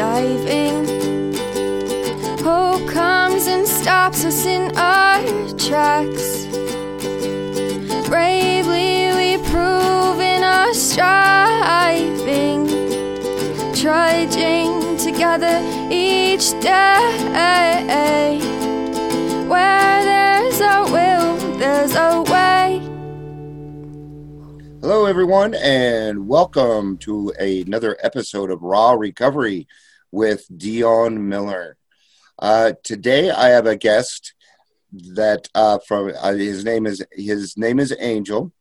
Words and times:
skydiving. 0.00 1.36
Hope 2.40 2.88
comes 2.88 3.46
and 3.46 3.66
stops 3.66 4.24
us 4.24 4.46
in 4.46 4.74
our 4.76 5.20
tracks. 5.58 6.46
Bravely 8.08 9.12
we 9.14 9.36
prove 9.50 10.20
in 10.20 10.42
our 10.42 10.72
striving, 10.72 12.66
trudging 13.74 14.96
together 14.96 15.60
each 15.90 16.50
day. 16.60 16.88
Where 19.48 20.04
there's 20.04 20.60
a 20.60 20.82
will, 20.90 21.58
there's 21.58 21.94
a 21.94 22.22
way. 22.22 22.80
Hello, 24.80 25.04
everyone, 25.04 25.54
and 25.56 26.26
welcome 26.26 26.96
to 26.98 27.34
another 27.38 27.98
episode 28.02 28.50
of 28.50 28.62
Raw 28.62 28.92
Recovery 28.92 29.68
with 30.12 30.46
Dion 30.56 31.28
Miller. 31.28 31.76
Uh, 32.38 32.72
today, 32.82 33.30
I 33.30 33.48
have 33.48 33.66
a 33.66 33.76
guest 33.76 34.34
that 35.14 35.48
uh, 35.54 35.78
from 35.86 36.12
uh, 36.20 36.32
his 36.32 36.64
name 36.64 36.86
is 36.86 37.04
his 37.12 37.56
name 37.56 37.78
is 37.78 37.94
Angel, 37.98 38.52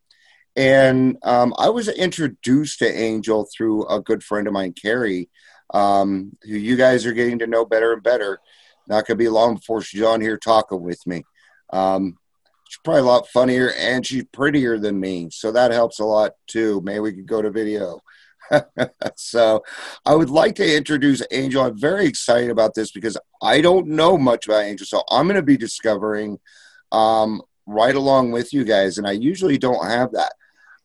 and 0.56 1.18
um, 1.24 1.54
I 1.58 1.70
was 1.70 1.88
introduced 1.88 2.80
to 2.80 2.92
Angel 2.92 3.48
through 3.56 3.88
a 3.88 4.02
good 4.02 4.24
friend 4.24 4.48
of 4.48 4.54
mine, 4.54 4.74
Carrie, 4.74 5.30
um, 5.74 6.38
who 6.44 6.56
you 6.56 6.76
guys 6.76 7.06
are 7.06 7.14
getting 7.14 7.40
to 7.40 7.48
know 7.48 7.66
better 7.66 7.94
and 7.94 8.04
better. 8.04 8.40
Not 8.88 9.06
to 9.06 9.16
be 9.16 9.30
long 9.30 9.56
before 9.56 9.82
she's 9.82 10.02
on 10.02 10.20
here 10.20 10.38
talking 10.38 10.82
with 10.82 11.06
me. 11.06 11.24
Um, 11.70 12.18
she's 12.68 12.80
probably 12.84 13.02
a 13.02 13.06
lot 13.06 13.28
funnier 13.28 13.72
and 13.74 14.06
she's 14.06 14.26
prettier 14.26 14.80
than 14.80 15.00
me, 15.00 15.30
so 15.32 15.52
that 15.52 15.72
helps 15.72 16.00
a 16.00 16.06
lot 16.06 16.34
too. 16.48 16.82
Maybe 16.84 17.00
we 17.00 17.14
could 17.14 17.28
go 17.28 17.42
to 17.42 17.52
video. 17.52 18.02
so 19.16 19.64
I 20.06 20.16
would 20.16 20.30
like 20.30 20.56
to 20.56 20.78
introduce 20.78 21.22
Angel. 21.32 21.64
I'm 21.64 21.80
very 21.80 22.06
excited 22.06 22.50
about 22.50 22.74
this 22.74 22.92
because 22.92 23.18
I 23.42 23.62
don't 23.62 23.88
know 23.88 24.18
much 24.18 24.48
about 24.48 24.64
Angel. 24.64 24.86
So 24.86 25.04
I'm 25.10 25.28
going 25.28 25.36
to 25.36 25.42
be 25.42 25.58
discovering 25.58 26.40
um, 26.92 27.42
right 27.66 27.96
along 27.96 28.32
with 28.32 28.54
you 28.54 28.64
guys. 28.64 28.98
And 28.98 29.08
I 29.08 29.12
usually 29.12 29.58
don't 29.58 29.86
have 29.86 30.12
that. 30.14 30.34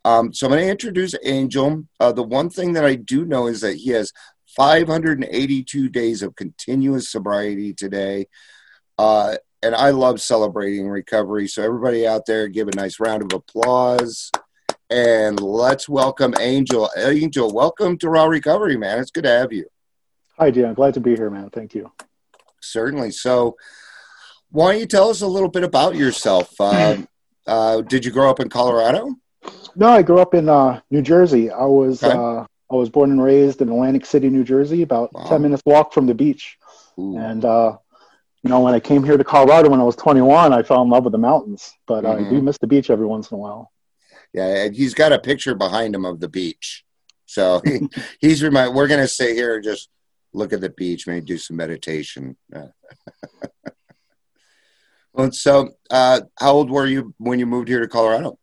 Um, 0.05 0.33
so 0.33 0.47
I'm 0.47 0.53
going 0.53 0.65
to 0.65 0.71
introduce 0.71 1.15
Angel. 1.25 1.85
Uh, 1.99 2.13
the 2.13 2.23
one 2.23 2.51
thing 2.51 2.75
that 2.75 2.85
I 2.85 2.95
do 2.95 3.25
know 3.25 3.47
is 3.47 3.63
that 3.63 3.77
he 3.77 3.91
has 3.91 4.13
582 4.57 5.89
days 5.89 6.23
of 6.23 6.37
continuous 6.37 7.11
sobriety 7.11 7.73
today. 7.73 8.27
Uh, 8.99 9.37
and 9.63 9.75
I 9.75 9.91
love 9.91 10.21
celebrating 10.21 10.89
recovery. 10.89 11.49
So 11.49 11.63
everybody 11.63 12.07
out 12.07 12.27
there, 12.27 12.49
give 12.49 12.69
a 12.69 12.77
nice 12.77 13.01
round 13.01 13.23
of 13.23 13.33
applause 13.33 14.31
and 14.91 15.41
let's 15.41 15.89
welcome 15.89 16.35
Angel. 16.39 16.91
Angel, 16.97 17.53
welcome 17.53 17.97
to 17.99 18.09
Raw 18.09 18.27
Recovery, 18.27 18.77
man. 18.77 18.99
It's 18.99 19.11
good 19.11 19.25
to 19.25 19.31
have 19.31 19.53
you. 19.53 19.67
Hi, 20.39 20.51
Dan. 20.51 20.75
Glad 20.75 20.95
to 20.95 21.01
be 21.01 21.17
here, 21.17 21.31
man. 21.31 21.51
Thank 21.51 21.75
you. 21.75 21.91
Certainly. 22.61 23.13
So, 23.13 23.57
why 24.51 24.73
don't 24.73 24.81
you 24.81 24.87
tell 24.87 25.11
us 25.11 25.21
a 25.21 25.27
little 25.27 25.49
bit 25.49 25.65
about 25.65 25.97
yourself? 25.97 26.53
Uh, 26.61 26.99
uh, 27.47 27.81
did 27.83 28.05
you 28.05 28.11
grow 28.11 28.31
up 28.31 28.41
in 28.41 28.49
Colorado? 28.49 29.15
No, 29.77 29.89
I 29.89 30.03
grew 30.03 30.19
up 30.19 30.35
in 30.35 30.49
uh, 30.49 30.81
New 30.91 31.03
Jersey. 31.03 31.51
I 31.51 31.65
was 31.65 32.03
okay. 32.03 32.17
Uh, 32.17 32.47
I 32.71 32.77
was 32.77 32.89
born 32.89 33.11
and 33.11 33.23
raised 33.23 33.61
in 33.61 33.69
Atlantic 33.69 34.07
City, 34.07 34.31
New 34.31 34.43
Jersey, 34.43 34.83
about 34.83 35.13
wow. 35.13 35.29
ten 35.29 35.43
minutes 35.43 35.63
walk 35.67 35.93
from 35.93 36.07
the 36.07 36.15
beach. 36.15 36.57
Ooh. 36.99 37.17
And 37.17 37.45
uh, 37.45 37.77
you 38.43 38.51
know, 38.51 38.61
when 38.61 38.75
I 38.75 38.81
came 38.81 39.05
here 39.05 39.17
to 39.17 39.25
Colorado 39.25 39.71
when 39.71 39.81
I 39.81 39.85
was 39.85 39.97
21, 39.97 40.53
I 40.53 40.63
fell 40.63 40.83
in 40.83 40.91
love 40.91 41.05
with 41.05 41.13
the 41.13 41.19
mountains. 41.19 41.73
But 41.87 42.05
mm-hmm. 42.05 42.27
I 42.27 42.29
do 42.29 42.43
miss 42.43 42.59
the 42.59 42.67
beach 42.67 42.91
every 42.91 43.07
once 43.07 43.31
in 43.31 43.37
a 43.37 43.39
while. 43.39 43.73
Yeah, 44.35 44.65
and 44.65 44.75
he's 44.75 44.95
got 44.95 45.13
a 45.13 45.19
picture 45.19 45.55
behind 45.55 45.95
him 45.95 46.05
of 46.05 46.19
the 46.19 46.29
beach. 46.29 46.85
So 47.25 47.63
he, 47.65 47.89
he's 48.21 48.43
remind. 48.43 48.75
We're 48.75 48.89
gonna 48.89 49.09
sit 49.09 49.35
here 49.35 49.55
and 49.55 49.65
just 49.65 49.89
look 50.33 50.53
at 50.53 50.61
the 50.61 50.71
beach, 50.71 51.07
maybe 51.07 51.25
do 51.25 51.39
some 51.39 51.57
meditation. 51.57 52.37
well, 55.13 55.31
so 55.31 55.71
uh, 55.91 56.23
how 56.39 56.53
old 56.53 56.71
were 56.71 56.87
you 56.87 57.15
when 57.19 57.39
you 57.39 57.47
moved 57.47 57.69
here 57.69 57.81
to 57.81 57.89
Colorado? 57.89 58.39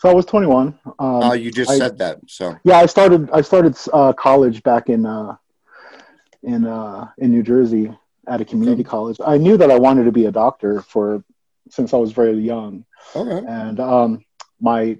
So 0.00 0.08
I 0.08 0.14
was 0.14 0.26
21. 0.26 0.78
Um, 0.84 0.94
oh, 0.98 1.32
you 1.34 1.50
just 1.50 1.70
I, 1.70 1.78
said 1.78 1.98
that. 1.98 2.18
So 2.26 2.56
yeah, 2.64 2.78
I 2.78 2.86
started. 2.86 3.30
I 3.30 3.42
started 3.42 3.76
uh, 3.92 4.14
college 4.14 4.62
back 4.62 4.88
in 4.88 5.04
uh, 5.04 5.36
in 6.42 6.66
uh, 6.66 7.08
in 7.18 7.30
New 7.30 7.42
Jersey 7.42 7.94
at 8.26 8.40
a 8.40 8.44
community 8.46 8.80
okay. 8.80 8.88
college. 8.88 9.18
I 9.24 9.36
knew 9.36 9.58
that 9.58 9.70
I 9.70 9.78
wanted 9.78 10.04
to 10.04 10.12
be 10.12 10.24
a 10.24 10.32
doctor 10.32 10.80
for 10.80 11.22
since 11.68 11.92
I 11.92 11.98
was 11.98 12.12
very 12.12 12.38
young. 12.38 12.84
Okay. 13.14 13.46
And 13.46 13.80
um, 13.80 14.24
my 14.60 14.98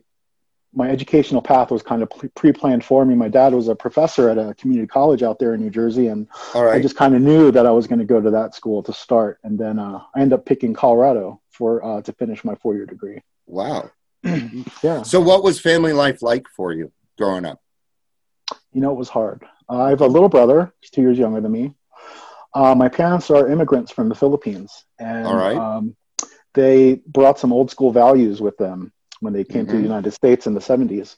my 0.75 0.89
educational 0.89 1.41
path 1.41 1.71
was 1.71 1.83
kind 1.83 2.03
of 2.03 2.11
pre-planned 2.35 2.85
for 2.85 3.05
me. 3.05 3.15
My 3.15 3.29
dad 3.29 3.55
was 3.55 3.69
a 3.69 3.75
professor 3.75 4.29
at 4.29 4.39
a 4.39 4.55
community 4.55 4.87
college 4.87 5.23
out 5.23 5.39
there 5.39 5.55
in 5.55 5.61
New 5.61 5.71
Jersey, 5.71 6.09
and 6.09 6.27
I 6.55 6.81
just 6.81 6.97
kind 6.97 7.15
of 7.15 7.23
knew 7.23 7.51
that 7.53 7.67
I 7.67 7.71
was 7.71 7.87
going 7.87 8.01
to 8.01 8.05
go 8.05 8.21
to 8.21 8.31
that 8.31 8.55
school 8.55 8.83
to 8.83 8.93
start. 8.93 9.39
And 9.45 9.59
then 9.59 9.79
uh, 9.79 10.01
I 10.15 10.21
ended 10.21 10.39
up 10.39 10.47
picking 10.47 10.75
Colorado 10.75 11.41
for 11.51 11.85
uh, 11.85 12.03
to 12.03 12.13
finish 12.15 12.45
my 12.45 12.55
four-year 12.57 12.87
degree. 12.87 13.21
Wow. 13.47 13.91
yeah. 14.83 15.03
So, 15.03 15.21
what 15.21 15.43
was 15.43 15.61
family 15.61 15.93
life 15.93 16.23
like 16.23 16.49
for 16.49 16.73
you 16.73 16.91
growing 17.19 17.45
up? 17.45 17.61
You 18.73 18.81
know, 18.81 18.91
it 18.91 18.99
was 18.99 19.09
hard. 19.09 19.45
Uh, 19.69 19.83
I 19.83 19.91
have 19.91 20.01
a 20.01 20.07
little 20.07 20.29
brother; 20.29 20.73
he's 20.81 20.91
two 20.91 21.03
years 21.03 21.19
younger 21.19 21.41
than 21.41 21.53
me. 21.53 21.75
Uh, 22.55 22.75
my 22.75 22.89
parents 22.89 23.31
are 23.31 23.51
immigrants 23.51 23.93
from 23.93 24.09
the 24.09 24.15
Philippines, 24.15 24.85
and 24.99 25.27
um, 25.27 25.97
they 26.55 27.01
brought 27.07 27.39
some 27.39 27.53
old 27.53 27.71
school 27.71 27.93
values 27.93 28.41
with 28.41 28.57
them 28.57 28.93
when 29.25 29.33
they 29.33 29.45
came 29.45 29.63
mm-hmm. 29.63 29.67
to 29.67 29.73
the 29.73 29.79
mm-hmm. 29.79 29.87
United 29.87 30.13
States 30.13 30.47
in 30.47 30.55
the 30.55 30.61
70s. 30.61 31.17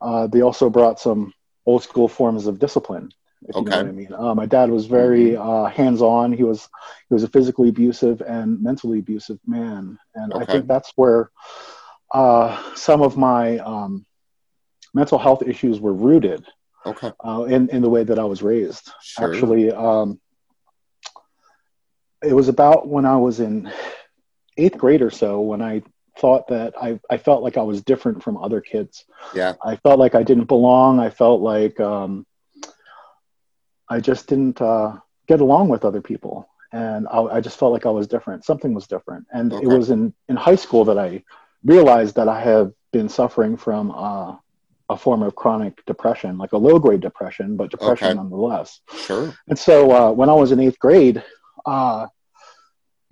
Uh, 0.00 0.26
they 0.26 0.42
also 0.42 0.68
brought 0.68 0.98
some 0.98 1.32
old 1.66 1.82
school 1.82 2.08
forms 2.08 2.46
of 2.46 2.58
discipline. 2.58 3.12
If 3.48 3.56
okay. 3.56 3.64
you 3.64 3.70
know 3.70 3.76
what 3.76 3.86
I 3.86 3.92
mean. 3.92 4.12
Uh, 4.12 4.34
my 4.34 4.46
dad 4.46 4.70
was 4.70 4.86
very 4.86 5.30
mm-hmm. 5.30 5.48
uh, 5.48 5.68
hands-on. 5.68 6.32
He 6.32 6.44
was 6.44 6.68
he 7.08 7.14
was 7.14 7.24
a 7.24 7.28
physically 7.28 7.68
abusive 7.68 8.20
and 8.20 8.62
mentally 8.62 9.00
abusive 9.00 9.38
man, 9.46 9.98
and 10.14 10.32
okay. 10.32 10.42
I 10.42 10.46
think 10.46 10.68
that's 10.68 10.92
where 10.94 11.30
uh, 12.12 12.74
some 12.74 13.02
of 13.02 13.16
my 13.16 13.58
um, 13.58 14.06
mental 14.94 15.18
health 15.18 15.42
issues 15.42 15.80
were 15.80 15.92
rooted. 15.92 16.44
Okay. 16.84 17.12
Uh, 17.24 17.44
in 17.44 17.68
in 17.70 17.82
the 17.82 17.90
way 17.90 18.04
that 18.04 18.18
I 18.18 18.24
was 18.24 18.42
raised. 18.42 18.90
Sure. 19.02 19.32
Actually, 19.32 19.72
um, 19.72 20.20
it 22.22 22.32
was 22.32 22.48
about 22.48 22.88
when 22.88 23.06
I 23.06 23.16
was 23.16 23.40
in 23.40 23.70
eighth 24.56 24.78
grade 24.78 25.02
or 25.02 25.10
so 25.10 25.40
when 25.40 25.62
I 25.62 25.82
thought 26.18 26.48
that 26.48 26.74
I, 26.80 27.00
I 27.10 27.16
felt 27.16 27.42
like 27.42 27.56
I 27.56 27.62
was 27.62 27.82
different 27.82 28.22
from 28.22 28.36
other 28.36 28.60
kids. 28.60 29.04
Yeah. 29.34 29.54
I 29.64 29.76
felt 29.76 29.98
like 29.98 30.14
I 30.14 30.22
didn't 30.22 30.44
belong. 30.44 31.00
I 31.00 31.10
felt 31.10 31.40
like 31.40 31.80
um, 31.80 32.26
I 33.88 34.00
just 34.00 34.28
didn't 34.28 34.60
uh, 34.60 34.96
get 35.26 35.40
along 35.40 35.68
with 35.68 35.84
other 35.84 36.00
people. 36.00 36.48
And 36.72 37.06
I, 37.08 37.20
I, 37.20 37.40
just 37.40 37.58
felt 37.58 37.72
like 37.72 37.84
I 37.84 37.90
was 37.90 38.06
different. 38.06 38.44
Something 38.44 38.72
was 38.72 38.86
different. 38.86 39.26
And 39.30 39.52
okay. 39.52 39.62
it 39.62 39.68
was 39.68 39.90
in, 39.90 40.14
in 40.28 40.36
high 40.36 40.54
school 40.54 40.84
that 40.86 40.98
I 40.98 41.22
realized 41.64 42.16
that 42.16 42.28
I 42.28 42.40
have 42.40 42.72
been 42.92 43.08
suffering 43.08 43.56
from 43.58 43.90
uh, 43.90 44.36
a 44.88 44.96
form 44.96 45.22
of 45.22 45.34
chronic 45.34 45.84
depression, 45.84 46.38
like 46.38 46.52
a 46.52 46.56
low 46.56 46.78
grade 46.78 47.00
depression, 47.00 47.56
but 47.56 47.70
depression 47.70 48.08
okay. 48.08 48.14
nonetheless. 48.14 48.80
Sure. 48.96 49.34
And 49.48 49.58
so 49.58 49.90
uh, 49.90 50.12
when 50.12 50.28
I 50.28 50.34
was 50.34 50.52
in 50.52 50.60
eighth 50.60 50.78
grade, 50.78 51.22
uh, 51.66 52.06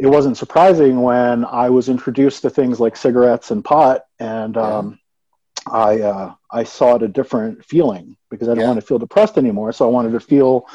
it 0.00 0.06
wasn't 0.06 0.38
surprising 0.38 1.02
when 1.02 1.44
I 1.44 1.68
was 1.68 1.90
introduced 1.90 2.40
to 2.42 2.50
things 2.50 2.80
like 2.80 2.96
cigarettes 2.96 3.50
and 3.50 3.62
pot, 3.62 4.06
and 4.18 4.56
um, 4.56 4.98
I 5.66 6.00
uh, 6.00 6.34
I 6.50 6.64
sought 6.64 7.02
a 7.02 7.08
different 7.08 7.62
feeling 7.66 8.16
because 8.30 8.48
I 8.48 8.52
didn't 8.52 8.62
yeah. 8.62 8.68
want 8.68 8.80
to 8.80 8.86
feel 8.86 8.98
depressed 8.98 9.36
anymore. 9.36 9.72
So 9.72 9.86
I 9.86 9.90
wanted 9.90 10.12
to 10.12 10.20
feel 10.20 10.66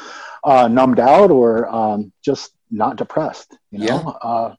uh, 0.44 0.68
numbed 0.68 1.00
out 1.00 1.32
or 1.32 1.68
um, 1.74 2.12
just 2.22 2.52
not 2.70 2.96
depressed. 2.96 3.58
You 3.72 3.80
know, 3.80 3.86
yeah. 3.86 4.28
uh, 4.30 4.54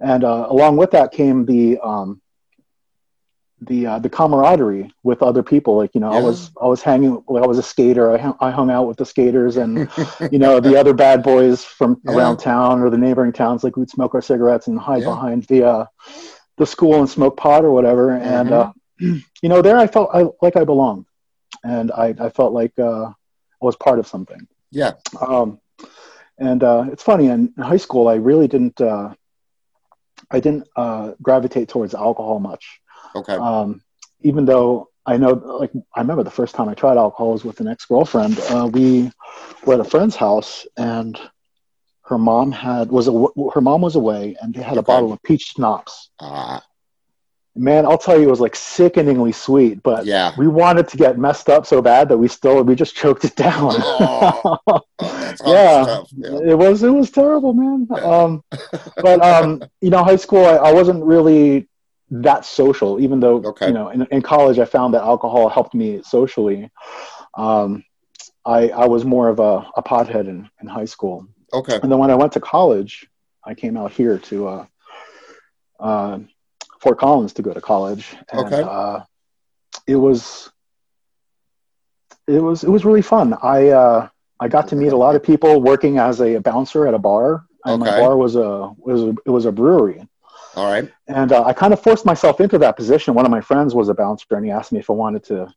and 0.00 0.22
uh, 0.22 0.46
along 0.50 0.76
with 0.76 0.92
that 0.92 1.10
came 1.10 1.44
the 1.44 1.78
um, 1.82 2.22
the 3.62 3.86
uh, 3.86 3.98
the 3.98 4.10
camaraderie 4.10 4.90
with 5.02 5.22
other 5.22 5.42
people 5.42 5.76
like 5.76 5.94
you 5.94 6.00
know 6.00 6.12
yeah. 6.12 6.18
i 6.18 6.22
was 6.22 6.50
i 6.60 6.66
was 6.66 6.82
hanging 6.82 7.22
like 7.26 7.42
i 7.42 7.46
was 7.46 7.56
a 7.56 7.62
skater 7.62 8.12
I, 8.12 8.18
hung, 8.18 8.36
I 8.40 8.50
hung 8.50 8.70
out 8.70 8.86
with 8.86 8.98
the 8.98 9.06
skaters 9.06 9.56
and 9.56 9.88
you 10.30 10.38
know 10.38 10.60
the 10.60 10.78
other 10.78 10.92
bad 10.92 11.22
boys 11.22 11.64
from 11.64 12.00
yeah. 12.04 12.12
around 12.12 12.36
town 12.36 12.82
or 12.82 12.90
the 12.90 12.98
neighboring 12.98 13.32
towns 13.32 13.64
like 13.64 13.76
we'd 13.76 13.88
smoke 13.88 14.14
our 14.14 14.20
cigarettes 14.20 14.66
and 14.66 14.78
hide 14.78 15.02
yeah. 15.02 15.08
behind 15.08 15.44
the 15.44 15.64
uh 15.64 15.86
the 16.58 16.66
school 16.66 16.96
and 16.96 17.08
smoke 17.08 17.36
pot 17.36 17.64
or 17.64 17.70
whatever 17.72 18.08
mm-hmm. 18.08 18.24
and 18.24 18.52
uh 18.52 18.72
you 18.98 19.48
know 19.48 19.62
there 19.62 19.78
i 19.78 19.86
felt 19.86 20.10
I, 20.12 20.26
like 20.42 20.56
i 20.56 20.64
belonged 20.64 21.06
and 21.64 21.90
i 21.92 22.14
i 22.20 22.28
felt 22.28 22.52
like 22.52 22.72
uh 22.78 23.06
i 23.06 23.14
was 23.62 23.76
part 23.76 23.98
of 23.98 24.06
something 24.06 24.46
yeah 24.70 24.92
um 25.26 25.60
and 26.38 26.62
uh 26.62 26.84
it's 26.92 27.02
funny 27.02 27.26
in, 27.26 27.54
in 27.56 27.62
high 27.62 27.78
school 27.78 28.08
i 28.08 28.16
really 28.16 28.48
didn't 28.48 28.78
uh 28.82 29.14
i 30.30 30.40
didn't 30.40 30.68
uh 30.76 31.12
gravitate 31.22 31.70
towards 31.70 31.94
alcohol 31.94 32.38
much 32.38 32.80
Okay. 33.14 33.34
Um, 33.34 33.82
even 34.20 34.44
though 34.44 34.88
I 35.06 35.16
know, 35.16 35.32
like, 35.32 35.70
I 35.94 36.00
remember 36.00 36.22
the 36.24 36.30
first 36.30 36.54
time 36.54 36.68
I 36.68 36.74
tried 36.74 36.96
alcohol 36.96 37.32
was 37.32 37.44
with 37.44 37.60
an 37.60 37.68
ex 37.68 37.84
girlfriend. 37.86 38.38
Uh, 38.50 38.68
we 38.72 39.10
were 39.64 39.74
at 39.74 39.80
a 39.80 39.84
friend's 39.84 40.16
house, 40.16 40.66
and 40.76 41.18
her 42.02 42.18
mom 42.18 42.50
had 42.52 42.90
was 42.90 43.08
a, 43.08 43.26
her 43.54 43.60
mom 43.60 43.82
was 43.82 43.96
away, 43.96 44.36
and 44.40 44.54
they 44.54 44.62
had 44.62 44.78
a 44.78 44.82
bottle 44.82 45.12
of 45.12 45.22
peach 45.22 45.52
schnapps. 45.56 46.10
Uh. 46.18 46.60
man, 47.54 47.86
I'll 47.86 47.96
tell 47.98 48.18
you, 48.20 48.26
it 48.26 48.30
was 48.30 48.40
like 48.40 48.54
sickeningly 48.54 49.32
sweet. 49.32 49.82
But 49.82 50.04
Yeah. 50.06 50.32
we 50.36 50.46
wanted 50.48 50.88
to 50.88 50.96
get 50.96 51.18
messed 51.18 51.48
up 51.48 51.66
so 51.66 51.80
bad 51.80 52.08
that 52.10 52.18
we 52.18 52.28
still 52.28 52.62
we 52.62 52.74
just 52.74 52.94
choked 52.94 53.24
it 53.24 53.34
down. 53.36 53.72
Oh, 53.78 54.58
Oh, 54.68 54.82
Yeah. 55.46 56.02
Yeah. 56.16 56.50
it 56.50 56.58
was 56.58 56.82
it 56.82 56.90
was 56.90 57.10
terrible, 57.10 57.54
man. 57.54 57.86
Um, 58.02 58.42
but 59.02 59.24
um, 59.24 59.62
you 59.80 59.90
know, 59.90 60.02
high 60.04 60.16
school, 60.16 60.44
I, 60.44 60.56
I 60.56 60.72
wasn't 60.72 61.04
really 61.04 61.68
that 62.10 62.44
social. 62.44 63.00
Even 63.00 63.20
though 63.20 63.42
Okay. 63.44 63.68
you 63.68 63.72
know, 63.74 63.88
in, 63.90 64.06
in 64.10 64.22
college, 64.22 64.58
I 64.58 64.64
found 64.64 64.94
that 64.94 65.02
alcohol 65.02 65.48
helped 65.48 65.74
me 65.74 66.02
socially. 66.02 66.70
Um, 67.36 67.84
I 68.44 68.70
I 68.70 68.86
was 68.86 69.04
more 69.04 69.28
of 69.28 69.38
a, 69.40 69.66
a 69.76 69.82
pothead 69.82 70.28
in, 70.28 70.48
in 70.60 70.68
high 70.68 70.84
school, 70.84 71.26
Okay. 71.52 71.78
and 71.82 71.90
then 71.90 71.98
when 71.98 72.10
I 72.10 72.14
went 72.14 72.32
to 72.32 72.40
college, 72.40 73.08
I 73.44 73.54
came 73.54 73.76
out 73.76 73.92
here 73.92 74.18
to 74.18 74.48
uh, 74.48 74.66
uh, 75.80 76.18
Fort 76.80 76.98
Collins 76.98 77.32
to 77.34 77.42
go 77.42 77.52
to 77.52 77.60
college, 77.60 78.14
and 78.32 78.46
Okay. 78.46 78.62
uh, 78.62 79.00
it 79.86 79.96
was 79.96 80.50
it 82.26 82.40
was 82.40 82.64
it 82.64 82.70
was 82.70 82.84
really 82.84 83.02
fun. 83.02 83.34
I 83.42 83.68
uh, 83.68 84.08
I 84.40 84.48
got 84.48 84.68
to 84.68 84.76
meet 84.76 84.92
a 84.92 84.96
lot 84.96 85.14
of 85.16 85.22
people 85.22 85.60
working 85.60 85.98
as 85.98 86.20
a 86.20 86.38
bouncer 86.38 86.86
at 86.86 86.94
a 86.94 86.98
bar. 86.98 87.44
And 87.64 87.80
my 87.80 87.90
bar 87.98 88.16
was 88.16 88.36
a 88.36 88.72
was 88.78 89.02
a, 89.02 89.14
it 89.26 89.30
was 89.30 89.44
a 89.44 89.52
brewery, 89.52 90.06
All 90.56 90.70
right. 90.70 90.90
and 91.06 91.32
uh, 91.32 91.44
I 91.44 91.52
kind 91.52 91.72
of 91.72 91.80
forced 91.82 92.06
myself 92.06 92.40
into 92.40 92.58
that 92.58 92.76
position. 92.76 93.14
One 93.14 93.26
of 93.26 93.30
my 93.30 93.40
friends 93.42 93.74
was 93.74 93.88
a 93.88 93.94
bouncer, 93.94 94.24
and 94.30 94.44
he 94.44 94.50
asked 94.50 94.72
me 94.72 94.78
if 94.80 94.88
I 94.90 94.94
wanted 94.94 95.22
to 95.24 95.52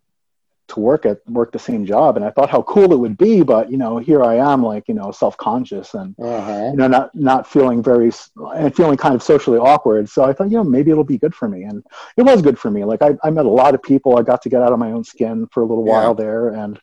to 0.68 0.80
work 0.80 1.04
at 1.08 1.18
work 1.28 1.52
the 1.52 1.58
same 1.58 1.84
job. 1.84 2.16
And 2.16 2.24
I 2.24 2.30
thought 2.30 2.48
how 2.52 2.62
cool 2.62 2.94
it 2.94 3.00
would 3.00 3.18
be, 3.18 3.42
but 3.42 3.72
you 3.72 3.78
know, 3.78 3.98
here 3.98 4.24
I 4.24 4.36
am, 4.36 4.62
like 4.62 4.88
you 4.88 4.94
know, 4.94 5.10
self 5.12 5.36
conscious 5.38 5.96
and 5.96 6.14
Uh-huh. 6.22 6.70
you 6.72 6.78
know, 6.78 6.88
not 6.88 7.16
not 7.16 7.48
feeling 7.48 7.82
very 7.82 8.12
and 8.56 8.76
feeling 8.76 8.96
kind 8.96 9.16
of 9.16 9.24
socially 9.24 9.58
awkward. 9.58 10.08
So 10.10 10.26
I 10.26 10.34
thought, 10.34 10.52
you 10.52 10.58
know, 10.58 10.64
maybe 10.64 10.92
it'll 10.92 11.04
be 11.04 11.18
good 11.18 11.34
for 11.34 11.48
me, 11.50 11.64
and 11.64 11.84
it 12.18 12.22
was 12.24 12.44
good 12.44 12.60
for 12.60 12.70
me. 12.70 12.84
Like 12.86 13.02
I, 13.02 13.16
I 13.24 13.32
met 13.32 13.46
a 13.48 13.50
lot 13.50 13.74
of 13.74 13.82
people. 13.82 14.18
I 14.18 14.22
got 14.22 14.44
to 14.44 14.50
get 14.50 14.62
out 14.62 14.72
of 14.72 14.78
my 14.78 14.92
own 14.92 15.04
skin 15.04 15.48
for 15.52 15.64
a 15.64 15.66
little 15.66 15.86
Yeah. 15.88 15.94
while 15.94 16.14
there. 16.14 16.50
And 16.50 16.80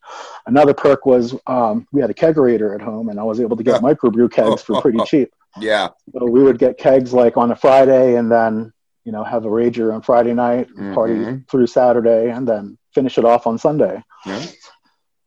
another 0.47 0.75
perk 0.75 1.07
was 1.07 1.37
um, 1.47 1.87
we 1.93 2.01
had 2.01 2.11
a 2.11 2.15
kegerator 2.15 2.75
at 2.75 2.81
home, 2.81 3.09
and 3.11 3.21
I 3.21 3.23
was 3.23 3.39
able 3.41 3.57
to 3.57 3.63
get 3.63 3.83
microbrew 3.83 4.33
kegs 4.33 4.63
for 4.63 4.81
pretty 4.81 4.99
cheap. 5.07 5.33
Yeah. 5.61 5.89
So 6.13 6.27
we 6.27 6.43
would 6.43 6.59
get 6.59 6.79
kegs 6.79 7.13
like 7.13 7.37
on 7.37 7.51
a 7.51 7.57
Friday, 7.57 8.17
and 8.17 8.31
then 8.31 8.73
you 9.05 9.13
know 9.13 9.25
have 9.25 9.45
a 9.45 9.49
rager 9.49 9.95
on 9.95 10.03
Friday 10.03 10.35
night, 10.35 10.69
party 10.95 11.15
Mhm. 11.15 11.49
through 11.49 11.67
Saturday, 11.67 12.31
and 12.31 12.47
then 12.47 12.77
finish 12.95 13.19
it 13.19 13.25
off 13.25 13.47
on 13.47 13.59
Sunday. 13.59 14.03
Yeah. 14.25 14.43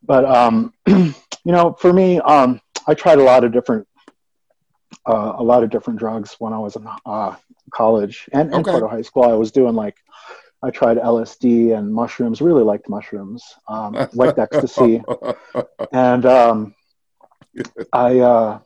But 0.04 0.26
um, 0.26 0.74
you 0.88 1.14
know, 1.46 1.74
for 1.80 1.92
me, 1.94 2.20
um, 2.20 2.62
I 2.88 2.94
tried 2.94 3.20
a 3.20 3.24
lot 3.24 3.44
of 3.44 3.52
different 3.52 3.88
uh, 5.06 5.34
a 5.38 5.44
lot 5.44 5.64
of 5.64 5.70
different 5.70 6.00
drugs 6.00 6.36
when 6.40 6.54
I 6.54 6.58
was 6.60 6.76
in 6.76 6.88
uh, 7.06 7.36
college 7.72 8.28
and, 8.34 8.50
and 8.54 8.62
Okay. 8.62 8.72
part 8.72 8.84
of 8.84 8.90
high 8.90 9.02
school. 9.04 9.24
I 9.24 9.34
was 9.34 9.52
doing 9.52 9.76
like 9.76 9.96
I 10.62 10.70
tried 10.72 10.98
LSD 10.98 11.78
and 11.78 11.94
mushrooms. 11.94 12.42
Really 12.42 12.64
liked 12.64 12.90
mushrooms. 12.90 13.44
Um, 13.68 14.08
liked 14.14 14.40
ecstasy, 14.46 15.02
and 15.92 16.26
um, 16.26 16.76
I. 17.94 18.20
Uh, 18.20 18.60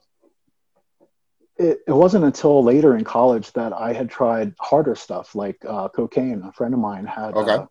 it, 1.58 1.80
it 1.88 1.92
wasn't 1.92 2.26
until 2.26 2.64
later 2.64 2.98
in 2.98 3.04
college 3.04 3.52
that 3.54 3.74
I 3.74 3.94
had 3.94 4.10
tried 4.10 4.54
harder 4.60 4.96
stuff 4.96 5.36
like 5.36 5.58
uh, 5.68 5.90
cocaine. 5.90 6.42
A 6.44 6.52
friend 6.52 6.74
of 6.74 6.80
mine 6.80 7.06
had 7.06 7.36
Okay. 7.36 7.54
uh, 7.54 7.66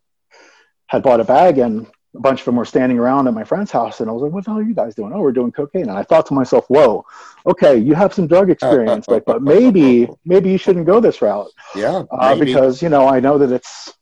had 0.87 1.03
bought 1.03 1.21
a 1.21 1.25
bag, 1.25 1.59
and 1.59 1.87
a 2.15 2.21
bunch 2.21 2.41
of 2.41 2.45
them 2.45 2.57
were 2.57 2.65
standing 2.65 2.99
around 2.99 3.27
at 3.27 3.35
my 3.35 3.45
friend's 3.45 3.71
house, 3.71 4.01
and 4.01 4.11
I 4.11 4.13
was 4.13 4.23
like, 4.23 4.33
"What 4.33 4.45
the 4.45 4.51
hell 4.51 4.61
are 4.61 4.63
you 4.63 4.75
guys 4.75 4.95
doing?" 4.95 5.13
Oh, 5.13 5.21
we're 5.21 5.33
doing 5.33 5.51
cocaine. 5.53 5.89
And 5.89 5.99
I 5.99 6.03
thought 6.03 6.27
to 6.27 6.35
myself, 6.35 6.67
"Whoa, 6.69 7.05
okay, 7.47 7.77
you 7.77 7.95
have 7.95 8.13
some 8.13 8.27
drug 8.27 8.51
experience, 8.51 9.09
like, 9.09 9.25
but 9.25 9.43
maybe 9.55 10.09
maybe 10.25 10.51
you 10.51 10.59
shouldn't 10.59 10.87
go 10.87 11.01
this 11.01 11.23
route 11.23 11.51
yeah. 11.75 12.03
uh, 12.11 12.37
because 12.37 12.83
you 12.83 12.89
know 12.89 13.09
I 13.09 13.21
know 13.21 13.39
that 13.39 13.51
it's 13.51 13.93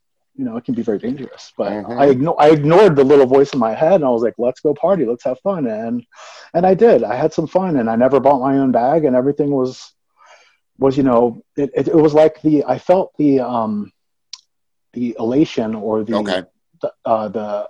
you 0.40 0.46
know 0.46 0.58
it 0.58 0.66
can 0.66 0.76
be 0.80 0.88
very 0.90 1.00
dangerous." 1.08 1.52
But 1.58 1.72
Mhm. 1.74 2.00
I 2.02 2.06
igno- 2.14 2.40
I 2.46 2.50
ignored 2.50 2.96
the 2.96 3.04
little 3.04 3.26
voice 3.26 3.52
in 3.54 3.60
my 3.60 3.74
head, 3.74 3.96
and 3.96 4.04
I 4.04 4.10
was 4.10 4.22
like, 4.22 4.34
"Let's 4.38 4.60
go 4.60 4.74
party, 4.74 5.06
let's 5.06 5.24
have 5.24 5.40
fun," 5.40 5.66
and 5.66 6.04
and 6.54 6.66
I 6.66 6.74
did. 6.74 7.04
I 7.04 7.16
had 7.16 7.32
some 7.34 7.48
fun, 7.48 7.76
and 7.78 7.90
I 7.90 7.96
never 7.96 8.20
bought 8.20 8.40
my 8.48 8.58
own 8.58 8.72
bag, 8.72 9.04
and 9.04 9.16
everything 9.16 9.50
was 9.52 9.94
was 10.78 10.96
you 10.96 11.04
know 11.04 11.42
it, 11.56 11.70
it, 11.74 11.88
it 11.88 11.96
was 11.96 12.14
like 12.14 12.40
the 12.42 12.64
I 12.66 12.78
felt 12.78 13.12
the 13.18 13.40
um 13.40 13.92
the 14.94 15.16
elation 15.18 15.74
or 15.74 16.04
the 16.04 16.20
okay. 16.20 16.42
the 16.82 16.92
uh, 17.04 17.28
the 17.28 17.68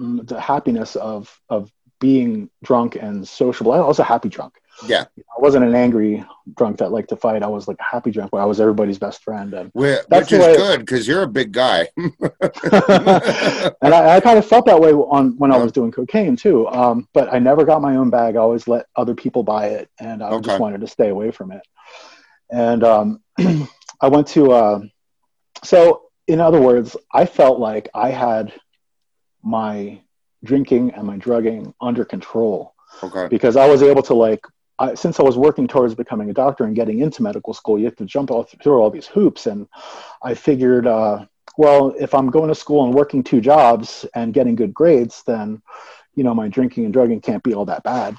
mm, 0.00 0.26
the 0.28 0.40
happiness 0.40 0.96
of 0.96 1.40
of 1.48 1.70
being 2.00 2.50
drunk 2.64 2.96
and 2.96 3.26
sociable. 3.26 3.72
I 3.72 3.78
was 3.80 3.98
a 3.98 4.04
happy 4.04 4.28
drunk. 4.28 4.54
Yeah. 4.86 5.04
I 5.18 5.40
wasn't 5.40 5.66
an 5.66 5.74
angry 5.74 6.24
drunk 6.56 6.78
that 6.78 6.90
liked 6.90 7.10
to 7.10 7.16
fight. 7.16 7.42
I 7.42 7.48
was 7.48 7.68
like 7.68 7.76
a 7.78 7.84
happy 7.84 8.10
drunk 8.10 8.32
where 8.32 8.40
I 8.40 8.46
was 8.46 8.60
everybody's 8.62 8.98
best 8.98 9.22
friend. 9.22 9.52
And 9.52 9.70
Whi- 9.74 9.98
That's 10.08 10.30
Which 10.32 10.40
is 10.40 10.56
good 10.56 10.80
because 10.80 11.06
you're 11.06 11.22
a 11.22 11.28
big 11.28 11.52
guy. 11.52 11.88
and 11.98 13.94
I, 13.94 14.16
I 14.16 14.20
kind 14.20 14.38
of 14.38 14.46
felt 14.46 14.66
that 14.66 14.80
way 14.80 14.92
on 14.92 15.36
when 15.38 15.52
I 15.52 15.58
was 15.58 15.72
doing 15.72 15.92
cocaine 15.92 16.34
too. 16.36 16.66
Um, 16.68 17.06
but 17.12 17.32
I 17.32 17.38
never 17.38 17.64
got 17.64 17.82
my 17.82 17.96
own 17.96 18.10
bag. 18.10 18.36
I 18.36 18.38
always 18.38 18.66
let 18.66 18.86
other 18.96 19.14
people 19.14 19.42
buy 19.42 19.66
it, 19.66 19.90
and 19.98 20.22
I 20.22 20.30
Okay. 20.30 20.46
just 20.46 20.60
wanted 20.60 20.80
to 20.80 20.86
stay 20.86 21.08
away 21.10 21.30
from 21.30 21.52
it. 21.52 21.62
And 22.50 22.82
um, 22.82 23.20
I 24.00 24.08
went 24.08 24.28
to. 24.28 24.52
Uh, 24.52 24.80
so, 25.62 26.04
in 26.26 26.40
other 26.40 26.60
words, 26.60 26.96
I 27.12 27.26
felt 27.26 27.58
like 27.58 27.88
I 27.94 28.10
had 28.10 28.52
my 29.42 30.00
drinking 30.44 30.92
and 30.92 31.06
my 31.06 31.16
drugging 31.16 31.74
under 31.80 32.04
control 32.04 32.74
okay. 33.02 33.28
because 33.28 33.56
I 33.56 33.68
was 33.68 33.82
able 33.82 34.02
to 34.02 34.14
like. 34.14 34.44
I, 34.78 34.94
since 34.94 35.20
I 35.20 35.22
was 35.22 35.36
working 35.36 35.68
towards 35.68 35.94
becoming 35.94 36.30
a 36.30 36.32
doctor 36.32 36.64
and 36.64 36.74
getting 36.74 37.00
into 37.00 37.22
medical 37.22 37.52
school, 37.52 37.78
you 37.78 37.84
have 37.84 37.96
to 37.96 38.06
jump 38.06 38.30
all 38.30 38.44
through 38.44 38.78
all 38.80 38.88
these 38.88 39.06
hoops. 39.06 39.46
And 39.46 39.68
I 40.22 40.32
figured, 40.32 40.86
uh, 40.86 41.26
well, 41.58 41.94
if 42.00 42.14
I'm 42.14 42.30
going 42.30 42.48
to 42.48 42.54
school 42.54 42.86
and 42.86 42.94
working 42.94 43.22
two 43.22 43.42
jobs 43.42 44.06
and 44.14 44.32
getting 44.32 44.54
good 44.54 44.72
grades, 44.72 45.22
then, 45.26 45.60
you 46.14 46.24
know, 46.24 46.32
my 46.32 46.48
drinking 46.48 46.84
and 46.86 46.94
drugging 46.94 47.20
can't 47.20 47.42
be 47.42 47.52
all 47.52 47.66
that 47.66 47.82
bad 47.82 48.16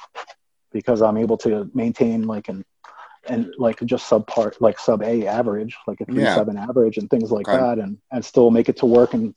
because 0.72 1.02
I'm 1.02 1.18
able 1.18 1.38
to 1.38 1.68
maintain 1.74 2.28
like 2.28 2.48
an, 2.48 2.64
and 3.28 3.52
like 3.58 3.84
just 3.86 4.08
subpart, 4.08 4.62
like 4.62 4.78
sub 4.78 5.02
A 5.02 5.26
average, 5.26 5.76
like 5.88 6.02
a 6.02 6.06
three 6.06 6.24
Yeah. 6.24 6.36
seven 6.36 6.58
average 6.58 6.98
and 6.98 7.10
things 7.10 7.32
like 7.32 7.48
Okay. 7.48 7.58
that, 7.58 7.80
and 7.80 7.98
and 8.12 8.24
still 8.24 8.52
make 8.52 8.70
it 8.70 8.78
to 8.78 8.86
work 8.86 9.16
and 9.16 9.34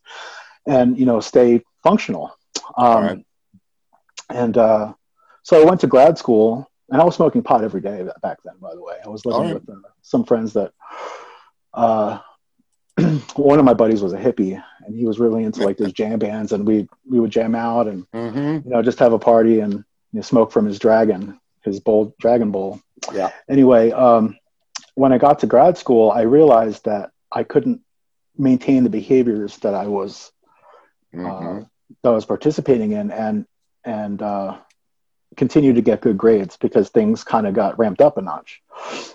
and 0.66 0.98
you 0.98 1.06
know 1.06 1.20
stay 1.20 1.62
functional. 1.82 2.32
Um, 2.76 3.02
right. 3.04 3.24
And 4.30 4.56
uh, 4.56 4.92
so 5.42 5.60
I 5.60 5.64
went 5.64 5.80
to 5.80 5.86
grad 5.86 6.18
school, 6.18 6.68
and 6.90 7.00
I 7.00 7.04
was 7.04 7.14
smoking 7.16 7.42
pot 7.42 7.62
every 7.64 7.80
day 7.80 8.06
back 8.22 8.38
then. 8.44 8.54
By 8.60 8.74
the 8.74 8.82
way, 8.82 8.96
I 9.04 9.08
was 9.08 9.24
living 9.26 9.42
right. 9.42 9.54
with 9.54 9.68
uh, 9.68 9.88
some 10.02 10.24
friends 10.24 10.52
that. 10.54 10.72
Uh, 11.72 12.18
one 13.34 13.58
of 13.58 13.64
my 13.64 13.74
buddies 13.74 14.02
was 14.02 14.12
a 14.12 14.18
hippie, 14.18 14.62
and 14.86 14.94
he 14.94 15.04
was 15.04 15.18
really 15.18 15.42
into 15.42 15.64
like 15.64 15.76
those 15.76 15.92
jam 15.92 16.18
bands, 16.18 16.52
and 16.52 16.64
we 16.66 16.88
we 17.08 17.18
would 17.18 17.30
jam 17.32 17.54
out 17.54 17.88
and 17.88 18.06
Mm-hmm. 18.14 18.68
you 18.68 18.72
know 18.72 18.82
just 18.82 19.00
have 19.00 19.12
a 19.12 19.18
party 19.18 19.58
and 19.60 19.72
you 19.74 19.82
know, 20.12 20.20
smoke 20.22 20.52
from 20.52 20.64
his 20.64 20.78
dragon, 20.78 21.40
his 21.64 21.80
bowl 21.80 22.14
dragon 22.20 22.52
bowl. 22.52 22.80
Yeah. 23.12 23.30
Anyway, 23.48 23.90
um, 23.90 24.38
when 24.94 25.12
I 25.12 25.18
got 25.18 25.40
to 25.40 25.46
grad 25.48 25.76
school, 25.76 26.12
I 26.12 26.22
realized 26.22 26.84
that 26.84 27.10
I 27.32 27.42
couldn't 27.42 27.80
maintain 28.38 28.84
the 28.84 28.90
behaviors 28.90 29.58
that 29.58 29.74
I 29.74 29.86
was 29.88 30.30
Mm-hmm. 31.12 31.26
uh, 31.26 31.64
that 32.02 32.10
I 32.10 32.12
was 32.12 32.24
participating 32.24 32.92
in 32.92 33.10
and 33.10 33.46
and 33.84 34.22
uh, 34.22 34.58
continue 35.36 35.72
to 35.74 35.82
get 35.82 36.00
good 36.00 36.16
grades 36.16 36.56
because 36.56 36.88
things 36.88 37.24
kind 37.24 37.46
of 37.46 37.54
got 37.54 37.78
ramped 37.78 38.00
up 38.00 38.16
a 38.16 38.22
notch. 38.22 38.62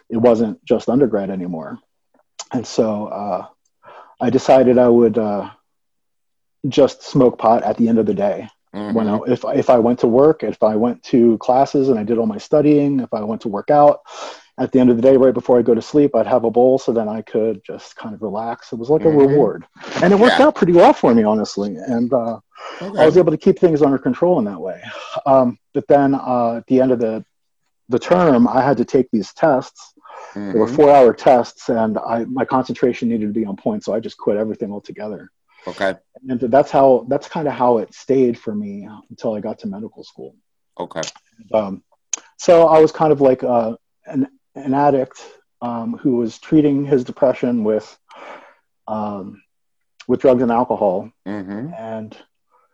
It 0.09 0.17
wasn't 0.17 0.63
just 0.65 0.89
undergrad 0.89 1.29
anymore, 1.29 1.79
and 2.51 2.65
so 2.65 3.07
uh, 3.07 3.45
I 4.21 4.29
decided 4.29 4.77
I 4.77 4.89
would 4.89 5.17
uh, 5.17 5.49
just 6.67 7.03
smoke 7.03 7.37
pot 7.37 7.63
at 7.63 7.77
the 7.77 7.87
end 7.89 7.99
of 7.99 8.05
the 8.05 8.13
day. 8.13 8.47
Mhm. 8.75 8.93
When 8.93 9.07
I, 9.07 9.19
if 9.27 9.43
if 9.45 9.69
I 9.69 9.79
went 9.79 9.99
to 9.99 10.07
work, 10.07 10.43
if 10.43 10.61
I 10.61 10.75
went 10.75 11.01
to 11.03 11.37
classes 11.39 11.89
and 11.89 11.97
I 11.97 12.03
did 12.03 12.19
all 12.19 12.27
my 12.27 12.37
studying, 12.37 12.99
if 12.99 13.13
I 13.13 13.21
went 13.23 13.41
to 13.41 13.47
work 13.47 13.71
out, 13.71 14.01
at 14.59 14.71
the 14.71 14.79
end 14.79 14.89
of 14.89 14.97
the 14.97 15.01
day, 15.01 15.15
right 15.17 15.33
before 15.33 15.57
I 15.57 15.61
go 15.61 15.73
to 15.73 15.81
sleep, 15.81 16.15
I'd 16.15 16.27
have 16.27 16.43
a 16.43 16.51
bowl 16.51 16.77
so 16.77 16.91
then 16.91 17.07
I 17.07 17.21
could 17.21 17.63
just 17.63 17.95
kind 17.95 18.13
of 18.13 18.21
relax. 18.21 18.71
It 18.73 18.75
was 18.77 18.89
like 18.89 19.01
Mhm. 19.01 19.13
a 19.13 19.17
reward, 19.17 19.65
and 20.03 20.11
it 20.13 20.19
worked 20.19 20.37
Yeah. 20.39 20.47
out 20.47 20.55
pretty 20.55 20.73
well 20.73 20.93
for 20.93 21.13
me, 21.15 21.23
honestly. 21.23 21.77
And 21.77 22.11
uh, 22.13 22.39
Okay. 22.81 23.01
I 23.01 23.05
was 23.05 23.17
able 23.17 23.31
to 23.31 23.37
keep 23.37 23.57
things 23.57 23.81
under 23.81 23.97
control 23.97 24.37
in 24.39 24.45
that 24.45 24.59
way. 24.59 24.81
Um, 25.25 25.57
but 25.73 25.87
then 25.87 26.13
uh, 26.13 26.55
at 26.57 26.67
the 26.67 26.81
end 26.81 26.91
of 26.91 26.99
the 26.99 27.25
the 27.87 27.97
term, 27.99 28.47
I 28.47 28.61
had 28.61 28.77
to 28.77 28.85
take 28.85 29.09
these 29.11 29.33
tests. 29.33 29.93
They 30.35 30.59
were 30.59 30.67
Mhm. 30.67 30.75
four 30.75 30.89
hour 30.91 31.11
tests, 31.13 31.69
and 31.69 31.97
I 31.97 32.25
my 32.25 32.45
concentration 32.45 33.09
needed 33.09 33.27
to 33.27 33.33
be 33.33 33.45
on 33.45 33.55
point, 33.55 33.83
so 33.83 33.93
I 33.93 33.99
just 33.99 34.17
quit 34.17 34.37
everything 34.37 34.71
altogether. 34.71 35.31
Okay. 35.65 35.95
And 36.27 36.39
that's 36.39 36.69
how 36.69 37.05
that's 37.07 37.27
kind 37.27 37.47
of 37.47 37.53
how 37.53 37.77
it 37.79 37.93
stayed 37.93 38.37
for 38.37 38.53
me 38.53 38.87
until 39.09 39.33
I 39.33 39.39
got 39.39 39.57
to 39.59 39.67
medical 39.67 40.03
school. 40.03 40.35
Okay. 40.79 41.01
Um, 41.53 41.81
so 42.37 42.67
I 42.67 42.79
was 42.79 42.91
kind 42.91 43.11
of 43.11 43.21
like 43.21 43.43
uh, 43.43 43.75
an 44.05 44.27
an 44.59 44.73
addict 44.73 45.21
um, 45.61 45.97
who 45.97 46.15
was 46.15 46.39
treating 46.39 46.85
his 46.85 47.03
depression 47.03 47.63
with 47.63 47.97
um, 48.87 49.41
with 50.07 50.21
drugs 50.21 50.41
and 50.41 50.51
alcohol, 50.51 51.11
Mm-hmm. 51.27 51.73
and 51.77 52.17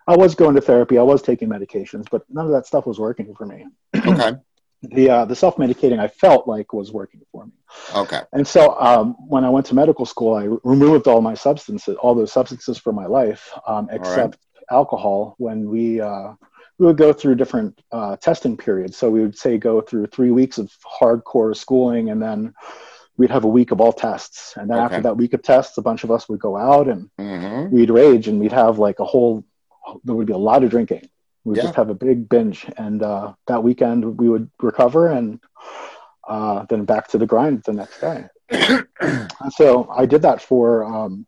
I 0.07 0.15
was 0.15 0.35
going 0.35 0.55
to 0.55 0.61
therapy. 0.61 0.97
I 0.97 1.01
was 1.03 1.21
taking 1.21 1.49
medications, 1.49 2.05
but 2.09 2.23
none 2.29 2.45
of 2.45 2.51
that 2.51 2.65
stuff 2.67 2.85
was 2.85 2.99
working 2.99 3.33
for 3.35 3.45
me. 3.45 3.65
Okay. 3.95 4.33
the 4.83 5.09
uh, 5.09 5.25
the 5.25 5.35
self 5.35 5.55
medicating 5.57 5.99
I 5.99 6.07
felt 6.07 6.47
like 6.47 6.71
was 6.73 6.91
working 6.91 7.21
for 7.31 7.45
me. 7.45 7.53
Okay. 7.95 8.21
And 8.33 8.47
so 8.47 8.79
um, 8.79 9.15
when 9.27 9.43
I 9.43 9.49
went 9.49 9.65
to 9.67 9.75
medical 9.75 10.05
school, 10.05 10.35
I 10.35 10.43
removed 10.63 11.07
all 11.07 11.21
my 11.21 11.33
substances, 11.33 11.95
all 11.97 12.13
those 12.15 12.31
substances 12.31 12.77
from 12.77 12.95
my 12.95 13.05
life, 13.07 13.51
um, 13.67 13.89
except 13.91 14.37
alcohol. 14.69 15.35
When 15.37 15.69
we 15.69 15.99
uh, 16.01 16.33
we 16.77 16.85
would 16.85 16.97
go 16.97 17.13
through 17.13 17.35
different 17.35 17.79
uh, 17.91 18.17
testing 18.17 18.57
periods, 18.57 18.97
so 18.97 19.09
we 19.09 19.21
would 19.21 19.37
say 19.37 19.57
go 19.57 19.81
through 19.81 20.07
three 20.07 20.31
weeks 20.31 20.57
of 20.57 20.71
hardcore 21.01 21.55
schooling, 21.55 22.09
and 22.09 22.21
then 22.21 22.53
we'd 23.17 23.31
have 23.31 23.45
a 23.45 23.47
week 23.49 23.71
of 23.71 23.79
all 23.79 23.93
tests. 23.93 24.53
And 24.57 24.69
then 24.69 24.77
Okay. 24.77 24.85
after 24.85 25.01
that 25.01 25.15
week 25.17 25.33
of 25.33 25.41
tests, 25.41 25.77
a 25.77 25.81
bunch 25.81 26.03
of 26.03 26.11
us 26.11 26.27
would 26.27 26.39
go 26.39 26.57
out 26.57 26.87
and 26.89 27.09
hmm 27.17 27.67
we'd 27.73 27.89
rage, 27.89 28.27
and 28.27 28.39
we'd 28.39 28.51
have 28.51 28.77
like 28.79 28.99
a 28.99 29.05
whole. 29.05 29.43
There 30.03 30.15
would 30.15 30.27
be 30.27 30.33
a 30.33 30.37
lot 30.37 30.63
of 30.63 30.69
drinking. 30.69 31.07
We'd 31.45 31.57
Yeah. 31.57 31.63
just 31.63 31.75
have 31.75 31.89
a 31.89 31.93
big 31.95 32.27
binge, 32.27 32.65
and 32.77 33.01
uh, 33.01 33.33
that 33.47 33.63
weekend 33.63 34.19
we 34.19 34.27
would 34.29 34.49
recover 34.61 35.07
and 35.09 35.39
uh, 36.27 36.65
then 36.69 36.85
back 36.85 37.07
to 37.09 37.17
the 37.17 37.25
grind 37.27 37.63
the 37.63 37.73
next 37.73 38.01
day. 38.01 38.25
So 39.51 39.87
I 39.91 40.05
did 40.07 40.23
that 40.23 40.41
for 40.41 40.83
um, 40.83 41.27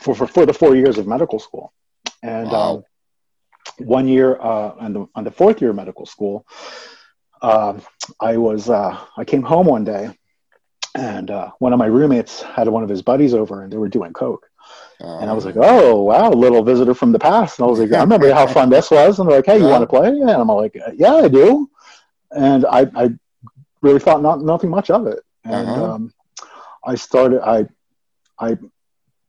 for, 0.00 0.14
for 0.14 0.26
for 0.26 0.44
the 0.46 0.52
four 0.52 0.74
years 0.74 0.98
of 0.98 1.06
medical 1.06 1.38
school, 1.38 1.72
and 2.22 2.50
Wow. 2.50 2.76
um, 2.76 2.84
one 3.78 4.06
year 4.08 4.36
uh, 4.40 4.74
on 4.84 4.92
the 4.92 5.06
on 5.14 5.24
the 5.24 5.30
fourth 5.30 5.60
year 5.60 5.70
of 5.70 5.76
medical 5.76 6.06
school, 6.06 6.46
um 7.42 7.82
I 8.20 8.36
was 8.36 8.68
uh, 8.70 8.98
I 9.16 9.24
came 9.24 9.42
home 9.42 9.66
one 9.66 9.84
day, 9.84 10.10
and 10.94 11.30
uh, 11.30 11.50
one 11.58 11.72
of 11.72 11.78
my 11.78 11.86
roommates 11.86 12.42
had 12.42 12.68
one 12.68 12.82
of 12.82 12.88
his 12.88 13.02
buddies 13.02 13.34
over, 13.34 13.62
and 13.62 13.72
they 13.72 13.76
were 13.78 13.88
doing 13.88 14.12
coke, 14.12 14.48
and 15.20 15.30
I 15.30 15.32
was 15.32 15.44
like, 15.44 15.56
oh. 15.56 16.02
Wow, 16.02 16.30
little 16.30 16.62
visitor 16.62 16.94
from 16.94 17.12
the 17.12 17.18
past, 17.18 17.58
and 17.58 17.66
I 17.66 17.70
was 17.70 17.80
like, 17.80 17.92
I 17.92 18.00
remember 18.00 18.32
how 18.32 18.46
fun 18.46 18.68
this 18.70 18.90
was, 18.90 19.18
and 19.18 19.28
they're 19.28 19.36
like, 19.38 19.46
hey, 19.46 19.58
you 19.58 19.64
want 19.64 19.82
to 19.82 19.86
play? 19.86 20.08
And 20.08 20.30
I'm 20.30 20.48
like, 20.48 20.76
yeah, 20.94 21.14
I 21.14 21.28
do, 21.28 21.68
and 22.30 22.64
I 22.66 22.80
I 22.94 23.10
really 23.80 24.00
thought 24.00 24.22
not 24.22 24.40
nothing 24.42 24.70
much 24.70 24.90
of 24.90 25.06
it, 25.06 25.20
and 25.44 25.68
Uh-huh. 25.68 25.94
um, 25.94 26.12
I 26.84 26.94
started 26.96 27.40
I 27.42 27.66
I 28.38 28.58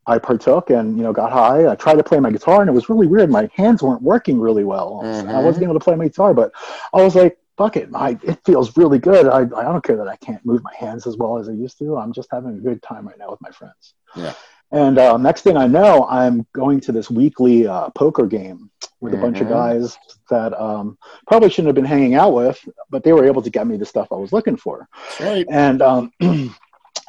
I 0.06 0.18
partook 0.20 0.70
and 0.70 0.98
you 0.98 1.04
know 1.04 1.14
got 1.14 1.32
high. 1.32 1.68
I 1.72 1.76
tried 1.76 1.96
to 1.96 2.04
play 2.04 2.20
my 2.20 2.32
guitar 2.32 2.62
and 2.62 2.70
it 2.70 2.74
was 2.74 2.90
really 2.90 3.08
weird. 3.08 3.30
My 3.30 3.50
hands 3.54 3.82
weren't 3.82 4.02
working 4.02 4.40
really 4.40 4.64
well. 4.64 5.02
I 5.04 5.06
Mhm. 5.06 5.44
wasn't 5.44 5.64
able 5.64 5.76
to 5.76 5.80
play 5.80 5.96
my 5.96 6.06
guitar, 6.06 6.34
but 6.34 6.52
I 6.94 7.02
was 7.04 7.16
like, 7.16 7.38
"Fuck 7.58 7.78
it, 7.78 7.90
I, 7.94 8.18
it 8.24 8.40
feels 8.46 8.76
really 8.78 9.00
good." 9.00 9.28
I 9.28 9.42
I 9.42 9.64
don't 9.64 9.84
care 9.84 9.98
that 9.98 10.08
I 10.08 10.18
can't 10.18 10.46
move 10.46 10.62
my 10.64 10.74
hands 10.78 11.08
as 11.08 11.16
well 11.18 11.38
as 11.38 11.48
I 11.48 11.54
used 11.54 11.78
to. 11.80 11.98
I'm 11.98 12.12
just 12.14 12.30
having 12.32 12.52
a 12.56 12.60
good 12.60 12.82
time 12.82 13.08
right 13.08 13.18
now 13.18 13.30
with 13.32 13.42
my 13.42 13.52
friends. 13.52 13.94
Yeah. 14.16 14.34
And 14.72 14.98
uh, 14.98 15.18
next 15.18 15.44
thing 15.44 15.56
I 15.56 15.68
know, 15.68 16.08
I'm 16.10 16.48
going 16.54 16.80
to 16.82 16.92
this 16.92 17.10
weekly 17.10 17.68
uh, 17.68 17.90
poker 17.92 18.26
game 18.26 18.72
with 19.02 19.14
a 19.14 19.18
bunch 19.18 19.40
of 19.40 19.48
Mhm. 19.48 19.52
guys 19.52 19.98
that 20.32 20.60
um, 20.60 20.98
probably 21.28 21.50
shouldn't 21.50 21.68
have 21.68 21.76
been 21.76 21.86
hanging 21.86 22.16
out 22.16 22.34
with, 22.34 22.58
but 22.90 23.04
they 23.04 23.14
were 23.14 23.24
able 23.26 23.42
to 23.44 23.50
get 23.52 23.68
me 23.68 23.78
the 23.78 23.86
stuff 23.86 24.08
I 24.12 24.16
was 24.16 24.34
looking 24.34 24.58
for. 24.58 24.88
That's 25.20 25.22
right. 25.22 25.46
And 25.50 25.82
um, 25.84 26.12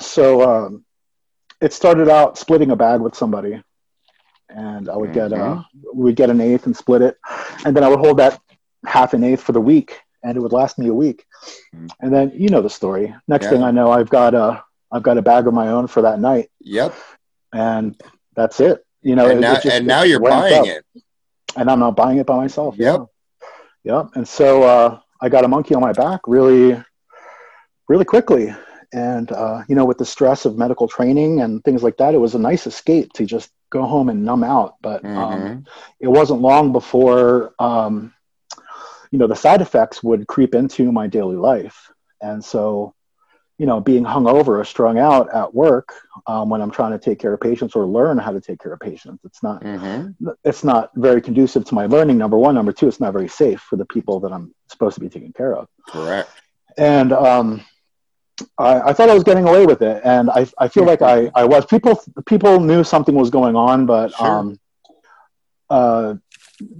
so 0.00 0.42
um, 0.66 0.84
it 1.64 1.72
started 1.72 2.08
out 2.08 2.36
splitting 2.38 2.70
a 2.70 2.76
bag 2.76 3.00
with 3.00 3.14
somebody, 3.14 3.62
and 4.48 4.88
I 4.88 4.96
would 4.96 5.12
get 5.12 5.32
a 5.32 5.64
we'd 5.94 6.16
get 6.16 6.30
an 6.30 6.40
eighth 6.40 6.66
and 6.66 6.76
split 6.76 7.02
it, 7.02 7.16
and 7.64 7.74
then 7.74 7.82
I 7.84 7.88
would 7.88 7.98
hold 8.00 8.18
that 8.18 8.40
half 8.86 9.14
an 9.14 9.24
eighth 9.24 9.42
for 9.42 9.52
the 9.52 9.60
week, 9.60 10.00
and 10.22 10.36
it 10.36 10.40
would 10.40 10.52
last 10.52 10.78
me 10.78 10.88
a 10.88 10.94
week. 10.94 11.24
Mm. 11.74 11.88
And 12.00 12.12
then 12.14 12.32
you 12.34 12.48
know 12.48 12.62
the 12.62 12.70
story. 12.70 13.14
Next 13.28 13.44
Yeah. 13.46 13.50
thing 13.52 13.62
I 13.62 13.70
know, 13.70 13.90
I've 13.90 14.10
got 14.10 14.34
a 14.34 14.62
I've 14.92 15.02
got 15.02 15.18
a 15.18 15.22
bag 15.22 15.46
of 15.48 15.54
my 15.54 15.68
own 15.68 15.86
for 15.88 16.02
that 16.02 16.20
night, 16.20 16.50
Yep. 16.60 16.94
and 17.52 18.00
that's 18.36 18.60
it. 18.60 18.84
You 19.02 19.16
know, 19.16 19.26
and 19.28 19.38
it- 19.38 19.40
now, 19.40 19.52
it 19.52 19.62
just- 19.62 19.74
and 19.76 19.86
now 19.86 20.02
you're 20.02 20.20
buying 20.20 20.54
up. 20.60 20.66
it. 20.66 20.84
and 21.56 21.70
I'm 21.70 21.78
not 21.80 21.94
buying 21.96 22.18
it 22.18 22.26
by 22.26 22.36
myself. 22.36 22.76
Yep. 22.76 23.06
Yeah. 23.84 23.92
Yep. 23.96 24.06
And 24.16 24.26
so 24.28 24.62
uh, 24.64 24.98
I 25.20 25.28
got 25.28 25.44
a 25.44 25.48
monkey 25.48 25.74
on 25.74 25.80
my 25.82 25.92
back 25.92 26.20
really, 26.26 26.82
really 27.88 28.04
quickly. 28.04 28.54
And, 28.94 29.30
uh, 29.32 29.62
you 29.68 29.74
know, 29.74 29.84
with 29.84 29.98
the 29.98 30.04
stress 30.04 30.44
of 30.46 30.56
medical 30.56 30.86
training 30.86 31.40
and 31.40 31.62
things 31.64 31.82
like 31.82 31.96
that, 31.96 32.14
it 32.14 32.18
was 32.18 32.34
a 32.34 32.38
nice 32.38 32.66
escape 32.66 33.12
to 33.14 33.26
just 33.26 33.50
go 33.70 33.82
home 33.84 34.08
and 34.08 34.24
numb 34.24 34.44
out. 34.44 34.76
But 34.80 35.04
um, 35.16 35.40
Mhm. 35.42 35.66
it 35.98 36.08
wasn't 36.08 36.40
long 36.40 36.72
before, 36.72 37.54
um, 37.58 38.14
you 39.10 39.18
know, 39.18 39.26
the 39.26 39.34
side 39.34 39.60
effects 39.60 40.02
would 40.04 40.28
creep 40.28 40.54
into 40.54 40.92
my 40.92 41.08
daily 41.08 41.36
life. 41.36 41.90
And 42.22 42.42
so, 42.44 42.94
you 43.58 43.66
know, 43.66 43.80
being 43.80 44.04
hung 44.04 44.28
over 44.28 44.60
or 44.60 44.64
strung 44.64 44.98
out 44.98 45.28
at 45.34 45.52
work 45.52 45.92
um, 46.26 46.48
when 46.48 46.60
I'm 46.60 46.70
trying 46.70 46.92
to 46.92 46.98
take 46.98 47.18
care 47.18 47.32
of 47.34 47.40
patients 47.40 47.74
or 47.74 47.86
learn 47.86 48.18
how 48.18 48.32
to 48.32 48.40
take 48.40 48.60
care 48.60 48.72
of 48.72 48.80
patients, 48.80 49.24
it's 49.24 49.42
not 49.42 49.62
Mhm. 49.62 50.14
it's 50.44 50.62
not 50.64 50.90
very 50.94 51.20
conducive 51.20 51.64
to 51.64 51.74
my 51.74 51.86
learning 51.86 52.16
number 52.16 52.38
one 52.38 52.54
number 52.54 52.72
two 52.72 52.86
it's 52.86 53.00
not 53.00 53.12
very 53.12 53.28
safe 53.28 53.60
for 53.60 53.76
the 53.76 53.84
people 53.86 54.20
that 54.20 54.32
i'm 54.32 54.54
supposed 54.68 54.94
to 54.94 55.00
be 55.00 55.08
taking 55.08 55.32
care 55.32 55.56
of 55.56 55.66
Correct. 55.88 56.30
and 56.78 57.12
um, 57.12 57.60
I, 58.58 58.80
I 58.90 58.92
thought 58.92 59.08
i 59.10 59.14
was 59.14 59.22
getting 59.24 59.46
away 59.46 59.64
with 59.66 59.80
it 59.82 60.02
and 60.04 60.28
i, 60.30 60.46
I 60.58 60.68
feel 60.68 60.84
like 60.84 61.02
I, 61.02 61.30
I 61.34 61.44
was 61.44 61.64
people 61.66 62.02
people 62.26 62.58
knew 62.60 62.82
something 62.84 63.14
was 63.14 63.30
going 63.30 63.54
on 63.56 63.86
but 63.86 64.12
Sure. 64.12 64.26
um, 64.26 64.58
uh, 65.70 66.14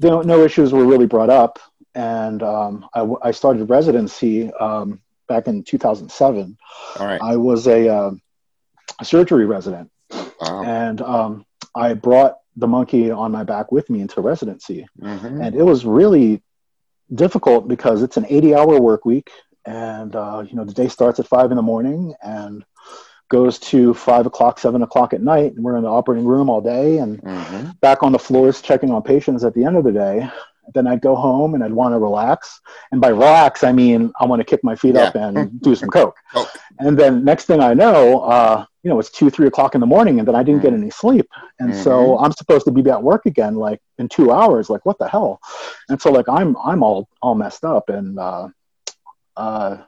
no, 0.01 0.23
no 0.23 0.45
issues 0.45 0.73
were 0.73 0.85
really 0.85 1.07
brought 1.07 1.31
up 1.31 1.59
and 1.95 2.43
um, 2.43 2.87
I, 2.95 3.07
I 3.23 3.31
started 3.31 3.71
residency 3.71 4.53
um, 4.55 5.01
back 5.29 5.47
in 5.47 5.63
2007 5.63 6.57
All 6.99 7.07
right. 7.07 7.21
i 7.23 7.37
was 7.37 7.67
a, 7.67 7.89
uh, 7.89 8.11
a 9.01 9.05
surgery 9.05 9.47
resident 9.47 9.91
Wow. 10.41 10.63
and 10.65 11.01
um, 11.01 11.47
I 11.75 11.95
brought 11.95 12.37
the 12.57 12.67
monkey 12.69 13.11
on 13.11 13.33
my 13.33 13.43
back 13.45 13.73
with 13.73 13.89
me 13.91 14.01
into 14.01 14.21
residency, 14.21 14.87
Mhm. 15.01 15.43
and 15.45 15.55
it 15.57 15.63
was 15.63 15.85
really 15.87 16.43
difficult 17.15 17.67
because 17.67 18.03
it's 18.03 18.17
an 18.17 18.25
80-hour 18.25 18.81
work 18.81 19.05
week, 19.05 19.31
and 19.67 20.15
uh, 20.17 20.45
you 20.49 20.57
know 20.57 20.65
the 20.65 20.73
day 20.75 20.89
starts 20.89 21.19
at 21.21 21.27
five 21.27 21.51
in 21.51 21.57
the 21.57 21.63
morning 21.63 22.15
and 22.23 22.65
goes 23.31 23.59
to 23.59 23.95
five 23.95 24.27
o'clock, 24.27 24.59
seven 24.59 24.83
o'clock 24.83 25.13
at 25.15 25.23
night, 25.23 25.55
and 25.55 25.65
we're 25.65 25.77
in 25.77 25.83
the 25.83 25.89
operating 25.89 26.27
room 26.27 26.51
all 26.51 26.61
day 26.61 26.99
and 26.99 27.23
Mhm. 27.23 27.81
back 27.81 28.03
on 28.03 28.13
the 28.13 28.19
floors 28.19 28.61
checking 28.61 28.91
on 28.91 29.03
patients 29.03 29.45
at 29.45 29.55
the 29.55 29.65
end 29.65 29.77
of 29.77 29.85
the 29.85 29.93
day. 29.93 30.29
Then 30.73 30.87
I'd 30.87 31.01
go 31.03 31.15
home 31.15 31.55
and 31.55 31.63
I'd 31.63 31.73
want 31.73 31.95
to 31.95 31.99
relax, 31.99 32.61
and 32.93 33.01
by 33.01 33.09
relax 33.09 33.65
I 33.65 33.73
mean 33.73 34.13
I 34.21 34.25
want 34.27 34.41
to 34.41 34.45
kick 34.45 34.63
my 34.63 34.75
feet 34.77 34.95
Yeah. 34.95 35.03
up 35.05 35.15
and 35.15 35.61
do 35.63 35.75
some 35.75 35.89
coke. 35.91 36.17
Coke. 36.33 36.49
And 36.81 36.99
then 36.99 37.25
next 37.25 37.45
thing 37.47 37.61
I 37.61 37.75
know, 37.75 38.21
uh, 38.23 38.65
you 38.83 38.91
know, 38.91 38.99
it's 38.99 39.11
two, 39.11 39.31
three 39.31 39.47
o'clock 39.47 39.75
in 39.75 39.81
the 39.81 39.87
morning, 39.87 40.19
and 40.19 40.27
then 40.29 40.35
I 40.35 40.43
didn't 40.43 40.63
get 40.63 40.73
any 40.73 40.91
sleep. 40.91 41.27
And 41.61 41.75
so 41.75 42.19
I'm 42.19 42.33
supposed 42.33 42.65
to 42.67 42.71
be 42.73 42.89
at 42.91 43.03
work 43.03 43.25
again, 43.27 43.55
like 43.57 43.81
in 43.99 44.09
two 44.09 44.33
hours. 44.33 44.69
Like 44.71 44.85
what 44.85 44.99
the 44.99 45.09
hell? 45.09 45.41
And 45.89 46.01
so 46.01 46.11
like 46.11 46.29
I'm 46.29 46.57
I'm 46.59 46.83
all 46.83 47.09
all 47.23 47.35
messed 47.35 47.65
up. 47.65 47.89
And 47.89 48.19
uh, 48.19 48.49
uh, 49.37 49.79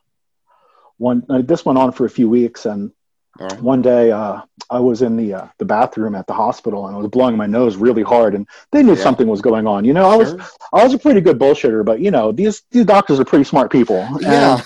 one 0.99 1.25
uh, 1.29 1.43
this 1.43 1.65
went 1.65 1.79
on 1.79 1.93
for 1.93 2.05
a 2.07 2.11
few 2.11 2.29
weeks, 2.29 2.67
and 2.67 2.91
right. 3.39 3.61
one 3.61 3.83
day 3.83 4.11
uh, 4.13 4.41
I 4.71 4.81
was 4.81 5.03
in 5.03 5.17
the 5.17 5.35
uh, 5.35 5.47
the 5.59 5.65
bathroom 5.65 6.15
at 6.15 6.27
the 6.27 6.33
hospital, 6.33 6.87
and 6.87 6.97
I 6.97 6.99
was 6.99 7.09
blowing 7.09 7.37
my 7.37 7.47
nose 7.47 7.77
really 7.77 8.03
hard, 8.03 8.35
and 8.35 8.47
they 8.73 8.83
knew 8.83 8.95
Yeah. 8.95 9.03
something 9.03 9.29
was 9.29 9.43
going 9.43 9.67
on. 9.67 9.85
You 9.85 9.93
know, 9.93 10.09
I 10.09 10.17
was 10.17 10.31
Sure. 10.31 10.41
I 10.73 10.85
was 10.85 10.95
a 10.95 10.99
pretty 10.99 11.21
good 11.21 11.39
bullshitter, 11.39 11.85
but 11.85 12.01
you 12.01 12.11
know 12.11 12.33
these 12.33 12.63
these 12.71 12.85
doctors 12.87 13.21
are 13.21 13.25
pretty 13.25 13.45
smart 13.45 13.71
people. 13.71 14.01
And, 14.15 14.23
Yeah. 14.23 14.61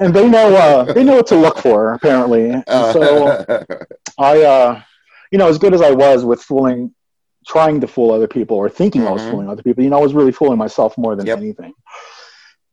and 0.00 0.12
they 0.14 0.28
know 0.28 0.54
uh, 0.56 0.92
they 0.92 1.04
know 1.04 1.16
what 1.16 1.26
to 1.28 1.36
look 1.36 1.58
for 1.58 1.94
apparently. 1.94 2.50
And 2.66 2.92
so 2.92 3.46
I, 4.18 4.42
uh, 4.42 4.80
you 5.30 5.38
know, 5.38 5.48
as 5.48 5.58
good 5.58 5.74
as 5.74 5.82
I 5.82 5.90
was 5.90 6.24
with 6.24 6.42
fooling, 6.42 6.94
trying 7.46 7.80
to 7.82 7.86
fool 7.86 8.12
other 8.12 8.26
people 8.26 8.56
or 8.56 8.68
thinking 8.68 9.06
I 9.06 9.10
was 9.10 9.22
Mhm. 9.22 9.30
fooling 9.30 9.48
other 9.48 9.62
people, 9.62 9.84
you 9.84 9.90
know, 9.90 9.98
I 9.98 10.02
was 10.02 10.14
really 10.14 10.32
fooling 10.32 10.58
myself 10.58 10.96
more 10.98 11.14
than 11.16 11.26
Yep. 11.26 11.38
anything. 11.38 11.74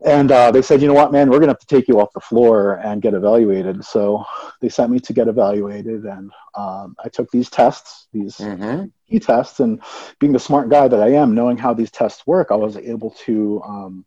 And 0.04 0.30
uh, 0.30 0.50
they 0.50 0.60
said, 0.60 0.82
you 0.82 0.88
know 0.88 0.94
what, 0.94 1.12
man, 1.12 1.30
we're 1.30 1.38
going 1.38 1.48
to 1.48 1.52
have 1.54 1.58
to 1.60 1.66
take 1.66 1.88
you 1.88 1.98
off 1.98 2.12
the 2.12 2.20
floor 2.20 2.74
and 2.84 3.00
get 3.00 3.14
evaluated. 3.14 3.82
So 3.84 4.24
they 4.60 4.68
sent 4.68 4.90
me 4.90 5.00
to 5.00 5.12
get 5.14 5.28
evaluated, 5.28 6.04
and 6.04 6.30
um, 6.54 6.94
I 7.02 7.08
took 7.08 7.30
these 7.30 7.48
tests, 7.48 8.06
these 8.12 8.36
Mhm. 8.36 8.90
key 9.08 9.18
tests, 9.18 9.60
and 9.60 9.80
being 10.20 10.32
the 10.32 10.38
smart 10.38 10.68
guy 10.68 10.88
that 10.88 11.00
I 11.00 11.08
am, 11.12 11.34
knowing 11.34 11.56
how 11.56 11.72
these 11.72 11.90
tests 11.90 12.26
work, 12.26 12.48
I 12.50 12.56
was 12.56 12.76
able 12.76 13.10
to 13.24 13.62
um, 13.66 14.04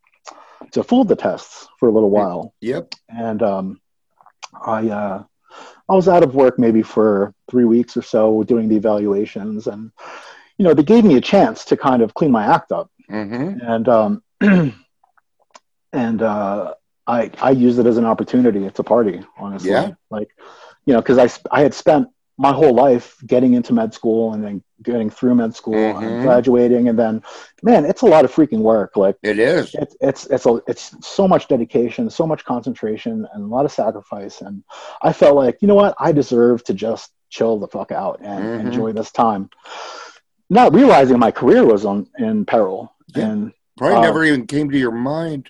to 0.72 0.84
fool 0.84 1.04
the 1.04 1.16
tests 1.16 1.68
for 1.80 1.90
a 1.90 1.92
little 1.92 2.10
while 2.10 2.54
Yep. 2.62 2.94
and 3.10 3.42
um, 3.42 3.80
I 4.66 4.90
uh, 4.90 5.24
I 5.90 5.94
was 5.94 6.08
out 6.08 6.24
of 6.24 6.36
work 6.36 6.60
maybe 6.60 6.82
for 6.84 7.34
three 7.50 7.66
weeks 7.66 7.96
or 7.98 8.02
so 8.02 8.44
doing 8.44 8.68
the 8.68 8.76
evaluations, 8.76 9.68
and 9.68 9.92
you 10.58 10.66
know 10.66 10.74
they 10.74 10.84
gave 10.84 11.06
me 11.06 11.16
a 11.16 11.22
chance 11.22 11.66
to 11.66 11.78
kind 11.78 12.02
of 12.02 12.14
clean 12.14 12.32
my 12.32 12.46
act 12.46 12.72
up, 12.72 12.90
Mhm. 13.10 13.60
and 13.62 13.88
um, 13.90 14.24
and 15.98 16.22
uh, 16.22 16.74
I 17.08 17.32
I 17.42 17.52
used 17.52 17.80
it 17.80 17.86
as 17.92 17.98
an 17.98 18.06
opportunity 18.06 18.62
It's 18.66 18.80
a 18.80 18.84
party, 18.84 19.22
honestly. 19.38 19.72
Yeah. 19.72 19.92
Like 20.10 20.30
you 20.86 20.94
know, 20.94 21.02
because 21.02 21.18
I 21.18 21.28
I 21.58 21.62
had 21.62 21.74
spent 21.74 22.08
my 22.40 22.54
whole 22.54 22.74
life 22.86 23.16
getting 23.26 23.54
into 23.56 23.74
med 23.74 23.92
school 24.00 24.34
and 24.34 24.44
then 24.44 24.62
getting 24.84 25.10
through 25.10 25.34
med 25.42 25.56
school 25.56 25.74
Mhm. 25.94 26.04
and 26.04 26.22
graduating, 26.26 26.88
and 26.90 26.98
then 27.04 27.24
man, 27.64 27.84
it's 27.92 28.04
a 28.04 28.06
lot 28.16 28.24
of 28.26 28.32
freaking 28.32 28.60
work. 28.74 28.92
Like 28.96 29.16
It 29.24 29.40
is. 29.40 29.74
it's 29.74 29.96
it's 30.10 30.22
it's 30.36 30.46
a, 30.46 30.54
it's 30.72 30.86
so 31.18 31.28
much 31.28 31.48
dedication, 31.48 32.10
so 32.12 32.28
much 32.32 32.46
concentration, 32.46 33.16
and 33.34 33.42
a 33.44 33.48
lot 33.56 33.66
of 33.66 33.72
sacrifice. 33.72 34.36
And 34.42 34.64
I 35.02 35.12
felt 35.14 35.36
like, 35.44 35.56
you 35.62 35.68
know 35.68 35.80
what, 35.84 35.96
I 36.08 36.12
deserve 36.12 36.64
to 36.66 36.74
just 36.88 37.12
chill 37.36 37.58
the 37.64 37.68
fuck 37.76 37.92
out 37.92 38.18
and 38.22 38.42
Mhm. 38.46 38.60
enjoy 38.66 38.90
this 38.94 39.12
time. 39.12 39.50
Not 40.50 40.74
realizing 40.80 41.18
my 41.20 41.32
career 41.32 41.66
was 41.66 41.84
on 41.86 42.08
in 42.20 42.46
peril, 42.46 42.80
Yeah. 43.16 43.26
and 43.30 43.40
Probably 43.78 43.98
Uh, 43.98 44.02
never 44.10 44.24
even 44.24 44.48
came 44.48 44.72
to 44.72 44.78
your 44.86 44.92
mind. 45.14 45.44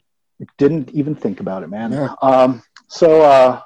Didn't 0.58 0.91
even 0.91 1.15
think 1.15 1.39
about 1.39 1.63
it, 1.63 1.70
man. 1.70 1.91
Yeah. 1.91 2.13
Um, 2.22 2.62
so 2.88 3.22
uh, 3.22 3.62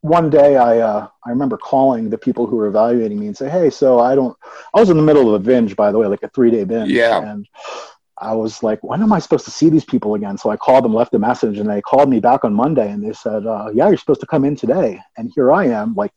one 0.00 0.30
day 0.30 0.56
I 0.56 0.78
uh, 0.78 1.08
I 1.24 1.30
remember 1.30 1.56
calling 1.56 2.10
the 2.10 2.18
people 2.18 2.46
who 2.46 2.56
were 2.56 2.66
evaluating 2.66 3.18
me 3.18 3.26
and 3.26 3.36
say, 3.36 3.48
hey, 3.48 3.70
so 3.70 3.98
I 3.98 4.14
don't. 4.14 4.36
I 4.74 4.80
was 4.80 4.90
in 4.90 4.96
the 4.96 5.02
middle 5.02 5.32
of 5.34 5.40
a 5.40 5.44
binge, 5.44 5.76
by 5.76 5.90
the 5.92 5.98
way, 5.98 6.06
like 6.06 6.22
a 6.22 6.28
three 6.30 6.50
day 6.50 6.64
binge. 6.64 6.90
Yeah. 6.90 7.20
And 7.22 7.46
I 8.20 8.34
was 8.34 8.64
like, 8.64 8.82
when 8.82 9.00
am 9.00 9.12
I 9.12 9.20
supposed 9.20 9.44
to 9.44 9.52
see 9.52 9.68
these 9.68 9.84
people 9.84 10.14
again? 10.16 10.36
So 10.38 10.50
I 10.50 10.56
called 10.56 10.84
them, 10.84 10.92
left 10.92 11.14
a 11.14 11.20
message, 11.20 11.58
and 11.58 11.70
they 11.70 11.80
called 11.80 12.08
me 12.10 12.18
back 12.18 12.44
on 12.44 12.52
Monday 12.52 12.90
and 12.90 13.00
they 13.04 13.12
said, 13.12 13.46
uh, 13.46 13.70
yeah, 13.72 13.86
you're 13.86 13.96
supposed 13.96 14.20
to 14.22 14.26
come 14.26 14.44
in 14.44 14.56
today. 14.56 15.00
And 15.16 15.30
here 15.36 15.52
I 15.52 15.66
am, 15.66 15.94
like 15.94 16.10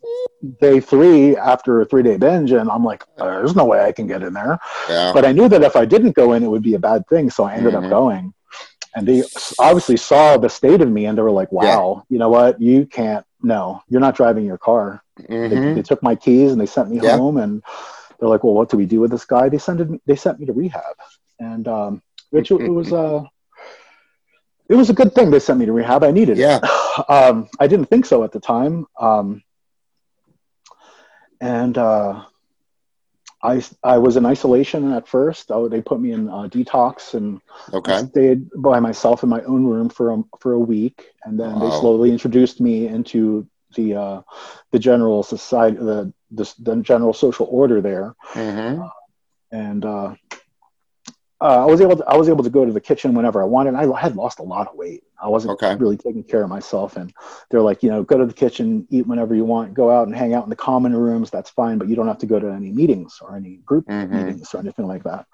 day 0.60 0.80
three 0.80 1.38
after 1.38 1.80
a 1.82 1.86
three 1.86 2.02
day 2.02 2.18
binge, 2.18 2.52
and 2.52 2.72
I'm 2.72 2.84
like, 2.84 3.04
there's 3.18 3.56
no 3.56 3.66
way 3.66 3.82
I 3.84 3.92
can 3.92 4.08
get 4.08 4.24
in 4.24 4.34
there. 4.34 4.58
Yeah. 4.90 5.12
But 5.14 5.26
I 5.26 5.32
knew 5.32 5.48
that 5.48 5.62
if 5.62 5.76
I 5.76 5.86
didn't 5.86 6.16
go 6.16 6.34
in, 6.34 6.42
it 6.44 6.48
would 6.48 6.64
be 6.64 6.74
a 6.74 6.80
bad 6.80 7.08
thing. 7.08 7.30
So 7.30 7.44
I 7.44 7.54
ended 7.54 7.74
Mhm. 7.74 7.84
up 7.86 7.90
going. 7.92 8.34
And 8.96 9.08
they 9.08 9.24
obviously 9.58 9.98
saw 9.98 10.38
the 10.38 10.50
state 10.50 10.82
of 10.82 10.90
me 10.90 11.06
and 11.06 11.18
they 11.18 11.22
were 11.22 11.32
like, 11.32 11.52
wow, 11.52 12.04
you 12.10 12.18
know 12.20 12.30
what? 12.30 12.62
You 12.62 12.86
can't, 12.86 13.26
no, 13.42 13.82
you're 13.88 14.02
not 14.02 14.16
driving 14.16 14.46
your 14.46 14.58
car. 14.58 15.02
They, 15.18 15.26
Mhm. 15.58 15.76
they 15.76 15.82
took 15.82 16.04
my 16.04 16.16
keys 16.16 16.52
and 16.52 16.60
they 16.60 16.66
sent 16.66 16.90
me 16.90 16.98
Yeah. 16.98 17.16
home. 17.16 17.38
And 17.38 17.64
they're 18.20 18.30
like, 18.30 18.44
well, 18.44 18.54
what 18.54 18.70
do 18.70 18.78
we 18.78 18.86
do 18.86 19.00
with 19.00 19.12
this 19.12 19.26
guy? 19.26 19.48
They 19.50 19.58
sent, 19.58 19.80
it, 19.82 20.02
they 20.06 20.16
sent 20.16 20.40
me 20.40 20.46
to 20.46 20.54
rehab. 20.54 20.96
And, 21.40 21.68
um, 21.68 22.02
which 22.32 22.52
it 22.52 22.62
was, 22.62 22.92
uh, 22.92 23.24
it 24.70 24.76
was 24.76 24.90
a 24.90 24.94
good 24.94 25.14
thing 25.16 25.32
they 25.32 25.40
sent 25.40 25.60
me 25.60 25.66
to 25.66 25.74
rehab. 25.74 26.04
I 26.04 26.12
needed 26.12 26.38
Yeah. 26.38 26.60
it. 26.64 26.70
Um, 27.08 27.48
I 27.58 27.68
didn't 27.68 27.86
think 27.86 28.06
so 28.06 28.24
at 28.26 28.34
the 28.34 28.40
time. 28.42 28.86
Um, 29.00 29.42
and, 31.40 31.78
uh, 31.78 32.26
I, 33.44 33.62
I 33.84 33.98
was 33.98 34.18
in 34.18 34.26
isolation 34.26 34.92
at 34.92 35.08
first. 35.08 35.52
Oh, 35.52 35.68
they 35.68 35.82
put 35.82 36.00
me 36.00 36.12
in 36.12 36.30
uh, 36.30 36.48
detox 36.48 37.14
and 37.14 37.40
I 37.86 37.92
Okay. 37.92 37.94
stayed 37.94 38.50
by 38.58 38.80
myself 38.80 39.24
in 39.24 39.30
my 39.30 39.42
own 39.44 39.66
room 39.66 39.90
for 39.90 40.12
a, 40.14 40.24
for 40.40 40.54
a 40.54 40.60
week, 40.60 41.06
and 41.26 41.40
then 41.40 41.60
they 41.60 41.70
slowly 41.70 42.12
introduced 42.12 42.62
me 42.62 42.88
into 42.88 43.46
the 43.76 43.96
uh, 43.96 44.22
the 44.72 44.80
general 44.80 45.24
society, 45.24 45.78
the, 45.78 46.12
the 46.32 46.54
the 46.60 46.76
general 46.78 47.14
social 47.14 47.48
order 47.50 47.82
there, 47.82 48.14
hmm 48.34 48.82
and 49.52 49.86
uh, 51.42 51.64
I 51.64 51.66
was 51.66 51.82
able 51.82 51.98
to 51.98 52.06
I 52.08 52.16
was 52.16 52.30
able 52.30 52.44
to 52.44 52.50
go 52.50 52.66
to 52.66 52.72
the 52.72 52.80
kitchen 52.80 53.14
whenever 53.16 53.42
I 53.42 53.46
wanted. 53.46 53.74
I 53.76 54.00
had 54.00 54.16
lost 54.16 54.40
a 54.40 54.44
lot 54.44 54.68
of 54.68 54.76
weight. 54.76 55.04
I 55.22 55.28
wasn't 55.28 55.54
Okay. 55.54 55.76
really 55.80 55.98
taking 55.98 56.24
care 56.24 56.44
of 56.44 56.50
myself, 56.50 56.98
and 56.98 57.12
they're 57.50 57.62
like, 57.62 57.82
you 57.84 57.90
know, 57.90 58.04
go 58.04 58.18
to 58.18 58.26
the 58.26 58.34
kitchen, 58.34 58.88
eat 58.92 59.08
whenever 59.08 59.34
you 59.34 59.44
want, 59.44 59.74
go 59.74 59.90
out 59.90 60.08
and 60.08 60.16
hang 60.16 60.34
out 60.34 60.44
in 60.44 60.50
the 60.50 60.56
common 60.56 60.96
rooms. 60.96 61.32
That's 61.32 61.50
fine, 61.50 61.78
but 61.80 61.88
you 61.88 61.96
don't 61.96 62.08
have 62.08 62.20
to 62.20 62.26
go 62.28 62.40
to 62.40 62.48
any 62.48 62.72
meetings 62.72 63.20
or 63.22 63.36
any 63.36 63.58
group 63.66 63.88
Mhm. 63.90 64.12
meetings 64.12 64.54
or 64.54 64.60
anything 64.60 64.88
like 64.88 65.04
that. 65.04 65.26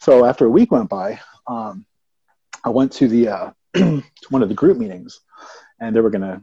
So 0.00 0.24
after 0.24 0.46
a 0.46 0.50
week 0.50 0.70
went 0.70 0.88
by, 0.88 1.20
um, 1.46 1.84
I 2.64 2.70
went 2.70 2.92
to 2.92 3.08
the 3.08 3.28
uh, 3.28 3.50
to 3.74 4.02
one 4.30 4.42
of 4.42 4.48
the 4.48 4.54
group 4.54 4.78
meetings, 4.78 5.20
and 5.80 5.94
they 5.94 6.00
were 6.00 6.10
going 6.10 6.22
to 6.22 6.42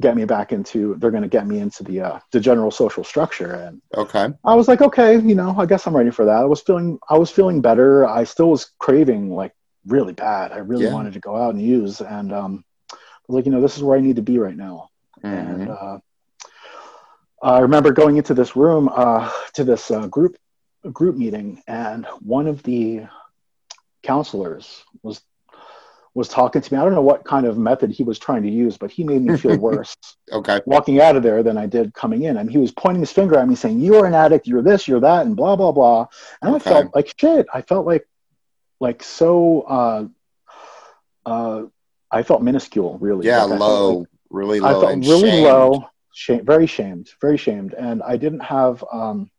get 0.00 0.16
me 0.16 0.24
back 0.24 0.52
into. 0.52 0.94
They're 0.98 1.10
going 1.10 1.22
to 1.22 1.28
get 1.28 1.46
me 1.46 1.58
into 1.60 1.82
the 1.84 2.00
uh, 2.00 2.18
the 2.32 2.40
general 2.40 2.70
social 2.70 3.04
structure, 3.04 3.52
and 3.54 3.80
Okay. 3.96 4.28
I 4.44 4.54
was 4.54 4.68
like, 4.68 4.80
okay, 4.82 5.18
you 5.18 5.34
know, 5.34 5.54
I 5.58 5.66
guess 5.66 5.86
I'm 5.86 5.96
ready 5.96 6.10
for 6.10 6.24
that. 6.26 6.36
I 6.40 6.44
was 6.44 6.60
feeling 6.62 6.98
I 7.08 7.18
was 7.18 7.30
feeling 7.30 7.60
better. 7.60 8.06
I 8.06 8.24
still 8.24 8.50
was 8.50 8.72
craving 8.78 9.34
like 9.34 9.52
really 9.86 10.12
bad. 10.12 10.52
I 10.52 10.58
really 10.58 10.84
Yeah. 10.84 10.92
wanted 10.92 11.14
to 11.14 11.20
go 11.20 11.36
out 11.36 11.54
and 11.54 11.62
use, 11.62 12.00
and 12.00 12.32
um, 12.32 12.64
I 12.92 12.96
was 13.28 13.36
like, 13.36 13.46
you 13.46 13.52
know, 13.52 13.60
this 13.60 13.76
is 13.76 13.82
where 13.82 13.96
I 13.98 14.00
need 14.00 14.16
to 14.16 14.22
be 14.22 14.38
right 14.38 14.56
now 14.56 14.88
and 15.22 15.66
Mhm. 15.66 15.70
uh, 15.70 15.98
I 17.42 17.58
remember 17.60 17.92
going 17.92 18.16
into 18.16 18.34
this 18.34 18.56
room 18.56 18.88
uh, 18.92 19.30
to 19.54 19.64
this 19.64 19.90
uh, 19.90 20.06
group 20.06 20.36
group 20.92 21.16
meeting, 21.16 21.62
and 21.66 22.06
one 22.20 22.46
of 22.46 22.62
the 22.62 23.02
counselors 24.02 24.84
was 25.02 25.20
was 26.16 26.28
talking 26.28 26.62
to 26.62 26.72
me. 26.74 26.80
I 26.80 26.84
don't 26.84 26.94
know 26.94 27.02
what 27.02 27.24
kind 27.24 27.44
of 27.46 27.58
method 27.58 27.90
he 27.90 28.02
was 28.02 28.18
trying 28.18 28.42
to 28.42 28.48
use, 28.50 28.76
but 28.78 28.90
he 28.90 29.04
made 29.04 29.22
me 29.22 29.36
feel 29.36 29.56
worse 29.68 29.94
Okay. 30.32 30.60
walking 30.64 31.00
out 31.00 31.14
of 31.14 31.22
there 31.22 31.42
than 31.42 31.58
I 31.58 31.66
did 31.66 31.92
coming 31.92 32.22
in. 32.22 32.38
And 32.38 32.50
he 32.50 32.58
was 32.58 32.72
pointing 32.72 33.00
his 33.00 33.12
finger 33.12 33.36
at 33.38 33.46
me, 33.46 33.54
saying, 33.54 33.80
"You 33.80 33.96
are 33.96 34.06
an 34.06 34.14
addict. 34.14 34.46
You're 34.46 34.62
this. 34.62 34.88
You're 34.88 35.00
that," 35.00 35.26
and 35.26 35.36
blah 35.36 35.56
blah 35.56 35.72
blah. 35.72 36.06
And 36.42 36.54
Okay. 36.54 36.70
I 36.70 36.72
felt 36.72 36.94
like 36.94 37.14
shit. 37.18 37.46
I 37.52 37.60
felt 37.62 37.84
like 37.86 38.08
like 38.80 39.02
so. 39.02 39.60
Uh, 39.62 40.06
uh, 41.26 41.62
I 42.10 42.22
felt 42.22 42.40
minuscule, 42.42 42.98
really. 42.98 43.26
Yeah. 43.26 43.42
Like, 43.42 43.60
I 43.60 43.64
Low. 43.64 43.98
like- 43.98 44.08
really 44.30 44.58
I 44.60 44.70
felt 44.72 44.84
really 45.04 45.30
shamed. 45.30 45.44
low, 45.44 45.84
shame, 46.14 46.44
very 46.46 46.66
shamed, 46.66 47.10
very 47.20 47.36
shamed, 47.36 47.74
and 47.74 48.02
I 48.02 48.16
didn't 48.16 48.40
have 48.40 48.82
um, 48.92 49.30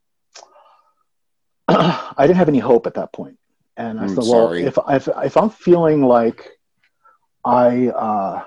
I 1.68 2.14
didn't 2.22 2.38
have 2.38 2.50
any 2.50 2.60
hope 2.60 2.88
at 2.88 2.94
that 2.96 3.12
point. 3.14 3.38
And 3.76 4.00
I 4.00 4.04
I'm 4.04 4.10
said, 4.10 4.18
well, 4.20 4.48
sorry. 4.48 4.64
if 4.64 4.78
if 4.90 5.08
if 5.24 5.38
I'm 5.38 5.50
feeling 5.50 6.02
like 6.04 6.57
I 7.48 7.88
uh, 7.90 8.44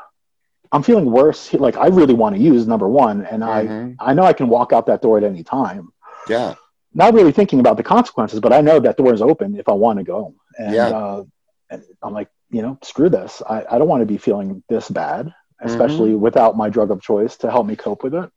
I'm 0.73 0.83
feeling 0.83 1.11
worse, 1.11 1.53
like 1.55 1.77
I 1.77 1.89
really 1.89 2.15
want 2.15 2.37
to 2.37 2.41
use 2.41 2.67
number 2.67 2.89
one, 2.89 3.25
and 3.27 3.43
Mhm. 3.43 3.97
I 4.01 4.11
I 4.11 4.15
know 4.15 4.25
I 4.25 4.33
can 4.33 4.49
walk 4.49 4.73
out 4.73 4.87
that 4.87 5.03
door 5.03 5.19
at 5.19 5.25
any 5.25 5.43
time. 5.43 5.93
Yeah. 6.29 6.55
Not 6.95 7.15
really 7.15 7.33
thinking 7.33 7.61
about 7.61 7.77
the 7.77 7.83
consequences, 7.83 8.41
but 8.41 8.53
I 8.53 8.61
know 8.61 8.79
that 8.81 8.97
door 8.97 9.13
is 9.15 9.23
open 9.23 9.57
if 9.57 9.69
I 9.69 9.73
want 9.73 9.99
to 10.01 10.05
go. 10.05 10.35
And, 10.59 10.75
Yeah. 10.75 10.89
uh, 10.89 11.25
and 11.71 11.83
I'm 12.03 12.13
like, 12.13 12.29
you 12.51 12.63
know, 12.63 12.79
screw 12.83 13.09
this. 13.09 13.43
I, 13.49 13.65
I 13.71 13.79
don't 13.79 13.89
want 13.89 14.01
to 14.03 14.07
be 14.07 14.19
feeling 14.19 14.63
this 14.69 14.89
bad, 14.91 15.33
especially 15.61 16.11
Mm-hmm. 16.11 16.21
without 16.29 16.57
my 16.57 16.69
drug 16.69 16.91
of 16.91 17.01
choice 17.01 17.37
to 17.39 17.51
help 17.51 17.67
me 17.67 17.77
cope 17.77 18.03
with 18.03 18.15
it. 18.15 18.29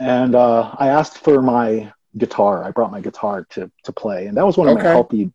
And 0.00 0.34
uh, 0.34 0.74
I 0.76 0.88
asked 0.88 1.18
for 1.18 1.40
my 1.40 1.92
guitar. 2.16 2.64
I 2.64 2.70
brought 2.72 2.90
my 2.90 3.00
guitar 3.00 3.46
to, 3.50 3.70
to 3.84 3.92
play, 3.92 4.26
and 4.26 4.36
that 4.36 4.44
was 4.46 4.56
one 4.56 4.68
of 4.68 4.74
Okay. 4.76 4.84
my 4.84 4.90
healthy 4.90 5.32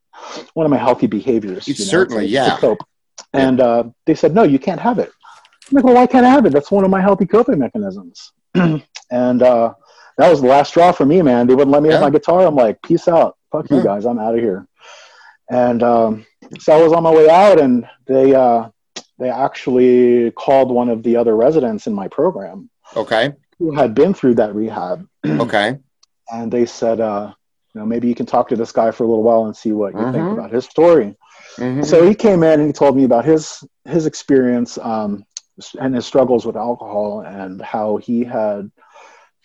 one 0.53 0.65
of 0.65 0.69
my 0.69 0.77
healthy 0.77 1.07
behaviors. 1.07 1.67
You 1.67 1.73
know, 1.73 1.91
certainly, 1.97 2.23
to- 2.25 2.27
to 2.29 2.33
yeah. 2.33 2.57
cope. 2.57 2.83
And 3.33 3.59
uh, 3.59 3.83
they 4.05 4.15
said, 4.15 4.35
no, 4.35 4.43
you 4.43 4.59
can't 4.59 4.79
have 4.79 4.99
it. 4.99 5.11
I'm 5.69 5.75
like, 5.75 5.83
well, 5.85 5.95
why 5.95 6.07
can't 6.07 6.25
I 6.25 6.29
have 6.29 6.45
it? 6.45 6.53
That's 6.53 6.71
one 6.71 6.83
of 6.83 6.91
my 6.91 7.01
healthy 7.01 7.25
coping 7.25 7.57
mechanisms. 7.59 8.31
and 8.55 8.83
uh, 9.41 9.73
that 10.17 10.29
was 10.29 10.41
the 10.41 10.47
last 10.47 10.69
straw 10.69 10.91
for 10.91 11.05
me, 11.05 11.21
man. 11.21 11.47
They 11.47 11.55
wouldn't 11.55 11.71
let 11.71 11.81
me 11.83 11.89
have 11.89 12.01
my 12.01 12.09
guitar. 12.11 12.45
I'm 12.45 12.55
like, 12.55 12.81
peace 12.83 13.07
out. 13.07 13.37
Fuck 13.51 13.69
you 13.71 13.83
guys. 13.83 14.05
I'm 14.05 14.19
out 14.19 14.35
of 14.35 14.41
here. 14.41 14.67
And 15.49 15.81
um, 15.83 16.25
so 16.59 16.77
I 16.77 16.81
was 16.81 16.93
on 16.93 17.03
my 17.03 17.11
way 17.13 17.29
out, 17.29 17.59
and 17.59 17.87
they 18.07 18.33
uh, 18.33 18.69
they 19.19 19.29
actually 19.29 20.31
called 20.31 20.71
one 20.71 20.89
of 20.89 21.03
the 21.03 21.15
other 21.15 21.35
residents 21.35 21.85
in 21.87 21.93
my 21.93 22.07
program 22.07 22.69
Okay. 22.95 23.33
who 23.59 23.71
had 23.75 23.93
been 23.93 24.13
through 24.13 24.35
that 24.35 24.55
rehab, 24.55 25.07
Okay. 25.25 25.77
and 26.31 26.51
they 26.51 26.65
said, 26.65 26.99
uh, 26.99 27.33
you 27.73 27.81
know, 27.81 27.85
maybe 27.85 28.07
you 28.07 28.15
can 28.15 28.25
talk 28.25 28.47
to 28.49 28.55
this 28.55 28.71
guy 28.71 28.91
for 28.91 29.03
a 29.03 29.07
little 29.07 29.23
while 29.23 29.45
and 29.45 29.55
see 29.55 29.71
what 29.71 29.93
you 29.93 30.11
think 30.11 30.27
Mhm. 30.27 30.33
about 30.33 30.51
his 30.51 30.65
story. 30.65 31.15
Mhm. 31.57 31.85
So 31.85 32.05
he 32.07 32.15
came 32.15 32.43
in 32.43 32.59
and 32.59 32.67
he 32.67 32.73
told 32.73 32.95
me 32.95 33.03
about 33.03 33.25
his 33.25 33.63
his 33.85 34.05
experience 34.05 34.77
um, 34.77 35.25
and 35.79 35.93
his 35.95 36.05
struggles 36.05 36.45
with 36.45 36.55
alcohol 36.55 37.21
and 37.21 37.61
how 37.61 37.97
he 37.97 38.23
had 38.23 38.71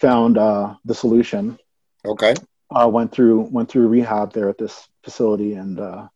found 0.00 0.38
uh, 0.38 0.74
the 0.84 0.94
solution. 0.94 1.58
Okay. 2.06 2.34
Uh, 2.74 2.88
went 2.88 3.10
through 3.12 3.40
went 3.50 3.68
through 3.68 3.88
rehab 3.88 4.32
there 4.32 4.48
at 4.48 4.58
this 4.58 4.88
facility, 5.02 5.54
and 5.54 5.80
uh, 5.80 6.06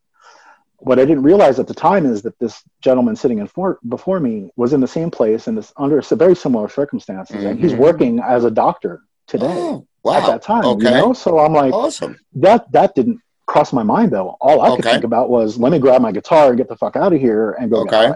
what 0.79 0.99
I 0.99 1.05
didn't 1.05 1.23
realize 1.23 1.59
at 1.59 1.67
the 1.67 1.75
time 1.75 2.05
is 2.07 2.23
that 2.23 2.39
this 2.39 2.63
gentleman 2.81 3.17
sitting 3.17 3.39
in 3.39 3.47
for, 3.47 3.79
before 3.89 4.21
me 4.21 4.51
was 4.57 4.73
in 4.73 4.81
the 4.81 4.89
same 4.89 5.11
place 5.11 5.47
and 5.47 5.57
this 5.57 5.73
under 5.77 6.01
very 6.03 6.37
similar 6.37 6.69
circumstances, 6.69 7.45
and 7.45 7.59
he's 7.59 7.73
Mhm. 7.73 7.79
working 7.79 8.19
as 8.21 8.45
a 8.45 8.51
doctor 8.51 9.01
today 9.27 9.47
Oh, 9.59 9.87
wow. 10.03 10.15
at 10.19 10.27
that 10.27 10.43
time. 10.43 10.65
Okay. 10.65 10.85
You 10.85 10.91
know, 10.91 11.13
so 11.13 11.39
I'm 11.39 11.53
like, 11.55 11.73
Awesome. 11.73 12.19
that 12.35 12.71
that 12.73 12.95
didn't 12.95 13.21
cross 13.47 13.73
my 13.73 13.83
mind 13.83 14.11
though. 14.13 14.37
All 14.41 14.61
I 14.63 14.69
could 14.71 14.81
Okay. 14.81 14.93
think 14.93 15.05
about 15.05 15.29
was 15.31 15.59
let 15.59 15.73
me 15.73 15.79
grab 15.79 16.01
my 16.03 16.13
guitar 16.13 16.49
and 16.49 16.57
get 16.57 16.69
the 16.69 16.77
fuck 16.77 16.97
out 16.97 17.13
of 17.13 17.21
here 17.21 17.53
and 17.53 17.71
go. 17.71 17.81
Okay. 17.83 18.13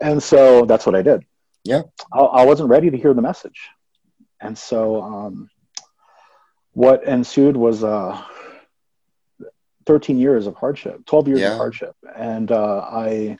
And 0.00 0.22
so 0.22 0.64
that's 0.64 0.86
what 0.86 0.94
I 0.94 1.02
did. 1.02 1.24
Yeah. 1.64 1.82
I, 2.12 2.20
I 2.20 2.44
wasn't 2.46 2.68
ready 2.68 2.90
to 2.90 2.96
hear 2.96 3.14
the 3.14 3.22
message, 3.22 3.58
and 4.40 4.56
so 4.56 5.02
um, 5.02 5.48
what 6.72 7.04
ensued 7.04 7.56
was 7.56 7.82
uh, 7.84 8.20
13 9.86 10.18
years 10.18 10.46
of 10.46 10.54
hardship, 10.56 11.04
12 11.06 11.28
years 11.28 11.40
Yeah. 11.40 11.52
of 11.52 11.56
hardship, 11.58 11.94
and 12.16 12.50
uh, 12.50 12.80
I 12.90 13.38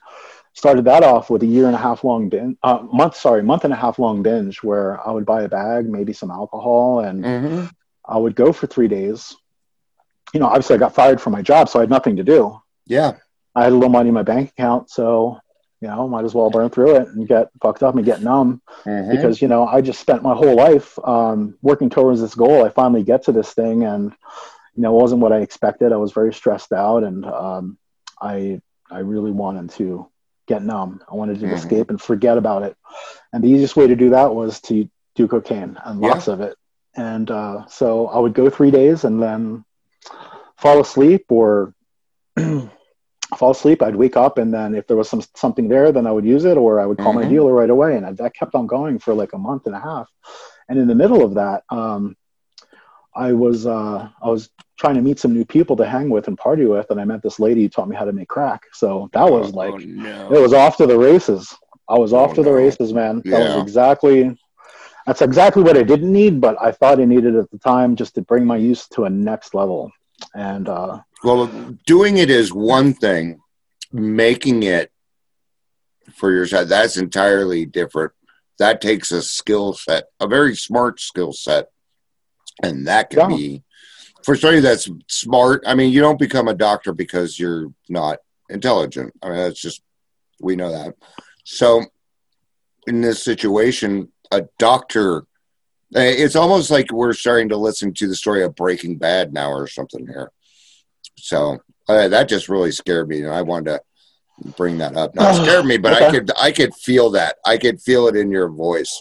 started 0.55 0.85
that 0.85 1.03
off 1.03 1.31
with 1.31 1.43
a 1.43 1.47
year 1.47 1.67
and 1.67 1.75
a 1.75 1.79
half 1.79 2.05
long 2.05 2.29
binge, 2.29 2.57
uh, 2.63 2.79
month 2.93 3.17
sorry, 3.17 3.43
month 3.43 3.65
and 3.65 3.73
a 3.73 3.77
half 3.77 3.99
long 3.99 4.23
binge 4.23 4.63
where 4.63 5.07
I 5.07 5.11
would 5.11 5.27
buy 5.27 5.43
a 5.43 5.49
bag, 5.49 5.89
maybe 5.89 6.13
some 6.13 6.31
alcohol, 6.31 7.01
and 7.01 7.25
hmm 7.25 7.65
I 8.07 8.19
would 8.19 8.37
go 8.37 8.53
for 8.53 8.67
three 8.67 8.89
days. 8.89 9.35
You 10.33 10.41
know, 10.41 10.47
obviously 10.47 10.75
I 10.77 10.79
got 10.79 10.95
fired 10.95 11.21
from 11.21 11.33
my 11.33 11.43
job, 11.43 11.69
so 11.69 11.79
I 11.79 11.83
had 11.83 11.91
nothing 11.91 12.17
to 12.17 12.25
do. 12.25 12.61
Yeah. 12.87 13.13
I 13.55 13.65
had 13.65 13.73
a 13.73 13.75
little 13.77 13.91
money 13.91 14.09
in 14.09 14.15
my 14.15 14.23
bank 14.23 14.51
account, 14.51 14.91
so 14.91 15.39
you 15.81 15.89
know, 15.89 16.09
might 16.09 16.25
as 16.25 16.35
well 16.35 16.49
burn 16.49 16.71
through 16.71 16.97
it 16.97 17.09
and 17.09 17.29
get 17.29 17.51
fucked 17.61 17.83
up 17.83 17.95
and 17.95 18.05
get 18.07 18.23
numb 18.23 18.63
Mhm. 18.87 19.11
because 19.11 19.43
you 19.43 19.49
know 19.49 19.67
I 19.67 19.83
just 19.83 20.01
spent 20.01 20.23
my 20.23 20.35
whole 20.35 20.55
life 20.57 20.99
um, 21.05 21.59
working 21.61 21.91
towards 21.91 22.21
this 22.23 22.35
goal. 22.35 22.65
I 22.65 22.71
finally 22.71 23.03
get 23.03 23.25
to 23.25 23.33
this 23.33 23.53
thing, 23.53 23.85
and 23.85 24.11
you 24.75 24.83
know, 24.83 24.97
it 24.97 25.01
wasn't 25.03 25.21
what 25.21 25.33
I 25.33 25.41
expected. 25.41 25.93
I 25.93 25.97
was 25.97 26.13
very 26.13 26.33
stressed 26.33 26.73
out, 26.73 27.05
and 27.05 27.25
um, 27.27 27.77
I 28.21 28.61
I 28.91 29.01
really 29.01 29.31
wanted 29.31 29.71
to 29.79 30.09
get 30.47 30.63
numb. 30.63 31.03
I 31.11 31.15
wanted 31.15 31.39
to 31.41 31.47
Mhm. 31.47 31.53
escape 31.53 31.91
and 31.91 32.01
forget 32.01 32.39
about 32.39 32.63
it. 32.63 32.77
And 33.33 33.43
the 33.45 33.49
easiest 33.49 33.77
way 33.77 33.87
to 33.87 33.97
do 33.97 34.11
that 34.11 34.35
was 34.35 34.61
to 34.63 34.89
do 35.17 35.29
cocaine 35.29 35.77
and 35.85 36.01
Yeah. 36.03 36.09
lots 36.09 36.29
of 36.29 36.41
it. 36.41 36.57
And 36.97 37.31
uh, 37.31 37.67
so 37.67 38.07
I 38.09 38.19
would 38.19 38.35
go 38.35 38.49
three 38.51 38.71
days 38.71 39.05
and 39.05 39.23
then 39.23 39.65
fall 40.57 40.81
asleep 40.81 41.27
or 41.29 41.75
fall 43.37 43.51
asleep. 43.51 43.83
I'd 43.83 43.97
wake 43.97 44.17
up, 44.17 44.39
and 44.39 44.53
then 44.53 44.75
if 44.75 44.87
there 44.87 44.97
was 44.97 45.09
some 45.09 45.23
something 45.35 45.69
there, 45.69 45.93
then 45.93 46.07
I 46.07 46.13
would 46.13 46.25
use 46.25 46.45
it, 46.45 46.57
or 46.57 46.81
I 46.81 46.87
would 46.87 46.99
call 46.99 47.13
my 47.13 47.25
Mhm. 47.25 47.29
dealer 47.31 47.53
right 47.55 47.71
away, 47.71 47.97
and 47.97 48.07
I, 48.07 48.13
that 48.13 48.35
kept 48.35 48.55
on 48.55 48.67
going 48.67 48.99
for 48.99 49.15
like 49.15 49.33
a 49.33 49.39
month 49.39 49.67
and 49.67 49.75
a 49.75 49.81
half. 49.81 50.09
And 50.69 50.79
in 50.79 50.89
the 50.89 50.95
middle 50.95 51.23
of 51.25 51.35
that, 51.35 51.63
um, 51.71 52.17
I 53.15 53.33
was 53.33 53.67
uh, 53.67 54.09
I 54.23 54.29
was 54.29 54.51
trying 54.79 54.97
to 54.97 55.03
meet 55.03 55.19
some 55.21 55.33
new 55.33 55.45
people 55.45 55.77
to 55.77 55.85
hang 55.87 56.11
with 56.11 56.27
and 56.29 56.37
party 56.37 56.65
with, 56.67 56.91
and 56.91 57.01
I 57.01 57.05
met 57.05 57.23
this 57.23 57.39
lady 57.39 57.63
who 57.63 57.69
taught 57.69 57.89
me 57.89 57.97
how 57.97 58.05
to 58.05 58.13
make 58.13 58.29
crack. 58.29 58.63
So 58.73 59.09
that 59.13 59.31
was 59.31 59.55
Oh, 59.55 59.57
like 59.57 59.79
no. 59.87 60.29
it 60.33 60.41
was 60.41 60.53
off 60.53 60.77
to 60.79 60.87
the 60.87 60.99
races. 60.99 61.55
I 61.89 61.99
was 61.99 62.13
off 62.13 62.33
Oh, 62.33 62.35
to 62.37 62.43
the 62.43 62.53
races, 62.53 62.93
man. 62.93 63.17
That 63.27 63.31
Yeah. 63.31 63.39
was 63.41 63.57
exactly 63.57 64.37
that's 65.07 65.23
exactly 65.23 65.63
what 65.63 65.77
I 65.77 65.83
didn't 65.83 66.13
need, 66.13 66.41
but 66.41 66.57
I 66.61 66.73
thought 66.73 67.01
I 67.01 67.05
needed 67.05 67.37
at 67.37 67.51
the 67.51 67.59
time 67.59 67.97
just 67.97 68.15
to 68.15 68.23
bring 68.23 68.47
my 68.47 68.57
use 68.57 68.89
to 68.89 69.05
a 69.05 69.11
next 69.11 69.55
level. 69.55 69.93
And 70.35 70.69
uh, 70.69 71.01
Well, 71.23 71.47
doing 71.87 72.19
it 72.19 72.31
is 72.31 72.53
one 72.53 72.95
thing. 72.95 73.41
Making 73.93 74.65
it 74.65 74.91
for 76.15 76.33
yourself, 76.33 76.69
that's 76.69 76.97
entirely 76.97 77.65
different. 77.67 78.13
That 78.59 78.81
takes 78.81 79.13
a 79.13 79.23
skill 79.23 79.75
set, 79.75 80.05
a 80.21 80.27
very 80.27 80.57
smart 80.57 81.01
skill 81.01 81.33
set. 81.33 81.69
And 82.63 82.87
that 82.87 83.11
can 83.11 83.21
Yeah. 83.21 83.37
be, 83.37 83.63
for 84.25 84.37
somebody 84.37 84.61
that's 84.61 84.89
smart, 85.09 85.63
I 85.67 85.75
mean, 85.75 85.93
you 85.93 86.01
don't 86.01 86.19
become 86.19 86.49
a 86.49 86.55
doctor 86.55 86.93
because 86.93 87.39
you're 87.39 87.73
not 87.89 88.19
intelligent. 88.49 89.13
I 89.23 89.29
mean, 89.29 89.37
that's 89.37 89.61
just, 89.61 89.83
we 90.41 90.57
know 90.57 90.73
that. 90.73 90.95
So, 91.45 91.85
in 92.87 93.01
this 93.01 93.23
situation, 93.23 94.11
a 94.31 94.43
doctor, 94.59 95.27
eh, 95.95 96.15
it's 96.19 96.37
almost 96.37 96.71
like 96.71 96.91
we're 96.93 97.13
starting 97.13 97.49
to 97.51 97.57
listen 97.57 97.93
to 97.95 98.07
the 98.09 98.17
story 98.17 98.43
of 98.43 98.55
Breaking 98.55 98.97
Bad 98.97 99.33
now 99.33 99.51
or 99.51 99.67
something 99.67 100.07
here. 100.07 100.31
So 101.19 101.59
uh, 101.89 102.09
that 102.09 102.29
just 102.29 102.49
really 102.49 102.73
scared 102.73 103.09
me, 103.09 103.23
and 103.23 103.31
I 103.33 103.43
wanted 103.43 103.71
to 104.45 104.53
bring 104.57 104.79
that 104.79 104.97
up. 104.97 105.15
Not 105.15 105.35
scared 105.45 105.67
me, 105.67 105.77
but 105.77 105.93
I 105.95 106.11
could 106.11 106.31
I 106.41 106.53
could 106.53 106.75
feel 106.75 107.11
that. 107.11 107.37
I 107.47 107.57
could 107.59 107.81
feel 107.81 108.09
it 108.09 108.17
in 108.17 108.31
your 108.31 108.49
voice. 108.49 109.01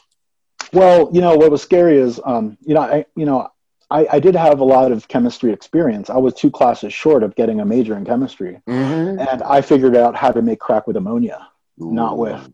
well, 0.73 1.09
you 1.13 1.21
know 1.21 1.35
what 1.35 1.51
was 1.51 1.61
scary 1.61 1.97
is, 1.97 2.19
um, 2.25 2.57
you 2.61 2.73
know, 2.75 2.81
I 2.81 3.05
you 3.15 3.25
know 3.25 3.47
I, 3.89 4.07
I 4.13 4.19
did 4.19 4.35
have 4.35 4.59
a 4.59 4.63
lot 4.65 4.91
of 4.91 5.07
chemistry 5.07 5.51
experience. 5.53 6.09
I 6.09 6.17
was 6.17 6.33
two 6.33 6.49
classes 6.51 6.93
short 6.93 7.23
of 7.23 7.35
getting 7.35 7.59
a 7.61 7.65
major 7.65 7.95
in 7.97 8.05
chemistry, 8.05 8.59
Mm-hmm. 8.67 9.19
and 9.19 9.43
I 9.43 9.61
figured 9.61 9.95
out 9.95 10.15
how 10.15 10.31
to 10.31 10.41
make 10.41 10.59
crack 10.59 10.87
with 10.87 10.97
ammonia. 10.97 11.47
Not 11.77 12.17
with. 12.19 12.49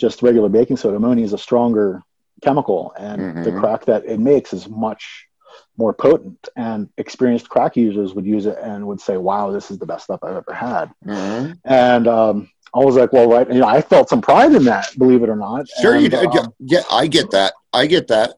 just 0.00 0.22
regular 0.22 0.48
baking 0.48 0.78
soda. 0.78 0.96
Ammonia 0.96 1.24
is 1.24 1.32
a 1.34 1.38
stronger 1.38 2.02
chemical, 2.42 2.92
and 2.98 3.44
the 3.44 3.50
Mhm. 3.52 3.60
crack 3.60 3.84
that 3.86 4.04
it 4.04 4.20
makes 4.20 4.52
is 4.52 4.68
much 4.68 5.26
more 5.78 5.92
potent. 5.94 6.48
And 6.56 6.88
experienced 6.98 7.48
crack 7.48 7.76
users 7.76 8.14
would 8.14 8.26
use 8.26 8.46
it 8.46 8.58
and 8.62 8.86
would 8.86 9.00
say, 9.00 9.16
"Wow, 9.16 9.50
this 9.50 9.70
is 9.70 9.78
the 9.78 9.86
best 9.86 10.04
stuff 10.04 10.20
I've 10.22 10.36
ever 10.36 10.52
had." 10.52 10.90
Mhm. 11.06 11.58
And 11.64 12.08
um, 12.08 12.50
I 12.74 12.78
was 12.80 12.96
like, 12.96 13.12
"Well, 13.12 13.28
right." 13.28 13.48
You 13.50 13.60
know, 13.60 13.66
I 13.68 13.80
felt 13.80 14.08
some 14.08 14.20
pride 14.20 14.52
in 14.54 14.64
that, 14.64 14.88
believe 14.98 15.22
it 15.22 15.28
or 15.30 15.36
not. 15.36 15.68
Sure, 15.80 15.96
you 15.96 16.08
did. 16.08 16.26
um, 16.36 16.52
yeah, 16.58 16.82
I 16.90 17.06
get 17.06 17.30
that. 17.30 17.54
I 17.72 17.86
get 17.86 18.08
that. 18.08 18.34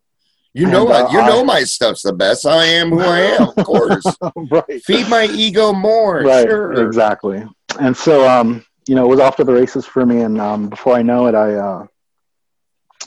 You 0.57 0.65
And, 0.67 0.73
know, 0.73 0.89
uh, 0.89 1.09
you 1.11 1.19
know 1.27 1.41
I- 1.41 1.45
my 1.45 1.65
stuff's 1.65 2.03
the 2.03 2.13
best. 2.13 2.47
I 2.47 2.65
am 2.65 2.91
who 2.91 3.01
I 3.01 3.19
am, 3.37 3.49
of 3.49 3.57
course. 3.65 4.05
right. 4.37 4.83
Feed 4.85 5.09
my 5.09 5.25
ego 5.25 5.73
more. 5.73 6.21
right 6.21 6.47
Sure. 6.47 6.87
exactly 6.87 7.45
and 7.81 7.97
so 7.97 8.29
um 8.29 8.65
you 8.87 8.95
know 8.95 9.05
it 9.05 9.09
was 9.09 9.19
off 9.19 9.35
to 9.35 9.43
the 9.43 9.53
races 9.53 9.85
for 9.85 10.07
me 10.07 10.21
and 10.21 10.41
um 10.41 10.69
before 10.69 10.95
i 10.95 11.03
know 11.03 11.27
it 11.27 11.35
i 11.35 11.55
uh 11.57 11.85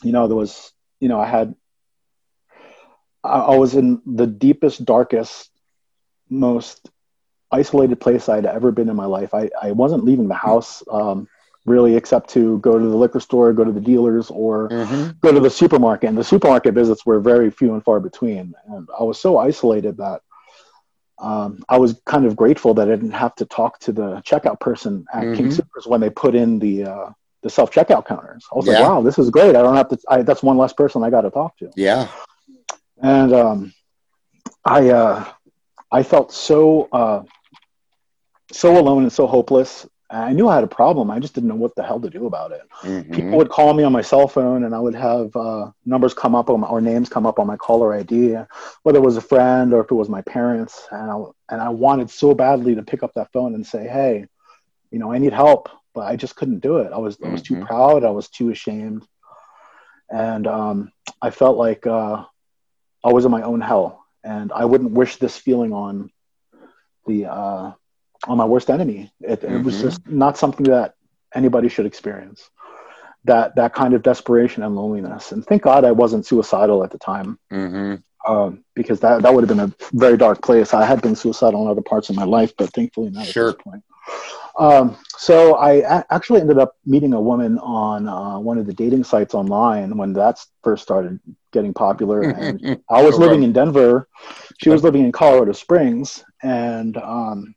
you 0.03 0.11
know 0.11 0.27
there 0.27 0.35
was 0.35 0.73
you 0.99 1.07
know 1.09 1.19
i 1.19 1.25
had 1.25 1.55
i, 3.23 3.39
I 3.39 3.55
was 3.57 3.75
in 3.75 4.01
the 4.05 4.27
deepest 4.27 4.85
darkest 4.85 5.49
most 6.29 6.89
isolated 7.51 7.99
place 7.99 8.27
i'd 8.29 8.45
ever 8.45 8.71
been 8.71 8.89
in 8.89 8.95
my 8.95 9.05
life 9.05 9.33
i 9.33 9.49
i 9.61 9.71
wasn't 9.71 10.03
leaving 10.03 10.27
the 10.27 10.35
house 10.35 10.83
um 10.91 11.27
really 11.65 11.95
except 11.95 12.29
to 12.29 12.59
go 12.59 12.77
to 12.79 12.85
the 12.87 12.95
liquor 12.95 13.19
store 13.19 13.53
go 13.53 13.63
to 13.63 13.71
the 13.71 13.81
dealers 13.81 14.29
or 14.29 14.69
Mhm. 14.69 15.19
go 15.21 15.31
to 15.31 15.39
the 15.39 15.49
supermarket 15.49 16.09
and 16.09 16.17
the 16.17 16.23
supermarket 16.23 16.73
visits 16.73 17.05
were 17.05 17.19
very 17.19 17.49
few 17.51 17.73
and 17.73 17.83
far 17.83 17.99
between 17.99 18.53
and 18.67 18.87
i 18.99 19.03
was 19.03 19.19
so 19.19 19.37
isolated 19.37 19.97
that 19.97 20.21
um, 21.19 21.63
i 21.67 21.77
was 21.77 21.99
kind 22.05 22.25
of 22.25 22.35
grateful 22.35 22.73
that 22.73 22.87
i 22.87 22.91
didn't 22.91 23.11
have 23.11 23.35
to 23.35 23.45
talk 23.45 23.79
to 23.79 23.91
the 23.91 24.21
checkout 24.21 24.59
person 24.59 25.05
at 25.13 25.33
King 25.33 25.47
Mhm. 25.47 25.55
Soopers 25.57 25.87
when 25.87 25.99
they 26.01 26.09
put 26.09 26.35
in 26.35 26.59
the 26.59 26.85
uh, 26.85 27.09
the 27.43 27.49
self 27.49 27.71
checkout 27.71 28.05
counters. 28.05 28.45
I 28.51 28.55
was 28.55 28.67
like 28.67 28.79
wow 28.89 29.01
this 29.01 29.17
is 29.19 29.29
great. 29.29 29.55
I 29.55 29.61
don't 29.61 29.75
have 29.75 29.89
to 29.89 29.97
I, 30.09 30.21
that's 30.23 30.43
one 30.43 30.57
less 30.57 30.73
person 30.73 31.03
i 31.03 31.09
got 31.09 31.21
to 31.21 31.29
talk 31.31 31.57
to. 31.57 31.69
Yeah. 31.75 32.07
and 33.01 33.33
um, 33.33 33.73
i 34.65 34.89
uh, 34.89 35.25
i 35.91 36.03
felt 36.03 36.31
so 36.31 36.87
uh, 36.91 37.23
so 38.51 38.77
alone 38.77 39.03
and 39.03 39.11
so 39.11 39.27
hopeless. 39.27 39.87
I 40.09 40.31
knew 40.31 40.47
i 40.47 40.55
had 40.55 40.63
a 40.63 40.67
problem. 40.67 41.11
I 41.11 41.19
just 41.19 41.33
didn't 41.33 41.49
know 41.49 41.55
what 41.55 41.75
the 41.75 41.83
hell 41.83 41.99
to 41.99 42.09
do 42.09 42.27
about 42.27 42.51
it. 42.53 42.61
Mhm. 42.83 43.13
people 43.13 43.37
would 43.37 43.49
call 43.49 43.73
me 43.73 43.83
on 43.83 43.91
my 43.91 44.01
cell 44.01 44.27
phone 44.27 44.63
and 44.63 44.73
I 44.73 44.79
would 44.79 44.95
have 44.95 45.35
uh, 45.35 45.71
numbers 45.85 46.13
come 46.13 46.33
up 46.33 46.49
on 46.49 46.61
my, 46.61 46.67
or 46.67 46.79
names 46.79 47.09
come 47.09 47.25
up 47.25 47.39
on 47.39 47.47
my 47.47 47.57
caller 47.57 47.93
ID, 47.93 48.37
whether 48.83 48.99
it 48.99 49.03
was 49.03 49.17
a 49.17 49.21
friend 49.21 49.73
or 49.73 49.81
if 49.81 49.91
it 49.91 49.95
was 49.95 50.07
my 50.07 50.21
parents. 50.21 50.87
And 50.91 51.11
I, 51.11 51.15
and 51.51 51.61
I 51.61 51.69
wanted 51.69 52.09
so 52.09 52.33
badly 52.33 52.73
to 52.75 52.83
pick 52.83 53.03
up 53.03 53.11
that 53.15 53.33
phone 53.33 53.53
and 53.53 53.67
say, 53.67 53.85
Hey, 53.85 54.27
you 54.91 54.99
know, 54.99 55.11
I 55.11 55.17
need 55.17 55.33
help, 55.33 55.67
but 55.97 56.05
I 56.07 56.15
just 56.15 56.35
couldn't 56.35 56.59
do 56.59 56.77
it. 56.77 56.91
I 56.93 56.99
was, 56.99 57.17
I 57.25 57.29
was 57.29 57.41
too 57.41 57.55
Mhm. 57.55 57.65
proud. 57.65 58.03
I 58.03 58.11
was 58.11 58.29
too 58.29 58.51
ashamed. 58.51 59.03
And 60.11 60.45
um, 60.45 60.91
I 61.23 61.31
felt 61.31 61.57
like 61.57 61.87
uh, 61.87 62.23
I 63.03 63.11
was 63.11 63.25
in 63.25 63.31
my 63.31 63.41
own 63.41 63.61
hell 63.61 64.05
and 64.23 64.51
I 64.53 64.63
wouldn't 64.65 64.91
wish 64.91 65.15
this 65.17 65.35
feeling 65.37 65.73
on 65.73 66.11
the, 67.07 67.25
uh, 67.25 67.71
on 68.27 68.37
my 68.37 68.45
worst 68.45 68.69
enemy. 68.69 69.11
It, 69.21 69.43
it 69.43 69.63
was 69.63 69.75
Mhm. 69.77 69.81
just 69.81 70.07
not 70.07 70.37
something 70.37 70.67
that 70.67 70.93
anybody 71.33 71.67
should 71.67 71.87
experience 71.87 72.47
that 73.25 73.55
that 73.55 73.73
kind 73.73 73.93
of 73.95 74.01
desperation 74.03 74.61
and 74.63 74.75
loneliness. 74.75 75.31
And 75.31 75.43
thank 75.45 75.63
God 75.63 75.83
I 75.83 75.91
wasn't 75.91 76.25
suicidal 76.27 76.83
at 76.85 76.91
the 76.91 76.99
time, 76.99 77.39
Mhm. 77.51 78.03
um, 78.27 78.63
because 78.75 78.99
that 79.01 79.23
that 79.23 79.33
would 79.33 79.43
have 79.45 79.57
been 79.57 79.67
a 79.69 79.73
very 80.05 80.15
dark 80.15 80.41
place. 80.41 80.73
I 80.73 80.85
had 80.85 81.01
been 81.01 81.15
suicidal 81.15 81.63
in 81.63 81.67
other 81.67 81.81
parts 81.81 82.09
of 82.09 82.15
my 82.15 82.23
life, 82.23 82.53
but 82.57 82.71
thankfully 82.71 83.09
not 83.09 83.25
Sure. 83.25 83.49
at 83.49 83.57
this 83.57 83.63
point. 83.63 83.83
Um, 84.57 84.97
so 85.17 85.55
I 85.55 85.73
a- 85.73 86.05
actually 86.09 86.41
ended 86.41 86.57
up 86.57 86.73
meeting 86.85 87.13
a 87.13 87.21
woman 87.21 87.57
on 87.59 88.07
uh, 88.07 88.39
one 88.39 88.57
of 88.57 88.65
the 88.65 88.73
dating 88.73 89.03
sites 89.03 89.33
online 89.33 89.97
when 89.97 90.13
that 90.13 90.39
first 90.63 90.83
started 90.83 91.19
getting 91.51 91.73
popular, 91.73 92.27
and 92.27 92.61
I 92.89 93.01
was 93.03 93.17
Okay. 93.17 93.19
living 93.19 93.43
in 93.43 93.53
Denver. 93.53 94.07
She 94.57 94.69
was 94.69 94.83
living 94.83 95.03
in 95.05 95.11
Colorado 95.11 95.53
Springs, 95.53 96.23
and 96.43 96.97
um, 96.97 97.55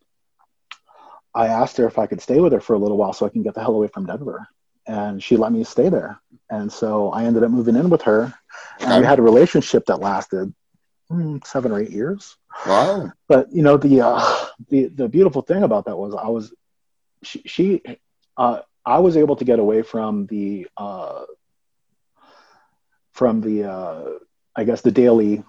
I 1.35 1.47
asked 1.47 1.77
her 1.79 1.87
if 1.87 1.99
I 1.99 2.07
could 2.07 2.21
stay 2.21 2.41
with 2.41 2.53
her 2.53 2.61
for 2.61 2.75
a 2.75 2.79
little 2.79 2.97
while 2.97 3.13
so 3.13 3.27
I 3.27 3.31
can 3.31 3.43
get 3.43 3.55
the 3.55 3.61
hell 3.61 3.75
away 3.75 3.89
from 3.89 4.07
Denver. 4.07 4.47
And 4.87 5.23
she 5.23 5.37
let 5.37 5.53
me 5.53 5.65
stay 5.65 5.89
there. 5.89 6.21
And 6.51 6.71
so 6.73 7.11
I 7.11 7.25
ended 7.25 7.45
up 7.45 7.51
moving 7.51 7.77
in 7.77 7.89
with 7.91 8.03
her. 8.03 8.33
And 8.81 8.99
we 8.99 9.05
had 9.05 9.19
a 9.19 9.23
relationship 9.23 9.85
that 9.87 10.01
lasted 10.01 10.53
mm, 11.11 11.45
seven 11.47 11.73
or 11.73 11.81
eight 11.81 11.91
years. 11.91 12.37
Wow. 12.65 13.13
But 13.29 13.47
you 13.53 13.63
know 13.63 13.77
the 13.77 14.01
uh, 14.01 14.47
the 14.69 14.87
the 14.89 15.09
beautiful 15.09 15.43
thing 15.43 15.63
about 15.63 15.85
that 15.87 15.97
was 15.97 16.15
I 16.15 16.29
was 16.29 16.53
she, 17.23 17.43
she 17.47 17.83
uh, 18.37 18.61
I 18.85 18.99
was 18.99 19.17
able 19.17 19.37
to 19.37 19.45
get 19.45 19.59
away 19.59 19.83
from 19.83 20.27
the 20.27 20.67
uh, 20.77 21.25
from 23.13 23.41
the 23.41 23.65
uh, 23.71 24.05
I 24.57 24.65
guess 24.65 24.83
the 24.83 24.91
daily 24.91 25.43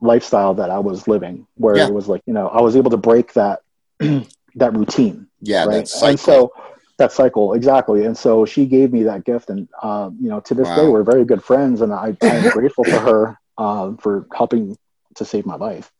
lifestyle 0.00 0.54
that 0.54 0.70
I 0.70 0.78
was 0.78 1.08
living, 1.08 1.46
where 1.56 1.78
Yeah. 1.78 1.86
it 1.86 1.92
was 1.92 2.08
like 2.08 2.22
you 2.26 2.34
know 2.34 2.48
I 2.48 2.60
was 2.60 2.76
able 2.76 2.90
to 2.90 2.96
break 2.96 3.32
that 3.34 3.60
that 4.00 4.76
routine, 4.76 5.26
Yeah, 5.40 5.64
right? 5.64 5.88
and 6.02 6.18
so 6.18 6.52
that 6.98 7.12
cycle 7.12 7.54
exactly, 7.54 8.04
and 8.04 8.16
so 8.16 8.44
she 8.44 8.66
gave 8.66 8.92
me 8.92 9.04
that 9.04 9.24
gift, 9.24 9.50
and 9.50 9.68
uh, 9.82 10.10
you 10.20 10.28
know 10.28 10.40
to 10.40 10.54
this 10.54 10.70
day 10.72 10.88
we're 10.88 11.02
very 11.04 11.24
good 11.24 11.42
friends, 11.42 11.80
and 11.80 11.92
I 11.92 12.16
I'm 12.26 12.46
grateful 12.48 12.84
for 12.84 13.00
her 13.00 13.38
um, 13.58 13.96
for 13.98 14.26
helping 14.34 14.76
to 15.16 15.24
save 15.24 15.46
my 15.46 15.56
life. 15.56 15.90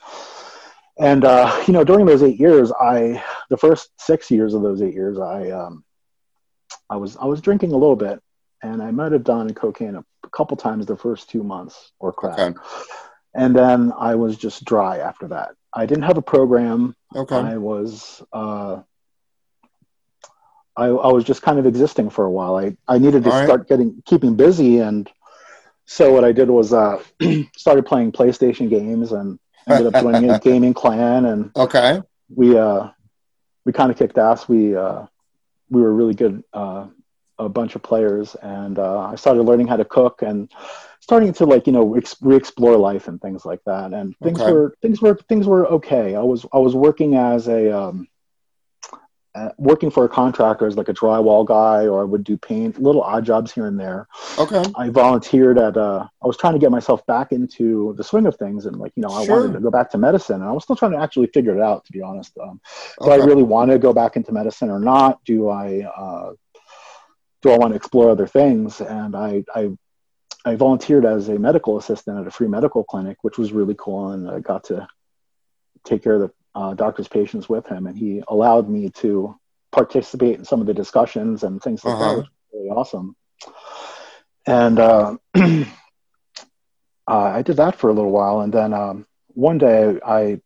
And 0.98 1.24
uh, 1.24 1.62
you 1.66 1.72
know, 1.72 1.84
during 1.84 2.06
those 2.06 2.22
eight 2.22 2.38
years, 2.40 2.72
I 2.72 3.22
the 3.50 3.56
first 3.56 3.90
six 4.00 4.30
years 4.30 4.54
of 4.54 4.62
those 4.62 4.80
eight 4.82 4.94
years, 4.94 5.18
I 5.18 5.50
um, 5.50 5.84
I 6.88 6.96
was 6.96 7.16
I 7.16 7.26
was 7.26 7.40
drinking 7.40 7.72
a 7.72 7.76
little 7.76 7.96
bit, 7.96 8.20
and 8.62 8.82
I 8.82 8.90
might 8.90 9.12
have 9.12 9.24
done 9.24 9.52
cocaine 9.54 9.96
a, 9.96 10.04
couple 10.32 10.56
times 10.56 10.86
the 10.86 10.96
first 10.96 11.30
two 11.30 11.42
months 11.44 11.92
or 12.00 12.12
crack, 12.12 12.38
Okay. 12.38 12.58
and 13.34 13.54
then 13.54 13.92
I 13.96 14.16
was 14.16 14.36
just 14.36 14.64
dry 14.64 14.98
after 14.98 15.28
that. 15.28 15.50
I 15.72 15.86
didn't 15.86 16.02
have 16.04 16.18
a 16.18 16.22
program. 16.22 16.96
Okay. 17.14 17.36
I 17.36 17.56
was 17.58 18.22
uh, 18.32 18.80
I, 20.76 20.86
I 20.86 21.12
was 21.12 21.24
just 21.24 21.42
kind 21.42 21.58
of 21.58 21.66
existing 21.66 22.10
for 22.10 22.24
a 22.24 22.30
while. 22.30 22.56
I, 22.56 22.76
I 22.88 22.98
needed 22.98 23.24
to 23.24 23.30
All 23.30 23.36
right. 23.38 23.44
start 23.46 23.68
getting 23.68 24.02
keeping 24.04 24.34
busy, 24.34 24.78
and 24.78 25.08
so 25.84 26.12
what 26.12 26.24
I 26.24 26.32
did 26.32 26.50
was 26.50 26.72
uh, 26.72 27.02
started 27.56 27.86
playing 27.86 28.12
PlayStation 28.12 28.68
games 28.68 29.12
and 29.12 29.38
ended 29.68 29.86
up 29.86 29.94
joining 29.96 30.28
a 30.28 30.34
gaming 30.34 30.74
clan, 30.74 31.24
and 31.26 31.52
Okay. 31.56 32.00
we 32.34 32.56
uh, 32.58 32.88
we 33.64 33.72
kind 33.72 33.90
of 33.90 33.98
kicked 33.98 34.18
ass. 34.18 34.48
We 34.48 34.74
uh, 34.76 35.06
we 35.70 35.80
were 35.80 35.92
really 35.92 36.14
good, 36.14 36.42
uh, 36.52 36.86
a 37.38 37.48
bunch 37.48 37.74
of 37.74 37.82
players, 37.82 38.34
and 38.42 38.78
uh, 38.78 39.00
I 39.00 39.16
started 39.16 39.42
learning 39.42 39.68
how 39.68 39.76
to 39.76 39.84
cook 39.84 40.22
and 40.22 40.50
starting 41.00 41.32
to 41.34 41.44
like 41.46 41.66
you 41.66 41.72
know 41.72 41.94
ex- 41.96 42.16
re-explore 42.22 42.76
life 42.76 43.08
and 43.08 43.20
things 43.20 43.44
like 43.44 43.60
that. 43.66 43.92
And 43.92 44.14
things 44.22 44.38
Okay. 44.38 44.46
were 44.46 44.74
things 44.82 45.00
were 45.02 45.18
things 45.28 45.46
were 45.46 45.66
okay. 45.68 46.14
I 46.14 46.22
was 46.22 46.46
I 46.52 46.58
was 46.58 46.74
working 46.74 47.14
as 47.16 47.48
a 47.48 47.76
um, 47.76 48.08
uh, 49.36 49.50
working 49.58 49.90
for 49.90 50.04
a 50.04 50.08
contractor 50.08 50.66
as 50.66 50.76
like 50.76 50.88
a 50.88 50.94
drywall 50.94 51.44
guy, 51.44 51.86
or 51.86 52.00
I 52.00 52.04
would 52.04 52.24
do 52.24 52.38
paint, 52.38 52.80
little 52.80 53.02
odd 53.02 53.24
jobs 53.24 53.52
here 53.52 53.66
and 53.66 53.78
there. 53.78 54.08
Okay. 54.38 54.64
I 54.74 54.88
volunteered 54.88 55.58
at. 55.58 55.76
Uh, 55.76 56.06
I 56.22 56.26
was 56.26 56.38
trying 56.38 56.54
to 56.54 56.58
get 56.58 56.70
myself 56.70 57.04
back 57.06 57.32
into 57.32 57.94
the 57.98 58.04
swing 58.04 58.24
of 58.24 58.36
things, 58.36 58.64
and 58.64 58.76
like 58.76 58.92
you 58.96 59.02
know, 59.02 59.10
I 59.10 59.24
Sure. 59.26 59.42
wanted 59.42 59.52
to 59.52 59.60
go 59.60 59.70
back 59.70 59.90
to 59.90 59.98
medicine, 59.98 60.36
and 60.36 60.44
I 60.48 60.52
was 60.52 60.64
still 60.64 60.76
trying 60.76 60.92
to 60.92 60.98
actually 60.98 61.26
figure 61.28 61.54
it 61.54 61.60
out. 61.60 61.84
To 61.84 61.92
be 61.92 62.00
honest, 62.00 62.32
um, 62.38 62.60
do 63.02 63.10
I 63.10 63.16
really 63.16 63.42
want 63.42 63.70
to 63.70 63.78
go 63.78 63.92
back 63.92 64.16
into 64.16 64.32
medicine 64.32 64.70
or 64.70 64.80
not? 64.80 65.22
Do 65.24 65.50
I 65.50 65.82
uh, 65.82 66.32
do 67.42 67.50
I 67.50 67.58
want 67.58 67.72
to 67.72 67.76
explore 67.76 68.08
other 68.10 68.26
things? 68.26 68.80
And 68.80 69.14
I, 69.14 69.44
I 69.54 69.70
I 70.46 70.54
volunteered 70.54 71.04
as 71.04 71.28
a 71.28 71.38
medical 71.38 71.76
assistant 71.76 72.18
at 72.18 72.26
a 72.26 72.30
free 72.30 72.48
medical 72.48 72.84
clinic, 72.84 73.18
which 73.20 73.36
was 73.36 73.52
really 73.52 73.74
cool, 73.78 74.12
and 74.12 74.30
I 74.30 74.40
got 74.40 74.64
to 74.64 74.88
take 75.84 76.02
care 76.02 76.14
of 76.14 76.20
the 76.20 76.30
uh, 76.56 76.74
doctor's 76.74 77.08
patients 77.08 77.48
with 77.50 77.66
him, 77.68 77.86
and 77.86 77.98
he 77.98 78.22
allowed 78.28 78.68
me 78.70 78.90
to 79.02 79.36
participate 79.72 80.38
in 80.38 80.44
some 80.44 80.62
of 80.62 80.66
the 80.66 80.74
discussions 80.74 81.44
and 81.44 81.62
things 81.62 81.84
like 81.84 81.94
Uh-huh. 81.94 82.04
that, 82.04 82.16
which 82.18 82.26
was 82.28 82.50
really 82.54 82.70
awesome. 82.70 83.16
And 84.46 84.78
uh, 84.80 85.16
uh, 85.36 85.64
I 87.08 87.42
did 87.42 87.56
that 87.58 87.76
for 87.76 87.90
a 87.90 87.92
little 87.92 88.10
while, 88.12 88.40
and 88.40 88.52
then 88.52 88.72
um, 88.74 89.06
one 89.28 89.58
day 89.58 89.98
I 90.06 90.40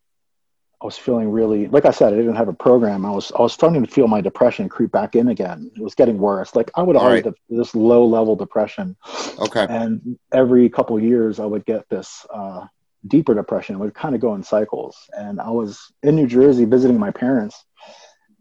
I 0.82 0.86
was 0.86 0.98
feeling 0.98 1.30
really, 1.30 1.68
like 1.68 1.84
I 1.86 1.90
said, 1.90 2.12
I 2.14 2.16
didn't 2.16 2.36
have 2.36 2.48
a 2.48 2.54
program. 2.54 3.04
I 3.06 3.10
was 3.10 3.32
I 3.38 3.42
was 3.42 3.52
starting 3.52 3.84
to 3.84 3.90
feel 3.90 4.08
my 4.08 4.20
depression 4.20 4.68
creep 4.68 4.92
back 4.92 5.14
in 5.14 5.28
again. 5.28 5.70
It 5.76 5.82
was 5.82 5.94
getting 5.94 6.18
worse. 6.18 6.54
Like 6.56 6.70
I 6.76 6.82
would 6.82 6.96
always 6.96 7.22
right. 7.22 7.24
have 7.26 7.34
this 7.50 7.74
low 7.74 8.04
level 8.06 8.36
depression, 8.36 8.96
Okay. 9.38 9.66
and 9.68 10.18
every 10.32 10.68
couple 10.70 10.96
of 10.96 11.02
years 11.02 11.38
I 11.38 11.46
would 11.46 11.66
get 11.66 11.88
this 11.90 12.26
uh, 12.34 12.66
deeper 13.06 13.34
depression. 13.34 13.76
It 13.76 13.78
would 13.78 13.94
kind 13.94 14.14
of 14.14 14.20
go 14.20 14.34
in 14.34 14.42
cycles. 14.42 14.96
And 15.16 15.40
I 15.40 15.50
was 15.50 15.92
in 16.02 16.16
New 16.16 16.26
Jersey 16.26 16.64
visiting 16.64 16.98
my 16.98 17.10
parents, 17.10 17.64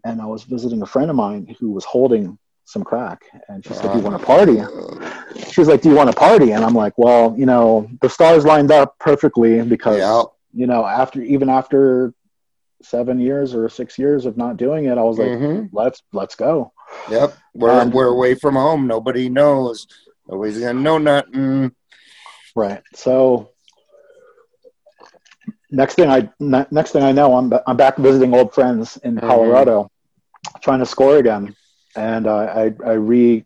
and 0.04 0.22
I 0.22 0.26
was 0.26 0.44
visiting 0.44 0.82
a 0.82 0.86
friend 0.86 1.10
of 1.10 1.16
mine 1.16 1.56
who 1.60 1.72
was 1.72 1.86
holding 1.86 2.38
some 2.66 2.84
crack, 2.84 3.24
and 3.48 3.66
she 3.66 3.74
said, 3.74 3.92
"Do 3.92 3.98
you 3.98 4.04
want 4.04 4.20
to 4.20 4.26
party?" 4.26 4.62
She 5.52 5.60
was 5.60 5.68
like, 5.68 5.82
"Do 5.82 5.90
you 5.90 5.96
want 5.96 6.12
to 6.12 6.16
party?" 6.16 6.52
And 6.52 6.64
I'm 6.64 6.76
like, 6.76 6.94
"Well, 6.98 7.34
you 7.38 7.48
know, 7.48 7.90
the 8.02 8.10
stars 8.10 8.46
lined 8.46 8.72
up 8.72 9.00
perfectly 9.00 9.62
because 9.64 9.98
Yeah. 9.98 10.22
you 10.54 10.68
know, 10.68 10.86
after 10.86 11.20
even 11.22 11.50
after 11.50 12.14
seven 12.84 13.20
years 13.20 13.56
or 13.56 13.70
six 13.70 13.98
years 13.98 14.26
of 14.26 14.38
not 14.38 14.56
doing 14.58 14.86
it, 14.86 14.98
I 14.98 15.02
was 15.04 15.18
like, 15.20 15.38
hmm 15.38 15.64
let's 15.74 16.02
let's 16.14 16.36
go. 16.36 16.72
Yep. 17.10 17.34
We're 17.56 17.72
And- 17.72 17.94
we're 17.94 18.08
away 18.08 18.36
from 18.36 18.56
home. 18.56 18.88
Nobody 18.88 19.30
knows. 19.30 19.88
Nobody's 20.28 20.60
gonna 20.60 20.80
know 20.80 20.98
nothing. 20.98 21.72
Right. 22.56 22.82
So 22.94 23.50
next 25.72 25.96
thing 25.96 26.10
I 26.10 26.30
ne- 26.40 26.66
next 26.72 26.92
thing 26.92 27.04
I 27.04 27.12
know, 27.12 27.36
I'm 27.36 27.52
I'm 27.68 27.78
back 27.78 27.98
visiting 27.98 28.34
old 28.34 28.54
friends 28.54 28.98
in 28.98 29.20
Mhm. 29.20 29.22
Colorado, 29.22 29.90
trying 30.62 30.80
to 30.80 30.86
score 30.86 31.18
again, 31.18 31.56
and 31.96 32.28
uh, 32.28 32.36
I 32.36 32.74
I 32.86 32.94
re 32.94 33.46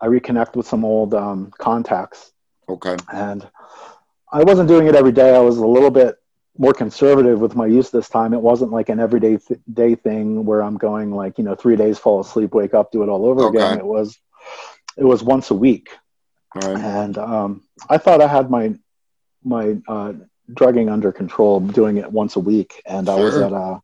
I 0.00 0.06
reconnect 0.06 0.56
with 0.56 0.66
some 0.66 0.84
old 0.84 1.14
um, 1.14 1.50
contacts, 1.58 2.32
Okay. 2.68 2.96
and 3.12 3.46
I 4.32 4.42
wasn't 4.44 4.68
doing 4.68 4.86
it 4.86 4.94
every 4.94 5.12
day. 5.12 5.34
I 5.34 5.40
was 5.40 5.58
a 5.58 5.66
little 5.66 5.90
bit 5.90 6.16
more 6.58 6.72
conservative 6.72 7.40
with 7.40 7.54
my 7.54 7.66
use 7.66 7.90
this 7.90 8.08
time. 8.08 8.32
It 8.34 8.40
wasn't 8.40 8.72
like 8.72 8.88
an 8.88 8.98
everyday 9.00 9.36
th- 9.38 9.60
day 9.72 9.94
thing 9.94 10.44
where 10.44 10.62
I'm 10.62 10.76
going 10.76 11.10
like 11.12 11.38
you 11.38 11.44
know 11.44 11.54
three 11.54 11.76
days, 11.76 11.98
fall 11.98 12.20
asleep, 12.20 12.54
wake 12.54 12.74
up, 12.74 12.90
do 12.92 13.02
it 13.02 13.08
all 13.08 13.26
over 13.26 13.46
again. 13.46 13.76
It 13.76 13.84
was 13.86 14.18
it 14.96 15.04
was 15.04 15.22
once 15.22 15.50
a 15.50 15.54
week 15.54 15.88
right. 16.54 16.80
and 16.80 17.16
um, 17.18 17.62
I 17.88 17.98
thought 17.98 18.20
I 18.20 18.28
had 18.28 18.50
my 18.50 18.74
my 19.44 19.76
uh, 19.88 20.12
drugging 20.52 20.88
under 20.88 21.12
control, 21.12 21.60
doing 21.60 21.96
it 21.98 22.10
once 22.10 22.36
a 22.36 22.40
week. 22.40 22.82
And 22.86 23.08
I 23.08 23.16
was 23.16 23.36
at 23.36 23.52
uh, 23.52 23.78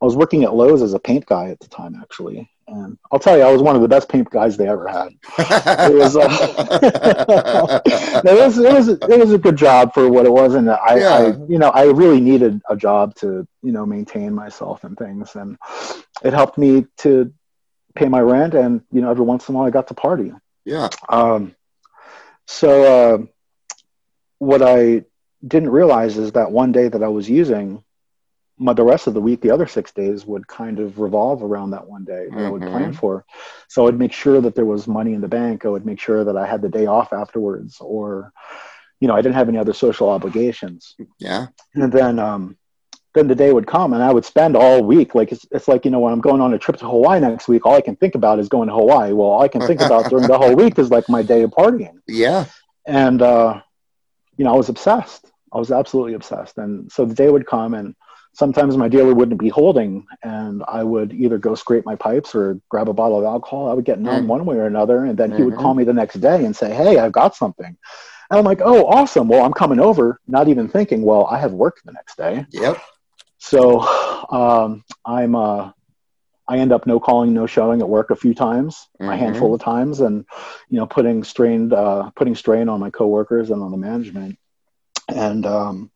I 0.00 0.04
was 0.04 0.16
working 0.16 0.44
at 0.44 0.54
Lowe's 0.54 0.82
as 0.82 0.94
a 0.94 0.98
paint 0.98 1.26
guy 1.26 1.50
at 1.50 1.60
the 1.60 1.68
time, 1.68 1.96
actually. 2.00 2.50
And 2.68 2.98
I'll 3.10 3.18
tell 3.18 3.36
you, 3.36 3.42
I 3.44 3.50
was 3.50 3.62
one 3.62 3.76
of 3.76 3.82
the 3.82 3.88
best 3.88 4.08
paint 4.10 4.28
guys 4.28 4.56
they 4.58 4.68
ever 4.68 4.86
had. 4.86 5.08
It 5.90 5.94
was 5.94 6.16
uh, 6.16 6.28
it 8.24 8.38
was 8.38 8.58
it 8.58 8.72
was 8.72 8.88
it 8.88 9.18
was 9.18 9.32
a 9.32 9.38
good 9.38 9.56
job 9.56 9.94
for 9.94 10.08
what 10.10 10.26
it 10.26 10.32
was, 10.32 10.54
and 10.54 10.70
I, 10.70 10.76
I 10.76 10.96
Yeah. 10.98 11.36
you 11.48 11.58
know 11.58 11.70
I 11.70 11.84
really 11.84 12.20
needed 12.20 12.60
a 12.68 12.76
job 12.76 13.14
to 13.16 13.46
you 13.62 13.72
know 13.72 13.86
maintain 13.86 14.34
myself 14.34 14.84
and 14.84 14.96
things, 14.96 15.34
and 15.34 15.56
it 16.22 16.32
helped 16.32 16.58
me 16.58 16.86
to 16.98 17.32
pay 17.94 18.08
my 18.08 18.20
rent, 18.20 18.54
and 18.54 18.82
you 18.92 19.00
know 19.00 19.10
every 19.10 19.24
once 19.24 19.48
in 19.48 19.54
a 19.54 19.58
while 19.58 19.66
I 19.66 19.70
got 19.70 19.88
to 19.88 19.94
party. 19.94 20.32
yeah. 20.64 20.88
Um, 21.08 21.54
so 22.46 23.14
uh, 23.14 23.18
what 24.38 24.62
I 24.62 25.04
didn't 25.46 25.70
realize 25.70 26.18
is 26.18 26.32
that 26.32 26.50
one 26.50 26.72
day 26.72 26.88
that 26.88 27.02
I 27.02 27.08
was 27.08 27.28
using, 27.28 27.82
my, 28.58 28.72
the 28.72 28.82
rest 28.82 29.06
of 29.06 29.14
the 29.14 29.20
week, 29.20 29.40
the 29.40 29.50
other 29.52 29.66
six 29.68 29.92
days 29.92 30.26
would 30.26 30.46
kind 30.48 30.80
of 30.80 30.98
revolve 30.98 31.42
around 31.42 31.70
that 31.70 31.88
one 31.88 32.04
day 32.04 32.26
that 32.30 32.38
I 32.38 32.50
would 32.50 32.62
plan 32.62 32.92
for. 32.92 33.24
So 33.68 33.86
I'd 33.86 33.98
make 33.98 34.12
sure 34.12 34.40
that 34.40 34.56
there 34.56 34.64
was 34.64 34.88
money 34.88 35.14
in 35.14 35.20
the 35.20 35.28
bank. 35.28 35.64
I 35.64 35.68
would 35.68 35.86
make 35.86 36.00
sure 36.00 36.24
that 36.24 36.36
I 36.36 36.44
had 36.46 36.60
the 36.62 36.68
day 36.68 36.86
off 36.86 37.12
afterwards, 37.12 37.76
or 37.80 38.32
you 39.00 39.06
know, 39.06 39.14
I 39.14 39.22
didn't 39.22 39.36
have 39.36 39.48
any 39.48 39.58
other 39.58 39.72
social 39.72 40.08
obligations. 40.08 40.96
Yeah. 41.20 41.46
And 41.74 41.92
then 41.92 42.18
um, 42.18 42.56
then 43.14 43.28
the 43.28 43.34
day 43.34 43.52
would 43.52 43.66
come 43.66 43.92
and 43.92 44.02
I 44.02 44.12
would 44.12 44.24
spend 44.24 44.56
all 44.56 44.82
week 44.82 45.14
like 45.14 45.32
it's, 45.32 45.46
it's 45.50 45.68
like 45.68 45.84
you 45.84 45.90
know 45.90 46.00
when 46.00 46.12
I'm 46.12 46.20
going 46.20 46.40
on 46.40 46.52
a 46.54 46.58
trip 46.58 46.76
to 46.78 46.88
Hawaii 46.88 47.20
next 47.20 47.48
week 47.48 47.64
all 47.64 47.74
I 47.74 47.80
can 47.80 47.96
think 47.96 48.14
about 48.14 48.38
is 48.38 48.48
going 48.48 48.68
to 48.68 48.74
Hawaii 48.74 49.12
well 49.12 49.28
all 49.28 49.42
I 49.42 49.48
can 49.48 49.60
think 49.66 49.80
about 49.80 50.10
during 50.10 50.26
the 50.28 50.38
whole 50.42 50.54
week 50.54 50.78
is 50.78 50.90
like 50.90 51.08
my 51.08 51.22
day 51.22 51.42
of 51.42 51.50
partying 51.50 51.98
Yeah. 52.06 52.44
and 52.86 53.20
uh, 53.22 53.60
you 54.38 54.44
know 54.44 54.54
I 54.54 54.56
was 54.56 54.70
obsessed. 54.70 55.26
I 55.52 55.58
was 55.58 55.70
absolutely 55.70 56.14
obsessed. 56.14 56.56
And 56.58 56.90
so 56.90 57.04
the 57.04 57.14
day 57.14 57.28
would 57.30 57.46
come 57.46 57.74
and 57.74 57.94
sometimes 58.34 58.76
my 58.76 58.88
dealer 58.88 59.14
wouldn't 59.14 59.40
be 59.40 59.48
holding 59.48 60.06
and 60.22 60.62
I 60.68 60.82
would 60.84 61.12
either 61.12 61.38
go 61.38 61.54
scrape 61.54 61.84
my 61.86 61.96
pipes 61.96 62.34
or 62.34 62.60
grab 62.68 62.88
a 62.88 62.92
bottle 62.92 63.18
of 63.18 63.24
alcohol. 63.24 63.68
I 63.70 63.72
would 63.74 63.84
get 63.86 63.98
numb 63.98 64.24
Mm. 64.24 64.26
one 64.28 64.44
way 64.44 64.56
or 64.56 64.66
another. 64.66 65.04
And 65.06 65.16
then 65.18 65.30
he 65.32 65.42
would 65.42 65.56
call 65.62 65.74
me 65.74 65.84
the 65.84 65.92
next 65.94 66.16
day 66.20 66.44
and 66.44 66.54
say 66.54 66.72
hey 66.72 66.98
I've 66.98 67.12
got 67.12 67.34
something. 67.34 67.76
And 68.30 68.38
I'm 68.38 68.44
like 68.44 68.60
oh 68.62 68.86
awesome. 68.86 69.26
Well 69.28 69.44
I'm 69.44 69.54
coming 69.54 69.80
over 69.80 70.20
not 70.28 70.48
even 70.48 70.68
thinking 70.68 71.02
well 71.02 71.24
I 71.26 71.38
have 71.38 71.52
work 71.52 71.76
the 71.84 71.92
next 71.92 72.16
day. 72.16 72.46
Yep. 72.52 72.76
so 73.38 73.80
um, 74.30 74.84
I'm 75.04 75.34
uh, 75.34 75.72
I 76.48 76.58
end 76.58 76.72
up 76.72 76.86
no 76.86 76.98
calling, 76.98 77.34
no 77.34 77.46
showing 77.46 77.80
at 77.82 77.88
work 77.88 78.10
a 78.10 78.16
few 78.16 78.32
times, 78.34 78.88
a 78.98 79.04
Mhm. 79.04 79.16
handful 79.18 79.54
of 79.54 79.60
times, 79.60 80.00
and 80.00 80.24
you 80.70 80.78
know 80.78 80.86
putting 80.86 81.22
strained 81.24 81.72
uh, 81.72 82.10
putting 82.16 82.34
strain 82.34 82.68
on 82.68 82.80
my 82.80 82.90
coworkers 82.90 83.50
and 83.50 83.62
on 83.62 83.70
the 83.70 83.76
management. 83.76 84.38
And 85.08 85.44
um, 85.46 85.90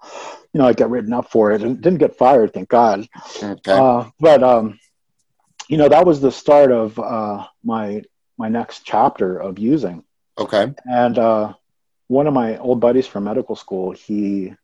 you 0.52 0.58
know 0.60 0.66
I 0.66 0.72
got 0.74 0.90
written 0.90 1.12
up 1.14 1.30
for 1.30 1.52
it 1.52 1.62
and 1.62 1.80
didn't 1.80 1.98
get 2.00 2.16
fired, 2.16 2.52
thank 2.52 2.68
God. 2.68 3.08
Okay. 3.42 3.72
Uh, 3.72 4.10
but 4.20 4.42
um, 4.42 4.78
you 5.68 5.78
know 5.78 5.88
that 5.88 6.04
was 6.06 6.20
the 6.20 6.30
start 6.32 6.70
of 6.70 6.98
uh, 6.98 7.46
my 7.64 8.02
my 8.38 8.48
next 8.48 8.84
chapter 8.84 9.38
of 9.38 9.58
using. 9.58 10.04
okay. 10.38 10.74
And 10.84 11.18
uh, 11.18 11.54
one 12.08 12.26
of 12.26 12.34
my 12.34 12.58
old 12.58 12.80
buddies 12.80 13.06
from 13.06 13.24
medical 13.24 13.56
school, 13.56 13.92
he 13.92 14.54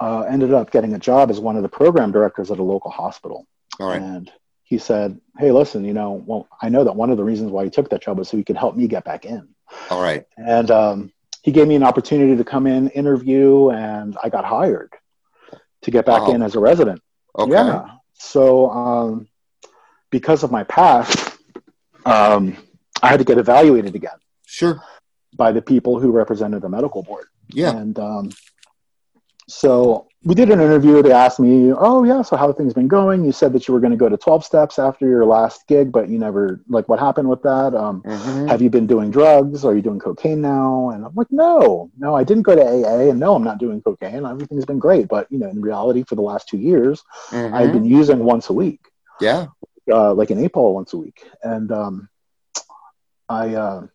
uh, 0.00 0.22
ended 0.22 0.52
up 0.52 0.70
getting 0.70 0.94
a 0.94 0.98
job 0.98 1.30
as 1.30 1.38
one 1.40 1.56
of 1.56 1.62
the 1.62 1.68
program 1.68 2.10
directors 2.12 2.50
at 2.50 2.58
a 2.58 2.62
local 2.62 2.90
hospital. 2.90 3.46
All 3.82 3.88
right. 3.88 4.00
And 4.00 4.30
he 4.62 4.78
said, 4.78 5.20
Hey, 5.38 5.50
listen, 5.50 5.84
you 5.84 5.92
know, 5.92 6.22
well, 6.26 6.46
I 6.60 6.68
know 6.68 6.84
that 6.84 6.94
one 6.94 7.10
of 7.10 7.16
the 7.16 7.24
reasons 7.24 7.50
why 7.50 7.64
he 7.64 7.70
took 7.70 7.90
that 7.90 8.02
job 8.02 8.18
was 8.18 8.28
so 8.28 8.36
he 8.36 8.44
could 8.44 8.56
help 8.56 8.76
me 8.76 8.86
get 8.86 9.04
back 9.04 9.24
in. 9.24 9.48
All 9.90 10.00
right. 10.00 10.24
And 10.36 10.70
um, 10.70 11.12
he 11.42 11.50
gave 11.52 11.66
me 11.66 11.74
an 11.74 11.82
opportunity 11.82 12.36
to 12.36 12.44
come 12.44 12.66
in, 12.66 12.88
interview, 12.90 13.70
and 13.70 14.16
I 14.22 14.28
got 14.28 14.44
hired 14.44 14.92
to 15.82 15.90
get 15.90 16.06
back 16.06 16.22
Wow. 16.22 16.34
in 16.34 16.42
as 16.42 16.54
a 16.54 16.60
resident. 16.60 17.00
Okay. 17.38 17.52
Yeah. 17.52 17.88
So, 18.14 18.70
um, 18.70 19.28
because 20.10 20.42
of 20.44 20.52
my 20.52 20.62
past, 20.64 21.36
um, 22.06 22.56
I 23.02 23.08
had 23.08 23.18
to 23.18 23.24
get 23.24 23.38
evaluated 23.38 23.94
again 23.96 24.18
Sure. 24.46 24.80
by 25.36 25.50
the 25.50 25.62
people 25.62 25.98
who 25.98 26.12
represented 26.12 26.62
the 26.62 26.68
medical 26.68 27.02
board. 27.02 27.26
Yeah. 27.48 27.70
And 27.76 27.98
um, 27.98 28.30
so 29.48 30.06
we 30.24 30.34
did 30.34 30.50
an 30.50 30.60
interview. 30.60 31.02
They 31.02 31.12
asked 31.12 31.40
me, 31.40 31.72
"Oh 31.72 32.04
yeah, 32.04 32.22
so 32.22 32.36
how 32.36 32.46
have 32.46 32.56
things 32.56 32.72
been 32.74 32.88
going? 32.88 33.24
You 33.24 33.32
said 33.32 33.52
that 33.54 33.66
you 33.66 33.74
were 33.74 33.80
going 33.80 33.90
to 33.90 33.96
go 33.96 34.08
to 34.08 34.16
12 34.16 34.44
steps 34.44 34.78
after 34.78 35.08
your 35.08 35.24
last 35.24 35.66
gig, 35.66 35.90
but 35.90 36.08
you 36.08 36.18
never 36.18 36.60
like 36.68 36.88
what 36.88 37.00
happened 37.00 37.28
with 37.28 37.42
that? 37.42 37.74
Um, 37.74 38.02
Mhm. 38.02 38.48
have 38.48 38.62
you 38.62 38.70
been 38.70 38.86
doing 38.86 39.10
drugs? 39.10 39.64
Are 39.64 39.74
you 39.74 39.82
doing 39.82 39.98
cocaine 39.98 40.40
now?" 40.40 40.90
And 40.90 41.04
I'm 41.04 41.12
like, 41.14 41.30
"No, 41.30 41.90
no, 41.98 42.14
I 42.14 42.22
didn't 42.24 42.44
go 42.44 42.54
to 42.54 42.62
AA, 42.62 43.10
and 43.10 43.18
no, 43.18 43.34
I'm 43.34 43.42
not 43.44 43.58
doing 43.58 43.80
cocaine. 43.82 44.24
Everything's 44.24 44.64
been 44.64 44.78
great, 44.78 45.08
but 45.08 45.26
you 45.30 45.38
know, 45.38 45.48
in 45.48 45.60
reality, 45.60 46.04
for 46.04 46.14
the 46.14 46.22
last 46.22 46.48
two 46.48 46.58
years, 46.58 47.02
Mhm. 47.30 47.52
I've 47.54 47.72
been 47.72 47.84
using 47.84 48.24
once 48.24 48.48
a 48.48 48.52
week." 48.52 48.80
Yeah. 49.20 49.46
uh, 49.92 50.14
like 50.14 50.30
an 50.30 50.38
eight 50.38 50.52
ball 50.52 50.74
once 50.74 50.92
a 50.92 50.96
week. 50.96 51.28
And 51.42 51.70
um, 51.72 52.08
I 53.28 53.54
uh, 53.54 53.86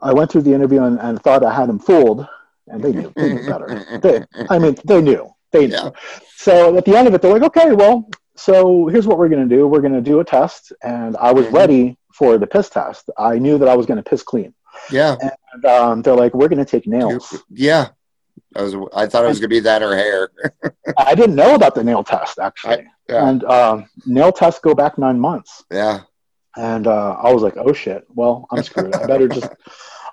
I 0.00 0.12
went 0.14 0.30
through 0.30 0.42
the 0.42 0.54
interview 0.54 0.82
and, 0.82 0.98
and 0.98 1.22
thought 1.22 1.44
I 1.44 1.52
had 1.52 1.68
them 1.68 1.78
fooled, 1.78 2.26
and 2.72 2.82
they 2.82 2.92
knew, 2.92 3.12
they 3.14 3.34
knew 3.34 3.46
better. 3.52 3.98
They, 4.02 4.24
I 4.50 4.58
mean, 4.58 4.76
they 4.84 5.00
knew, 5.00 5.30
they 5.52 5.66
knew. 5.68 5.74
Yeah. 5.74 5.90
So 6.36 6.76
at 6.76 6.84
the 6.84 6.96
end 6.96 7.06
of 7.06 7.14
it, 7.14 7.22
they're 7.22 7.32
like, 7.32 7.42
okay, 7.42 7.70
well, 7.72 8.08
so 8.34 8.86
here's 8.88 9.06
what 9.06 9.18
we're 9.18 9.28
going 9.28 9.48
to 9.48 9.54
do. 9.56 9.68
We're 9.68 9.80
going 9.82 9.92
to 9.92 10.00
do 10.00 10.18
a 10.20 10.24
test, 10.24 10.72
and 10.82 11.16
I 11.18 11.32
was 11.32 11.46
Mhm. 11.46 11.52
ready 11.52 11.98
for 12.14 12.38
the 12.38 12.46
piss 12.46 12.68
test. 12.70 13.10
I 13.18 13.38
knew 13.38 13.58
that 13.58 13.68
I 13.68 13.76
was 13.76 13.86
going 13.86 14.02
to 14.02 14.10
piss 14.10 14.22
clean. 14.22 14.54
Yeah. 14.90 15.16
And 15.52 15.64
um, 15.66 16.02
they're 16.02 16.16
like, 16.16 16.34
we're 16.34 16.48
going 16.48 16.58
to 16.58 16.70
take 16.74 16.86
nails. 16.86 17.42
Yeah. 17.50 17.88
I 18.56 18.62
was 18.62 18.74
I 18.94 19.06
thought 19.06 19.24
it 19.24 19.28
was 19.28 19.40
gonna 19.40 19.48
be 19.48 19.60
that 19.60 19.82
or 19.82 19.94
hair. 19.96 20.30
I 20.98 21.14
didn't 21.14 21.36
know 21.36 21.54
about 21.54 21.74
the 21.74 21.82
nail 21.84 22.02
test 22.04 22.38
actually, 22.38 22.86
yeah. 23.08 23.28
and 23.28 23.44
um, 23.44 23.86
nail 24.06 24.30
tests 24.32 24.60
go 24.60 24.74
back 24.74 24.98
nine 24.98 25.18
months. 25.20 25.64
yeah. 25.70 26.00
And 26.56 26.86
uh, 26.86 27.12
I 27.22 27.32
was 27.32 27.42
like, 27.42 27.56
oh 27.56 27.72
shit, 27.72 28.04
well, 28.14 28.46
I'm 28.50 28.62
screwed. 28.62 28.94
I 28.94 29.06
better 29.06 29.26
just, 29.28 29.48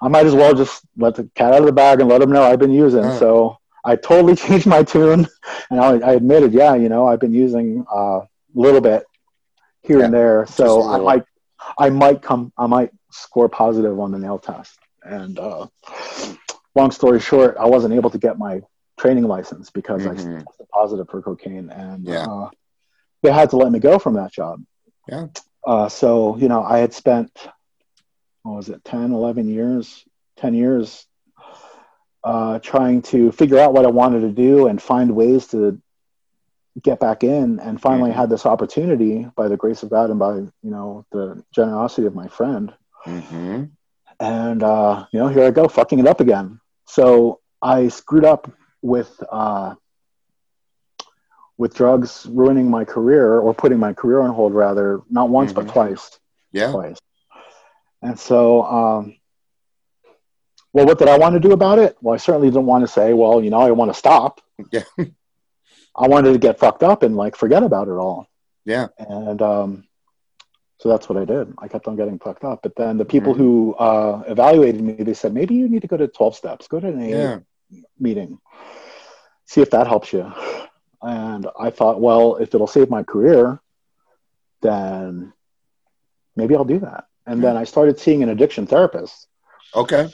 I 0.02 0.08
might 0.08 0.26
as 0.26 0.34
well 0.36 0.54
just 0.54 0.84
let 0.98 1.16
the 1.16 1.30
cat 1.36 1.54
out 1.54 1.60
of 1.60 1.66
the 1.66 1.72
bag 1.74 2.00
and 2.00 2.10
let 2.10 2.20
them 2.20 2.32
know 2.32 2.44
I've 2.44 2.60
been 2.60 2.72
using. 2.72 3.04
Uh. 3.04 3.20
So 3.20 3.58
I 3.84 3.96
totally 3.96 4.36
changed 4.44 4.66
my 4.68 4.84
tune. 4.84 5.28
And 5.70 5.80
I, 5.80 6.00
I 6.00 6.14
admitted, 6.14 6.54
yeah, 6.54 6.76
you 6.76 6.90
know, 6.90 7.08
I've 7.08 7.20
been 7.20 7.34
using 7.34 7.86
uh, 7.94 8.20
a 8.22 8.28
little 8.54 8.82
bit 8.82 9.04
here 9.82 10.02
and 10.02 10.14
there. 10.14 10.46
So 10.48 10.88
I 10.88 10.98
might, 11.00 11.24
I 11.78 11.90
might 11.90 12.22
come, 12.22 12.52
I 12.58 12.68
might 12.68 12.92
score 13.12 13.50
positive 13.50 14.00
on 14.00 14.12
the 14.12 14.20
nail 14.20 14.40
test. 14.40 14.78
And 15.04 15.38
uh, 15.40 15.68
long 16.76 16.92
story 16.92 17.20
short, 17.20 17.58
I 17.60 17.66
wasn't 17.66 17.94
able 17.94 18.10
to 18.10 18.18
get 18.18 18.38
my 18.38 18.62
training 19.00 19.24
license 19.24 19.70
because 19.70 20.06
I 20.06 20.14
Mhm. 20.14 20.44
tested 20.46 20.68
positive 20.74 21.08
for 21.10 21.22
cocaine. 21.22 21.70
And 21.70 22.06
Yeah. 22.06 22.26
uh, 22.26 22.50
they 23.22 23.32
had 23.32 23.50
to 23.52 23.58
let 23.58 23.72
me 23.72 23.80
go 23.80 24.00
from 24.00 24.14
that 24.16 24.32
job. 24.32 24.62
Yeah. 25.08 25.28
Uh, 25.66 25.90
so, 25.90 26.38
you 26.38 26.48
know, 26.48 26.64
I 26.64 26.80
had 26.80 26.94
spent, 26.94 27.32
what 28.50 28.58
was 28.58 28.70
it, 28.70 28.84
10, 28.84 29.12
11 29.12 29.48
years, 29.48 30.04
10 30.38 30.54
years 30.54 31.06
uh, 32.24 32.60
trying 32.60 33.02
to 33.02 33.32
figure 33.32 33.60
out 33.60 33.74
what 33.74 33.86
I 33.86 33.90
wanted 33.90 34.22
to 34.22 34.32
do 34.32 34.68
and 34.68 34.82
find 34.82 35.16
ways 35.16 35.48
to 35.48 35.80
get 36.82 37.00
back 37.00 37.24
in. 37.24 37.60
And 37.60 37.80
finally 37.80 38.12
Mhm. 38.12 38.16
had 38.16 38.30
this 38.30 38.46
opportunity 38.46 39.30
by 39.36 39.48
the 39.48 39.58
grace 39.58 39.84
of 39.84 39.90
God 39.90 40.10
and 40.10 40.20
by, 40.20 40.36
you 40.36 40.52
know, 40.64 41.06
the 41.12 41.44
generosity 41.52 42.08
of 42.08 42.16
my 42.16 42.28
friend. 42.28 42.74
hmm 43.06 43.64
And, 44.20 44.64
uh, 44.64 45.06
you 45.12 45.20
know, 45.20 45.30
here 45.30 45.46
I 45.46 45.52
go, 45.52 45.70
fucking 45.70 46.00
it 46.00 46.08
up 46.08 46.20
again. 46.20 46.60
So 46.86 47.40
I 47.62 47.88
screwed 47.88 48.26
up 48.26 48.52
with, 48.82 49.24
uh, 49.32 49.76
with 51.58 51.74
drugs 51.74 52.26
ruining 52.30 52.70
my 52.70 52.84
career 52.84 53.40
or 53.40 53.54
putting 53.54 53.80
my 53.80 53.94
career 53.94 54.20
on 54.20 54.32
hold 54.34 54.54
rather, 54.54 55.02
not 55.10 55.30
once, 55.30 55.52
Mhm. 55.52 55.56
but 55.56 55.68
twice 55.70 56.20
Yeah. 56.52 56.72
twice. 56.72 56.98
And 58.02 58.18
so, 58.20 58.64
um, 58.64 59.16
well, 60.74 60.86
what 60.86 61.00
did 61.00 61.08
I 61.10 61.18
want 61.18 61.34
to 61.34 61.40
do 61.40 61.52
about 61.52 61.80
it? 61.80 61.98
Well, 62.02 62.14
I 62.14 62.18
certainly 62.18 62.48
didn't 62.50 62.66
want 62.66 62.84
to 62.84 62.88
say, 62.88 63.14
well, 63.14 63.44
you 63.44 63.50
know, 63.50 63.60
I 63.60 63.72
want 63.72 63.92
to 63.92 63.98
stop. 63.98 64.40
Yeah. 64.72 64.84
I 65.96 66.08
wanted 66.08 66.32
to 66.34 66.40
get 66.40 66.60
fucked 66.60 66.84
up 66.84 67.04
and 67.04 67.16
like 67.18 67.36
forget 67.36 67.64
about 67.64 67.88
it 67.88 67.94
all. 67.94 68.28
Yeah. 68.66 68.88
And 68.98 69.42
um, 69.42 69.88
so 70.78 70.88
that's 70.88 71.10
what 71.10 71.18
I 71.18 71.26
did. 71.26 71.54
I 71.58 71.68
kept 71.68 71.88
on 71.88 71.96
getting 71.98 72.20
fucked 72.20 72.44
up. 72.46 72.62
But 72.64 72.76
then 72.76 72.98
the 72.98 73.04
people 73.06 73.34
Mhm. 73.34 73.38
who 73.38 73.76
uh, 73.76 74.24
evaluated 74.28 74.82
me, 74.82 74.94
they 74.94 75.14
said, 75.14 75.34
maybe 75.34 75.56
you 75.56 75.68
need 75.68 75.82
to 75.82 75.88
go 75.88 75.98
to 75.98 76.08
12 76.08 76.36
steps, 76.36 76.68
go 76.68 76.80
to 76.80 76.88
an 76.88 77.02
AA 77.02 77.08
Yeah. 77.08 77.40
meeting, 78.00 78.40
see 79.46 79.62
if 79.62 79.72
that 79.72 79.88
helps 79.88 80.14
you. 80.14 80.32
And 81.02 81.48
I 81.60 81.70
thought, 81.72 82.00
well, 82.00 82.36
if 82.36 82.54
it'll 82.56 82.68
save 82.68 82.90
my 82.90 83.04
career, 83.04 83.60
then 84.62 85.34
maybe 86.36 86.56
I'll 86.56 86.64
do 86.66 86.80
that. 86.80 87.06
And 87.30 87.44
then 87.44 87.56
I 87.56 87.64
started 87.64 88.00
seeing 88.00 88.24
an 88.24 88.30
addiction 88.30 88.66
therapist, 88.66 89.28
Okay. 89.76 90.10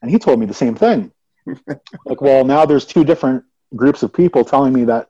and 0.00 0.10
he 0.10 0.18
told 0.18 0.40
me 0.40 0.46
the 0.46 0.54
same 0.54 0.74
thing. 0.74 1.12
like, 2.06 2.20
well, 2.20 2.44
now 2.44 2.64
there's 2.64 2.86
two 2.86 3.04
different 3.04 3.44
groups 3.76 4.02
of 4.02 4.12
people 4.12 4.42
telling 4.44 4.72
me 4.72 4.84
that 4.84 5.08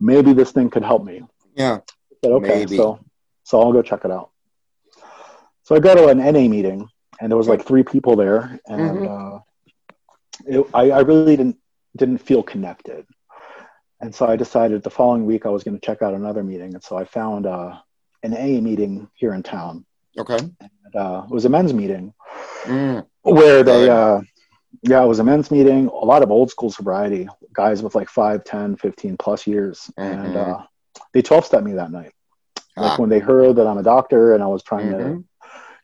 maybe 0.00 0.32
this 0.32 0.52
thing 0.52 0.70
could 0.70 0.82
help 0.82 1.04
me. 1.04 1.22
Yeah. 1.54 1.80
I 1.84 2.14
said, 2.24 2.32
okay, 2.32 2.58
Maybe. 2.60 2.76
so 2.76 2.98
so 3.44 3.60
I'll 3.60 3.72
go 3.72 3.82
check 3.82 4.04
it 4.06 4.10
out. 4.10 4.30
So 5.64 5.74
I 5.76 5.80
go 5.80 5.94
to 5.94 6.08
an 6.08 6.18
NA 6.18 6.48
meeting, 6.48 6.88
and 7.20 7.30
there 7.30 7.36
was 7.36 7.48
like 7.48 7.64
three 7.66 7.82
people 7.82 8.16
there, 8.16 8.58
and 8.66 8.80
Mm-hmm. 8.80 9.06
uh, 9.06 9.38
it, 10.46 10.66
I, 10.72 10.90
I 10.90 11.00
really 11.00 11.36
didn't 11.36 11.58
didn't 11.96 12.18
feel 12.18 12.42
connected, 12.42 13.04
and 14.00 14.14
so 14.14 14.26
I 14.26 14.36
decided 14.36 14.82
the 14.82 14.90
following 14.98 15.26
week 15.26 15.44
I 15.44 15.50
was 15.50 15.62
going 15.62 15.78
to 15.78 15.86
check 15.86 16.00
out 16.02 16.14
another 16.14 16.42
meeting, 16.42 16.72
and 16.74 16.82
so 16.82 16.96
I 16.96 17.04
found 17.04 17.46
uh, 17.46 17.76
an 18.22 18.34
AA 18.34 18.60
meeting 18.60 19.08
here 19.14 19.34
in 19.34 19.42
town. 19.42 19.84
Okay. 20.18 20.36
And, 20.36 20.96
uh, 20.96 21.22
it 21.24 21.30
was 21.30 21.44
a 21.44 21.48
men's 21.48 21.72
meeting 21.74 22.12
Mm. 22.64 23.04
where 23.22 23.62
they 23.64 23.88
uh, 23.88 24.20
yeah 24.82 25.02
it 25.02 25.06
was 25.06 25.18
a 25.18 25.24
men's 25.24 25.50
meeting 25.50 25.88
a 25.88 26.04
lot 26.04 26.22
of 26.22 26.30
old 26.30 26.48
school 26.50 26.70
sobriety 26.70 27.28
guys 27.52 27.82
with 27.82 27.94
like 27.96 28.08
5 28.08 28.44
10 28.44 28.76
15 28.76 29.16
plus 29.16 29.46
years 29.48 29.90
and 29.96 30.34
Mhm. 30.34 30.36
uh, 30.60 30.62
they 31.12 31.22
12 31.22 31.44
stepped 31.44 31.64
me 31.64 31.72
that 31.72 31.90
night 31.90 32.12
like 32.76 32.92
Ah. 32.92 32.96
when 33.00 33.10
they 33.10 33.18
heard 33.18 33.56
that 33.56 33.66
i'm 33.66 33.78
a 33.78 33.82
doctor 33.82 34.34
and 34.34 34.42
i 34.44 34.46
was 34.46 34.62
trying 34.62 34.90
to 34.90 34.96
Mhm. 34.98 35.24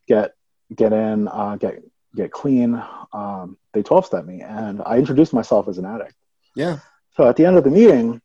get 0.07 0.35
get 0.77 0.93
in 0.93 1.27
uh, 1.29 1.57
get 1.57 1.83
get 2.15 2.31
clean 2.31 2.81
um, 3.13 3.57
they 3.73 3.83
12 3.83 4.07
stepped 4.07 4.27
me 4.29 4.41
and 4.43 4.81
i 4.87 4.99
introduced 4.99 5.33
myself 5.33 5.67
as 5.69 5.79
an 5.79 5.85
addict 5.85 6.15
Yeah. 6.55 6.79
so 7.17 7.27
at 7.29 7.35
the 7.37 7.45
end 7.45 7.57
of 7.59 7.65
the 7.65 7.71
meeting 7.71 8.21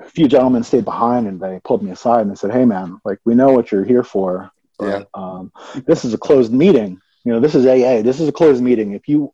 a 0.00 0.08
few 0.08 0.26
gentlemen 0.28 0.62
stayed 0.64 0.84
behind 0.84 1.26
and 1.26 1.40
they 1.40 1.60
pulled 1.64 1.82
me 1.82 1.90
aside 1.90 2.22
and 2.22 2.30
they 2.30 2.34
said 2.34 2.50
hey 2.52 2.64
man 2.64 3.00
like 3.04 3.18
we 3.24 3.34
know 3.34 3.52
what 3.52 3.70
you're 3.70 3.84
here 3.84 4.02
for 4.04 4.50
but 4.78 5.08
um, 5.14 5.52
this 5.86 6.04
is 6.04 6.12
a 6.14 6.18
closed 6.18 6.52
meeting 6.52 7.00
you 7.24 7.32
know 7.32 7.38
this 7.40 7.54
is 7.54 7.64
aa 7.66 8.02
this 8.02 8.18
is 8.20 8.28
a 8.28 8.32
closed 8.32 8.62
meeting 8.62 8.92
if 8.92 9.08
you 9.08 9.32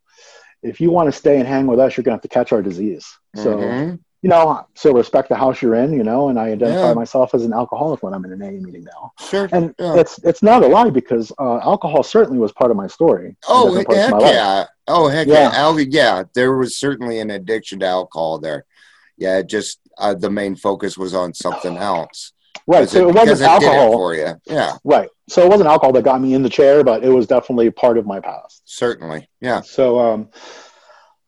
if 0.62 0.80
you 0.80 0.90
want 0.90 1.06
to 1.10 1.12
stay 1.12 1.38
and 1.38 1.48
hang 1.48 1.66
with 1.66 1.78
us 1.80 1.96
you're 1.96 2.04
going 2.04 2.12
to 2.12 2.16
have 2.16 2.22
to 2.22 2.28
catch 2.28 2.52
our 2.52 2.60
disease 2.62 3.06
so 3.34 3.56
Mhm. 3.56 3.98
you 4.22 4.28
know 4.28 4.66
so 4.74 4.92
respect 4.92 5.30
the 5.30 5.34
house 5.34 5.62
you're 5.62 5.76
in 5.76 5.94
you 5.94 6.04
know 6.04 6.28
and 6.28 6.38
i 6.38 6.48
identify 6.50 6.88
Yeah. 6.88 6.94
myself 6.94 7.34
as 7.34 7.44
an 7.46 7.54
alcoholic 7.54 8.02
when 8.02 8.12
i'm 8.12 8.24
in 8.26 8.32
an 8.32 8.42
aa 8.42 8.50
meeting 8.66 8.84
now 8.84 9.12
Sure. 9.18 9.48
and 9.50 9.74
Yeah. 9.78 9.94
it's 9.96 10.18
it's 10.24 10.42
not 10.42 10.62
a 10.62 10.66
lie 10.68 10.90
because 10.90 11.32
uh, 11.38 11.58
alcohol 11.72 12.02
certainly 12.02 12.38
was 12.38 12.52
part 12.52 12.70
of 12.70 12.76
my 12.76 12.86
story 12.86 13.34
Oh 13.48 13.68
different 13.68 13.86
parts 13.88 13.98
of 13.98 14.04
heck 14.04 14.12
my 14.12 14.18
life. 14.18 14.34
yeah! 14.34 14.64
Oh 14.88 15.08
heck 15.08 15.26
Yeah. 15.26 15.50
yeah! 15.50 15.62
Al- 15.64 15.80
yeah, 15.80 16.24
there 16.34 16.54
was 16.54 16.76
certainly 16.76 17.18
an 17.20 17.30
addiction 17.30 17.78
to 17.80 17.86
alcohol 17.86 18.38
there. 18.40 18.66
Yeah, 19.16 19.38
it 19.38 19.46
just 19.46 19.78
uh, 20.00 20.14
the 20.14 20.30
main 20.30 20.56
focus 20.56 20.98
was 20.98 21.14
on 21.14 21.32
something 21.34 21.76
else. 21.76 22.32
right 22.66 22.88
so 22.88 23.08
it 23.08 23.12
because 23.12 23.28
wasn't 23.30 23.38
did 23.38 23.44
it 23.44 23.66
alcohol 23.66 23.92
for 23.92 24.14
you. 24.14 24.34
Yeah, 24.46 24.76
right 24.84 25.08
so 25.28 25.44
it 25.44 25.48
wasn't 25.48 25.68
alcohol 25.68 25.92
that 25.92 26.02
got 26.02 26.20
me 26.20 26.34
in 26.34 26.42
the 26.42 26.48
chair 26.48 26.82
but 26.82 27.04
it 27.04 27.10
was 27.10 27.26
definitely 27.26 27.70
part 27.70 27.98
of 27.98 28.06
my 28.06 28.20
past 28.20 28.62
certainly. 28.64 29.28
Yeah. 29.40 29.60
So 29.60 29.98
um, 29.98 30.28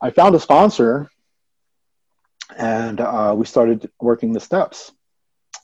I 0.01 0.11
found 0.11 0.35
a 0.35 0.41
sponsor, 0.41 1.09
and 2.57 3.01
uh, 3.01 3.35
we 3.37 3.47
started 3.47 3.91
working 4.01 4.33
the 4.33 4.41
steps. 4.41 4.93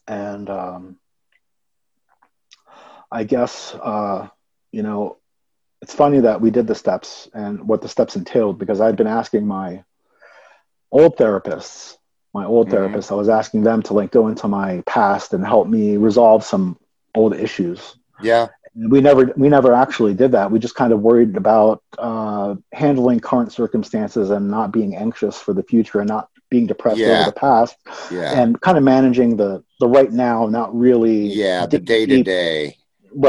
And 0.06 0.48
um, 0.48 0.96
I 3.10 3.24
guess 3.24 3.74
uh, 3.74 4.28
you 4.70 4.82
know, 4.82 5.18
it's 5.82 5.94
funny 5.94 6.20
that 6.20 6.40
we 6.40 6.50
did 6.50 6.66
the 6.66 6.74
steps 6.74 7.28
and 7.34 7.66
what 7.66 7.82
the 7.82 7.88
steps 7.88 8.16
entailed 8.16 8.58
because 8.58 8.80
I'd 8.80 8.96
been 8.96 9.06
asking 9.06 9.46
my 9.46 9.84
old 10.90 11.16
therapists, 11.16 11.96
my 12.40 12.44
old 12.54 12.66
Mhm. 12.68 12.72
therapists, 12.74 13.10
I 13.10 13.18
was 13.22 13.28
asking 13.40 13.60
them 13.68 13.78
to 13.86 13.92
like 14.00 14.10
go 14.18 14.22
into 14.30 14.46
my 14.60 14.70
past 14.96 15.28
and 15.34 15.42
help 15.54 15.66
me 15.76 15.84
resolve 16.08 16.40
some 16.52 16.64
old 17.20 17.32
issues 17.46 17.80
Yeah. 18.30 18.44
we 18.94 19.00
never 19.08 19.22
we 19.42 19.48
never 19.56 19.70
actually 19.84 20.14
did 20.22 20.30
that 20.36 20.46
we 20.52 20.58
just 20.66 20.76
kind 20.82 20.92
of 20.94 20.98
worried 21.08 21.34
about 21.44 21.76
uh, 22.08 22.50
handling 22.82 23.18
current 23.30 23.50
circumstances 23.60 24.26
and 24.34 24.44
not 24.56 24.68
being 24.78 24.92
anxious 25.06 25.36
for 25.44 25.52
the 25.58 25.64
future 25.72 25.98
and 26.02 26.08
not 26.16 26.24
being 26.54 26.66
depressed 26.72 26.98
Yeah. 27.04 27.14
over 27.14 27.24
the 27.32 27.40
past 27.48 27.74
Yeah. 28.18 28.30
and 28.40 28.48
kind 28.66 28.76
of 28.80 28.84
managing 28.96 29.30
the 29.42 29.50
the 29.82 29.88
right 29.98 30.12
now 30.28 30.38
not 30.58 30.68
really 30.86 31.20
yeah. 31.44 31.60
The 31.66 31.78
day 31.92 32.04
to 32.12 32.22
day. 32.22 32.60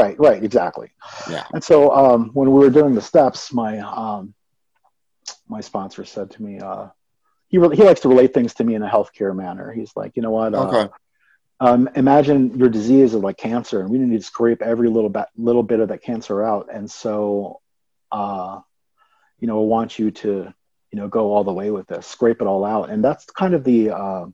right 0.00 0.16
right 0.26 0.42
exactly 0.48 0.88
Yeah. 1.34 1.44
and 1.54 1.62
so 1.70 1.76
um, 2.02 2.20
when 2.38 2.48
we 2.52 2.58
were 2.64 2.74
doing 2.80 2.94
the 2.98 3.06
steps 3.12 3.40
my 3.62 3.72
um, 4.02 4.22
my 5.54 5.60
sponsor 5.70 6.02
said 6.14 6.26
to 6.34 6.38
me 6.46 6.54
uh, 6.70 6.86
he, 7.50 7.58
re- 7.58 7.76
he 7.76 7.84
likes 7.84 8.00
to 8.00 8.08
relate 8.08 8.32
things 8.32 8.54
to 8.54 8.64
me 8.64 8.74
in 8.74 8.82
a 8.82 8.88
healthcare 8.88 9.36
manner 9.36 9.70
he's 9.72 9.92
like 9.94 10.12
you 10.16 10.22
know 10.22 10.30
what 10.30 10.54
uh, 10.54 10.74
Okay. 10.74 10.88
um, 11.60 11.88
imagine 11.94 12.56
your 12.58 12.70
disease 12.70 13.12
is 13.14 13.20
like 13.20 13.36
cancer, 13.36 13.80
and 13.82 13.90
we 13.90 13.98
need 13.98 14.16
to 14.16 14.24
scrape 14.24 14.62
every 14.62 14.88
little 14.88 15.10
bit, 15.10 15.26
little 15.36 15.62
bit 15.62 15.80
of 15.80 15.88
that 15.88 16.02
cancer 16.02 16.42
out. 16.42 16.68
And 16.72 16.90
so, 16.90 17.60
uh, 18.10 18.60
you 19.40 19.46
know, 19.46 19.60
I 19.60 19.66
want 19.66 19.98
you 19.98 20.10
to, 20.10 20.54
you 20.90 20.98
know, 20.98 21.08
go 21.08 21.34
all 21.34 21.44
the 21.44 21.52
way 21.52 21.70
with 21.70 21.86
this, 21.86 22.06
scrape 22.06 22.40
it 22.40 22.46
all 22.46 22.64
out. 22.64 22.88
And 22.88 23.04
that's 23.04 23.26
kind 23.26 23.52
of 23.54 23.62
the 23.62 23.90
uh, 23.90 24.26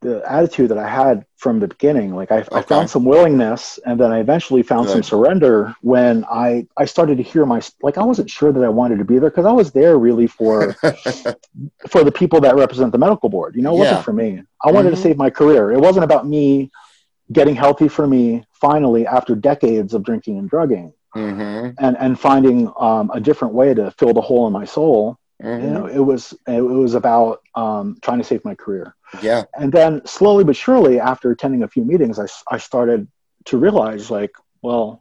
the 0.00 0.22
attitude 0.30 0.70
that 0.70 0.78
I 0.78 0.88
had 0.88 1.24
from 1.36 1.58
the 1.60 1.68
beginning. 1.68 2.14
Like 2.14 2.30
I, 2.30 2.44
I 2.52 2.62
found 2.62 2.88
some 2.88 3.04
willingness, 3.04 3.78
and 3.86 3.98
then 4.00 4.12
I 4.12 4.20
eventually 4.20 4.62
found 4.62 4.88
some 4.88 5.02
surrender 5.02 5.74
when 5.82 6.24
I 6.30 6.66
I 6.76 6.84
started 6.84 7.16
to 7.18 7.22
hear 7.22 7.44
my 7.46 7.60
like 7.82 7.98
I 7.98 8.04
wasn't 8.04 8.30
sure 8.30 8.52
that 8.52 8.62
I 8.62 8.68
wanted 8.68 8.98
to 8.98 9.04
be 9.04 9.18
there 9.18 9.30
because 9.30 9.46
I 9.46 9.52
was 9.52 9.72
there 9.72 9.98
really 9.98 10.26
for 10.26 10.76
for 11.88 12.04
the 12.04 12.12
people 12.12 12.40
that 12.40 12.56
represent 12.56 12.92
the 12.92 12.98
medical 12.98 13.28
board. 13.28 13.54
You 13.56 13.62
know, 13.62 13.74
it 13.74 13.78
Yeah. 13.78 13.80
wasn't 13.80 14.02
for 14.04 14.12
me. 14.12 14.42
I 14.64 14.70
wanted 14.70 14.90
Mhm. 14.90 14.92
to 14.92 14.96
save 14.96 15.16
my 15.16 15.30
career. 15.30 15.72
It 15.72 15.80
wasn't 15.80 16.04
about 16.04 16.26
me 16.26 16.70
getting 17.32 17.54
healthy 17.54 17.88
for 17.88 18.06
me 18.06 18.44
finally 18.52 19.06
after 19.06 19.34
decades 19.34 19.94
of 19.94 20.02
drinking 20.04 20.38
and 20.38 20.48
drugging 20.48 20.92
hmm 21.14 21.70
and, 21.78 21.96
and 21.98 22.18
finding 22.18 22.70
um, 22.78 23.10
a 23.14 23.20
different 23.20 23.54
way 23.54 23.74
to 23.74 23.90
fill 23.92 24.12
the 24.14 24.20
hole 24.20 24.46
in 24.46 24.52
my 24.52 24.64
soul. 24.64 25.18
hmm 25.40 25.62
You 25.62 25.70
know, 25.70 25.86
it 25.86 25.98
was 26.00 26.34
it 26.46 26.60
was 26.60 26.94
about 26.94 27.40
um, 27.54 27.98
trying 28.02 28.18
to 28.18 28.24
save 28.24 28.44
my 28.44 28.54
career. 28.54 28.94
Yeah. 29.22 29.44
And 29.54 29.72
then 29.72 30.04
slowly 30.06 30.44
but 30.44 30.56
surely, 30.56 31.00
after 31.00 31.30
attending 31.30 31.62
a 31.62 31.68
few 31.68 31.84
meetings, 31.84 32.18
I, 32.18 32.26
I 32.50 32.58
started 32.58 33.08
to 33.46 33.58
realize 33.58 34.10
like, 34.10 34.32
well, 34.62 35.00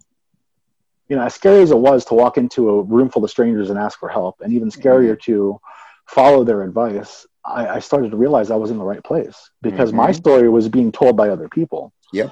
you 1.09 1.15
know, 1.15 1.23
as 1.23 1.33
scary 1.35 1.61
as 1.61 1.71
it 1.71 1.77
was 1.77 2.05
to 2.05 2.13
walk 2.15 2.37
into 2.37 2.69
a 2.69 2.81
room 2.83 3.09
full 3.09 3.23
of 3.23 3.29
strangers 3.29 3.69
and 3.69 3.79
ask 3.79 3.99
for 3.99 4.09
help, 4.09 4.41
and 4.41 4.53
even 4.53 4.69
scarier 4.69 5.15
Mm-hmm. 5.15 5.31
to 5.31 5.59
follow 6.07 6.43
their 6.43 6.63
advice, 6.63 7.25
I, 7.45 7.67
I 7.67 7.79
started 7.79 8.11
to 8.11 8.17
realize 8.17 8.51
I 8.51 8.55
was 8.55 8.71
in 8.71 8.77
the 8.77 8.83
right 8.83 9.03
place 9.03 9.49
because 9.61 9.93
my 9.93 10.11
Mhm. 10.11 10.15
story 10.15 10.49
was 10.49 10.67
being 10.67 10.91
told 10.91 11.15
by 11.15 11.29
other 11.29 11.47
people. 11.49 11.93
Yeah. 12.11 12.29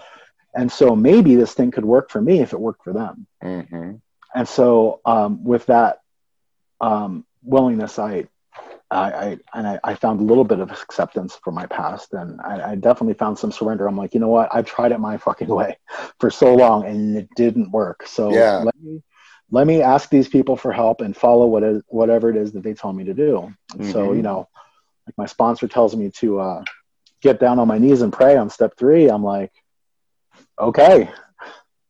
And 0.55 0.71
so 0.71 0.95
maybe 0.95 1.35
this 1.35 1.53
thing 1.53 1.71
could 1.71 1.85
work 1.85 2.09
for 2.09 2.21
me 2.21 2.39
if 2.41 2.53
it 2.53 2.59
worked 2.59 2.83
for 2.83 2.93
them. 2.93 3.27
hmm 3.41 3.91
And 4.33 4.47
so 4.47 5.01
um, 5.05 5.43
with 5.43 5.65
that 5.67 5.99
um, 6.81 7.25
willingness, 7.43 7.97
I, 7.99 8.27
I, 8.91 9.11
I 9.11 9.37
and 9.53 9.67
I, 9.67 9.79
I 9.83 9.95
found 9.95 10.19
a 10.19 10.23
little 10.23 10.43
bit 10.43 10.59
of 10.59 10.71
acceptance 10.71 11.39
for 11.43 11.51
my 11.51 11.65
past, 11.65 12.13
and 12.13 12.39
I, 12.41 12.71
I 12.71 12.75
definitely 12.75 13.15
found 13.15 13.37
some 13.37 13.51
surrender. 13.51 13.87
I'm 13.87 13.97
like, 13.97 14.13
you 14.13 14.19
know 14.19 14.29
what? 14.29 14.49
I've 14.53 14.65
tried 14.65 14.91
it 14.91 14.99
my 14.99 15.17
fucking 15.25 15.47
way 15.47 15.77
for 16.19 16.29
so 16.29 16.53
long, 16.53 16.85
and 16.85 17.17
it 17.17 17.29
didn't 17.35 17.71
work. 17.71 18.07
So 18.07 18.31
Yeah. 18.31 18.59
let 18.59 18.75
me 18.81 19.01
let 19.51 19.67
me 19.67 19.81
ask 19.81 20.09
these 20.09 20.27
people 20.27 20.55
for 20.55 20.71
help 20.71 21.01
and 21.01 21.15
follow 21.15 21.45
what 21.47 21.63
is 21.63 21.81
whatever 21.87 22.29
it 22.29 22.35
is 22.35 22.51
that 22.53 22.63
they 22.63 22.73
tell 22.73 22.93
me 22.93 23.03
to 23.05 23.13
do. 23.13 23.53
And 23.73 23.85
so 23.91 24.13
you 24.13 24.21
know, 24.21 24.47
like 25.07 25.17
my 25.17 25.25
sponsor 25.25 25.67
tells 25.67 25.95
me 25.95 26.11
to 26.17 26.39
uh, 26.39 26.63
get 27.21 27.39
down 27.39 27.59
on 27.59 27.67
my 27.67 27.77
knees 27.77 28.01
and 28.01 28.13
pray 28.13 28.37
on 28.37 28.49
step 28.49 28.77
three. 28.77 29.07
I'm 29.09 29.23
like, 29.23 29.51
okay. 30.59 31.09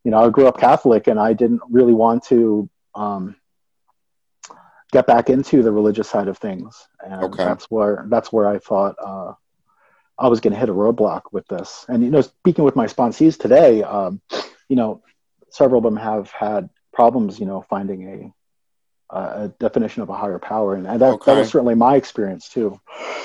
You 0.04 0.12
know, 0.12 0.24
I 0.24 0.30
grew 0.30 0.48
up 0.48 0.60
Catholic, 0.60 1.08
and 1.08 1.20
I 1.20 1.34
didn't 1.34 1.62
really 1.70 1.94
want 1.94 2.24
to. 2.26 2.70
Um, 2.94 3.36
get 4.96 5.06
back 5.06 5.30
into 5.30 5.62
the 5.62 5.72
religious 5.80 6.08
side 6.10 6.30
of 6.30 6.38
things 6.38 6.88
and 7.06 7.22
Okay. 7.26 7.44
that's 7.44 7.66
where 7.66 8.06
that's 8.10 8.32
where 8.32 8.48
i 8.48 8.58
thought 8.58 8.96
uh, 9.10 9.34
i 10.18 10.28
was 10.30 10.40
going 10.40 10.54
to 10.54 10.60
hit 10.60 10.70
a 10.70 10.74
roadblock 10.74 11.24
with 11.34 11.46
this 11.48 11.84
and 11.90 12.02
you 12.02 12.10
know 12.10 12.22
speaking 12.22 12.64
with 12.64 12.78
my 12.78 12.86
sponsees 12.88 13.38
today 13.38 13.84
um, 13.84 14.22
you 14.70 14.78
know 14.78 15.02
several 15.50 15.80
of 15.80 15.84
them 15.84 15.98
have 15.98 16.32
had 16.32 16.70
problems 16.94 17.42
you 17.42 17.46
know 17.46 17.60
finding 17.70 18.34
a, 19.14 19.18
a 19.18 19.54
definition 19.60 20.02
of 20.02 20.10
a 20.10 20.16
higher 20.16 20.40
power 20.40 20.76
and 20.76 20.86
that, 20.86 21.00
that 21.00 21.12
Okay. 21.16 21.36
was 21.40 21.50
certainly 21.50 21.76
my 21.76 21.96
experience 21.98 22.48
too 22.48 22.80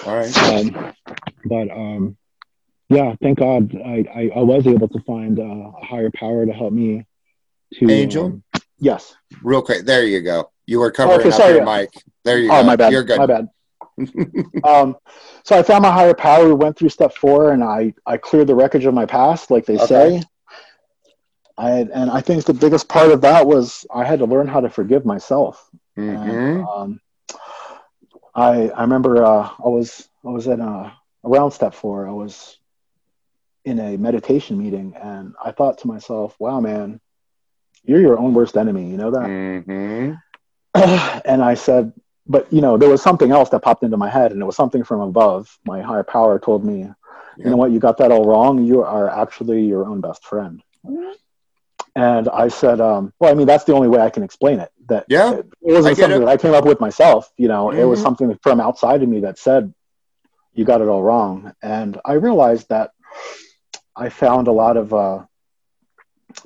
All 0.05 0.17
right. 0.17 0.37
um, 0.51 0.93
but 1.45 1.71
um, 1.71 2.17
yeah 2.89 3.15
thank 3.23 3.39
god 3.39 3.77
I, 3.77 3.97
I, 4.21 4.23
I 4.41 4.43
was 4.43 4.67
able 4.67 4.89
to 4.89 5.01
find 5.07 5.39
uh, 5.39 5.71
a 5.81 5.85
higher 5.87 6.11
power 6.11 6.45
to 6.47 6.53
help 6.53 6.73
me 6.73 7.07
to 7.75 7.89
Angel? 7.89 8.25
um, 8.27 8.43
yes 8.81 9.15
Real 9.45 9.63
quick. 9.63 9.85
There 9.87 10.05
you 10.05 10.21
go. 10.23 10.51
You 10.71 10.79
were 10.79 10.93
covering 10.93 11.23
Okay, 11.23 11.31
up 11.33 11.39
sorry. 11.39 11.55
your 11.55 11.65
mic. 11.65 11.91
There 12.25 12.39
you 12.39 12.51
oh 12.51 12.63
go. 12.63 12.63
my 12.63 12.77
bad 12.77 12.93
You're 12.93 13.03
good. 13.03 13.19
my 13.19 13.27
bad 13.27 13.49
um, 14.63 14.97
so 15.45 15.59
I 15.59 15.63
found 15.63 15.83
my 15.83 15.91
higher 15.91 16.15
power. 16.15 16.47
We 16.47 16.55
went 16.55 16.77
through 16.79 16.91
step 16.91 17.15
four, 17.15 17.53
and 17.53 17.63
I 17.65 17.93
I 18.07 18.19
cleared 18.19 18.47
the 18.47 18.55
wreckage 18.55 18.85
of 18.85 18.95
my 18.95 19.07
past, 19.07 19.51
like 19.51 19.67
they 19.67 19.79
Okay. 19.79 20.21
say. 20.21 20.23
I 21.59 21.71
and 21.81 22.11
I 22.11 22.21
think 22.21 22.45
the 22.45 22.55
biggest 22.55 22.89
part 22.89 23.11
of 23.11 23.23
that 23.23 23.47
was 23.47 23.87
I 23.93 24.05
had 24.05 24.21
to 24.21 24.27
learn 24.27 24.47
how 24.49 24.61
to 24.61 24.71
forgive 24.71 25.05
myself. 25.05 25.69
hmm 25.97 26.15
And, 26.15 26.67
um, 26.75 27.01
I 28.35 28.69
I 28.71 28.83
remember 28.83 29.25
uh, 29.25 29.49
I 29.65 29.69
was 29.69 30.09
I 30.25 30.31
was 30.31 30.47
in 30.47 30.61
a 30.61 30.93
around 31.25 31.53
step 31.53 31.75
four. 31.75 32.09
I 32.09 32.13
was 32.13 32.59
in 33.65 33.79
a 33.79 33.97
meditation 33.97 34.59
meeting, 34.59 34.95
and 34.97 35.35
I 35.43 35.53
thought 35.53 35.79
to 35.79 35.89
myself, 35.89 36.37
"Wow, 36.39 36.61
man, 36.61 37.01
you're 37.85 38.01
your 38.01 38.19
own 38.19 38.35
worst 38.35 38.57
enemy." 38.57 38.91
You 38.91 38.97
know 38.99 39.11
that? 39.13 39.33
hmm 39.67 40.13
and 41.25 41.43
I 41.43 41.55
said, 41.55 41.93
but 42.27 42.53
you 42.53 42.61
know, 42.61 42.77
there 42.77 42.89
was 42.89 43.03
something 43.03 43.31
else 43.33 43.49
that 43.51 43.61
popped 43.63 43.83
into 43.83 43.97
my 43.97 44.09
head, 44.09 44.33
and 44.33 44.41
it 44.41 44.45
was 44.45 44.57
something 44.57 44.85
from 44.85 45.01
above. 45.01 45.59
My 45.67 45.81
higher 45.83 46.05
power 46.05 46.39
told 46.39 46.65
me, 46.65 46.89
you 47.43 47.51
know 47.51 47.57
what, 47.57 47.71
you 47.73 47.81
got 47.81 47.99
that 47.99 48.13
all 48.13 48.25
wrong. 48.25 48.65
You 48.65 48.83
are 48.83 49.09
actually 49.09 49.63
your 49.65 49.87
own 49.87 50.01
best 50.01 50.25
friend. 50.25 50.63
And 51.97 52.29
I 52.29 52.49
said, 52.49 52.81
um, 52.81 53.13
well, 53.19 53.31
I 53.31 53.35
mean, 53.35 53.47
that's 53.47 53.65
the 53.65 53.75
only 53.75 53.89
way 53.89 54.01
I 54.01 54.11
can 54.11 54.23
explain 54.23 54.61
it. 54.61 54.71
That 54.89 55.07
Yeah, 55.09 55.33
it, 55.33 55.47
it 55.63 55.73
wasn't 55.73 55.97
something 55.97 56.17
it. 56.17 56.21
that 56.21 56.29
I 56.29 56.37
came 56.37 56.55
up 56.55 56.65
with 56.65 56.81
myself. 56.81 57.33
You 57.37 57.49
know, 57.49 57.71
it 57.71 57.85
was 57.85 57.99
Mhm. 57.99 58.03
something 58.03 58.39
from 58.43 58.61
outside 58.61 59.03
of 59.03 59.09
me 59.09 59.21
that 59.21 59.39
said, 59.39 59.75
you 60.55 60.65
got 60.65 60.81
it 60.81 60.89
all 60.89 61.03
wrong. 61.03 61.53
And 61.63 62.01
I 62.05 62.15
realized 62.15 62.69
that 62.69 62.91
I 63.97 64.09
found 64.09 64.47
a 64.49 64.53
lot 64.53 64.77
of 64.77 64.93
uh, 64.95 65.25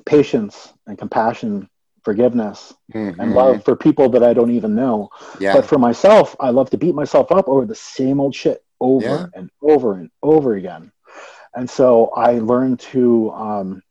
patience 0.05 0.73
and 0.87 0.97
compassion, 0.97 1.69
forgiveness, 2.05 2.73
Mhm. 2.93 3.15
and 3.19 3.33
love 3.33 3.63
for 3.65 3.75
people 3.75 4.07
that 4.09 4.23
I 4.23 4.33
don't 4.33 4.51
even 4.51 4.75
know. 4.75 5.09
Yeah. 5.39 5.53
But 5.53 5.65
for 5.65 5.77
myself, 5.77 6.35
I 6.39 6.51
love 6.51 6.69
to 6.69 6.77
beat 6.77 6.95
myself 6.95 7.31
up 7.31 7.49
over 7.49 7.65
the 7.65 7.75
same 7.75 8.19
old 8.21 8.33
shit 8.35 8.63
over 8.79 9.05
Yeah. 9.05 9.25
and 9.33 9.49
over 9.61 9.93
and 9.93 10.09
over 10.21 10.53
again. 10.53 10.91
And 11.55 11.69
so 11.69 12.07
I 12.15 12.39
learned 12.39 12.79
to, 12.91 13.31
um, 13.31 13.81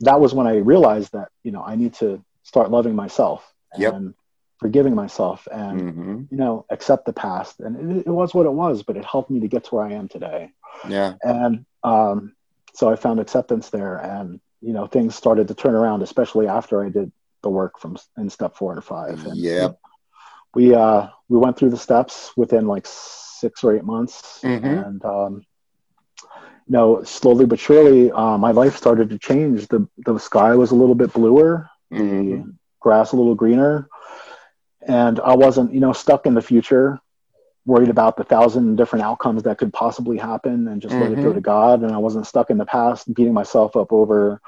that 0.00 0.20
was 0.20 0.34
when 0.34 0.46
I 0.46 0.56
realized 0.56 1.12
that, 1.12 1.28
you 1.44 1.52
know, 1.52 1.62
I 1.62 1.76
need 1.76 1.94
to 1.94 2.22
start 2.42 2.70
loving 2.70 2.96
myself 2.96 3.54
Yep. 3.76 3.94
and 3.94 4.14
forgiving 4.58 4.94
myself 4.94 5.46
and, 5.52 5.80
hmm 5.80 6.20
you 6.30 6.38
know, 6.38 6.64
accept 6.70 7.04
the 7.04 7.12
past. 7.12 7.60
And 7.60 7.98
it, 7.98 8.06
it 8.06 8.10
was 8.10 8.34
what 8.34 8.46
it 8.46 8.52
was, 8.52 8.82
but 8.82 8.96
it 8.96 9.04
helped 9.04 9.30
me 9.30 9.40
to 9.40 9.48
get 9.48 9.64
to 9.64 9.74
where 9.74 9.84
I 9.84 9.92
am 9.92 10.08
today. 10.08 10.50
Yeah. 10.88 11.14
And 11.22 11.64
um, 11.84 12.34
so 12.74 12.88
I 12.90 12.96
found 12.96 13.20
acceptance 13.20 13.68
there 13.70 13.98
and, 13.98 14.40
you 14.62 14.72
know, 14.72 14.86
things 14.86 15.14
started 15.14 15.46
to 15.48 15.54
turn 15.54 15.74
around, 15.74 16.02
especially 16.02 16.48
after 16.48 16.82
I 16.82 16.88
did 16.88 17.12
the 17.44 17.50
work 17.50 17.78
from 17.80 17.96
in 18.18 18.30
step 18.30 18.56
four 18.56 18.72
and 18.74 18.84
five. 18.84 19.24
And 19.26 19.38
Yep. 19.62 19.78
we 20.54 20.74
uh 20.74 21.08
we 21.28 21.38
went 21.38 21.56
through 21.56 21.70
the 21.70 21.76
steps 21.88 22.32
within 22.36 22.66
like 22.66 22.86
six 22.88 23.64
or 23.64 23.76
eight 23.76 23.84
months 23.84 24.42
Mhm. 24.44 24.86
and 24.88 25.04
um 25.04 25.44
you 26.66 26.72
know 26.72 27.02
slowly 27.04 27.46
but 27.46 27.58
surely 27.60 28.10
uh, 28.12 28.38
my 28.38 28.50
life 28.52 28.76
started 28.76 29.10
to 29.10 29.18
change 29.18 29.68
the 29.68 29.86
the 30.06 30.18
sky 30.18 30.54
was 30.56 30.70
a 30.72 30.74
little 30.74 30.94
bit 30.94 31.12
bluer 31.12 31.68
Mhm. 31.92 32.44
the 32.46 32.54
grass 32.80 33.12
a 33.12 33.16
little 33.16 33.34
greener 33.34 33.88
and 34.86 35.20
i 35.20 35.34
wasn't 35.34 35.72
you 35.72 35.80
know 35.80 35.92
stuck 35.92 36.26
in 36.26 36.34
the 36.34 36.42
future 36.42 36.98
worried 37.66 37.88
about 37.90 38.16
the 38.16 38.24
thousand 38.24 38.76
different 38.76 39.04
outcomes 39.04 39.42
that 39.42 39.58
could 39.58 39.72
possibly 39.72 40.18
happen 40.18 40.68
and 40.68 40.82
just 40.82 40.98
let 41.00 41.12
it 41.12 41.20
go 41.20 41.32
Mhm. 41.32 41.34
to 41.34 41.40
god 41.40 41.82
and 41.82 41.92
i 41.92 41.98
wasn't 41.98 42.26
stuck 42.26 42.50
in 42.50 42.58
the 42.58 42.66
past 42.66 43.12
beating 43.14 43.34
myself 43.34 43.76
up 43.76 43.92
over 43.92 44.40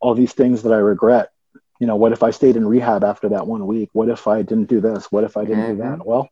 all 0.00 0.14
these 0.14 0.32
things 0.34 0.62
that 0.62 0.72
i 0.72 0.78
regret 0.78 1.30
you 1.80 1.86
know 1.86 1.96
what 1.96 2.12
if 2.12 2.22
i 2.22 2.30
stayed 2.30 2.56
in 2.56 2.66
rehab 2.66 3.04
after 3.04 3.28
that 3.30 3.46
one 3.46 3.66
week? 3.66 3.90
What 3.92 4.08
if 4.08 4.26
i 4.26 4.42
didn't 4.42 4.68
do 4.68 4.80
this? 4.80 5.10
What 5.10 5.24
if 5.24 5.36
i 5.36 5.44
didn't 5.44 5.66
do 5.66 5.76
that? 5.76 6.04
Well 6.06 6.28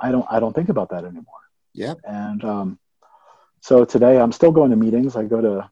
i 0.00 0.10
don't 0.10 0.26
i 0.30 0.40
don't 0.40 0.54
think 0.54 0.68
about 0.68 0.90
that 0.90 1.04
anymore. 1.04 1.42
Yeah. 1.74 1.94
and 2.04 2.44
um, 2.44 2.78
so 3.60 3.84
today 3.84 4.18
i'm 4.20 4.32
still 4.32 4.52
going 4.52 4.70
to 4.70 4.76
meetings. 4.76 5.16
I 5.16 5.24
go 5.24 5.40
to 5.40 5.70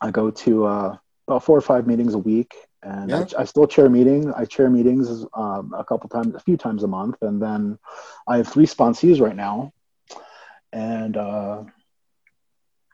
i 0.00 0.10
go 0.10 0.30
to 0.30 0.66
uh, 0.66 0.96
about 1.28 1.44
four 1.44 1.56
or 1.56 1.60
five 1.62 1.86
meetings 1.86 2.14
a 2.14 2.18
week. 2.18 2.54
And 2.82 3.10
Yeah. 3.10 3.24
I, 3.36 3.42
I 3.42 3.44
still 3.44 3.66
chair 3.66 3.88
meetings 3.88 4.26
i 4.36 4.44
chair 4.44 4.68
meetings 4.70 5.24
um, 5.34 5.74
a 5.76 5.84
couple 5.84 6.08
times 6.08 6.34
a 6.34 6.40
few 6.40 6.56
times 6.56 6.82
a 6.84 6.88
month. 6.88 7.16
And 7.22 7.40
then 7.42 7.78
i 8.28 8.36
have 8.38 8.48
three 8.48 8.66
sponsees 8.66 9.20
right 9.20 9.36
now. 9.36 9.72
And 10.72 11.16
uh, 11.16 11.64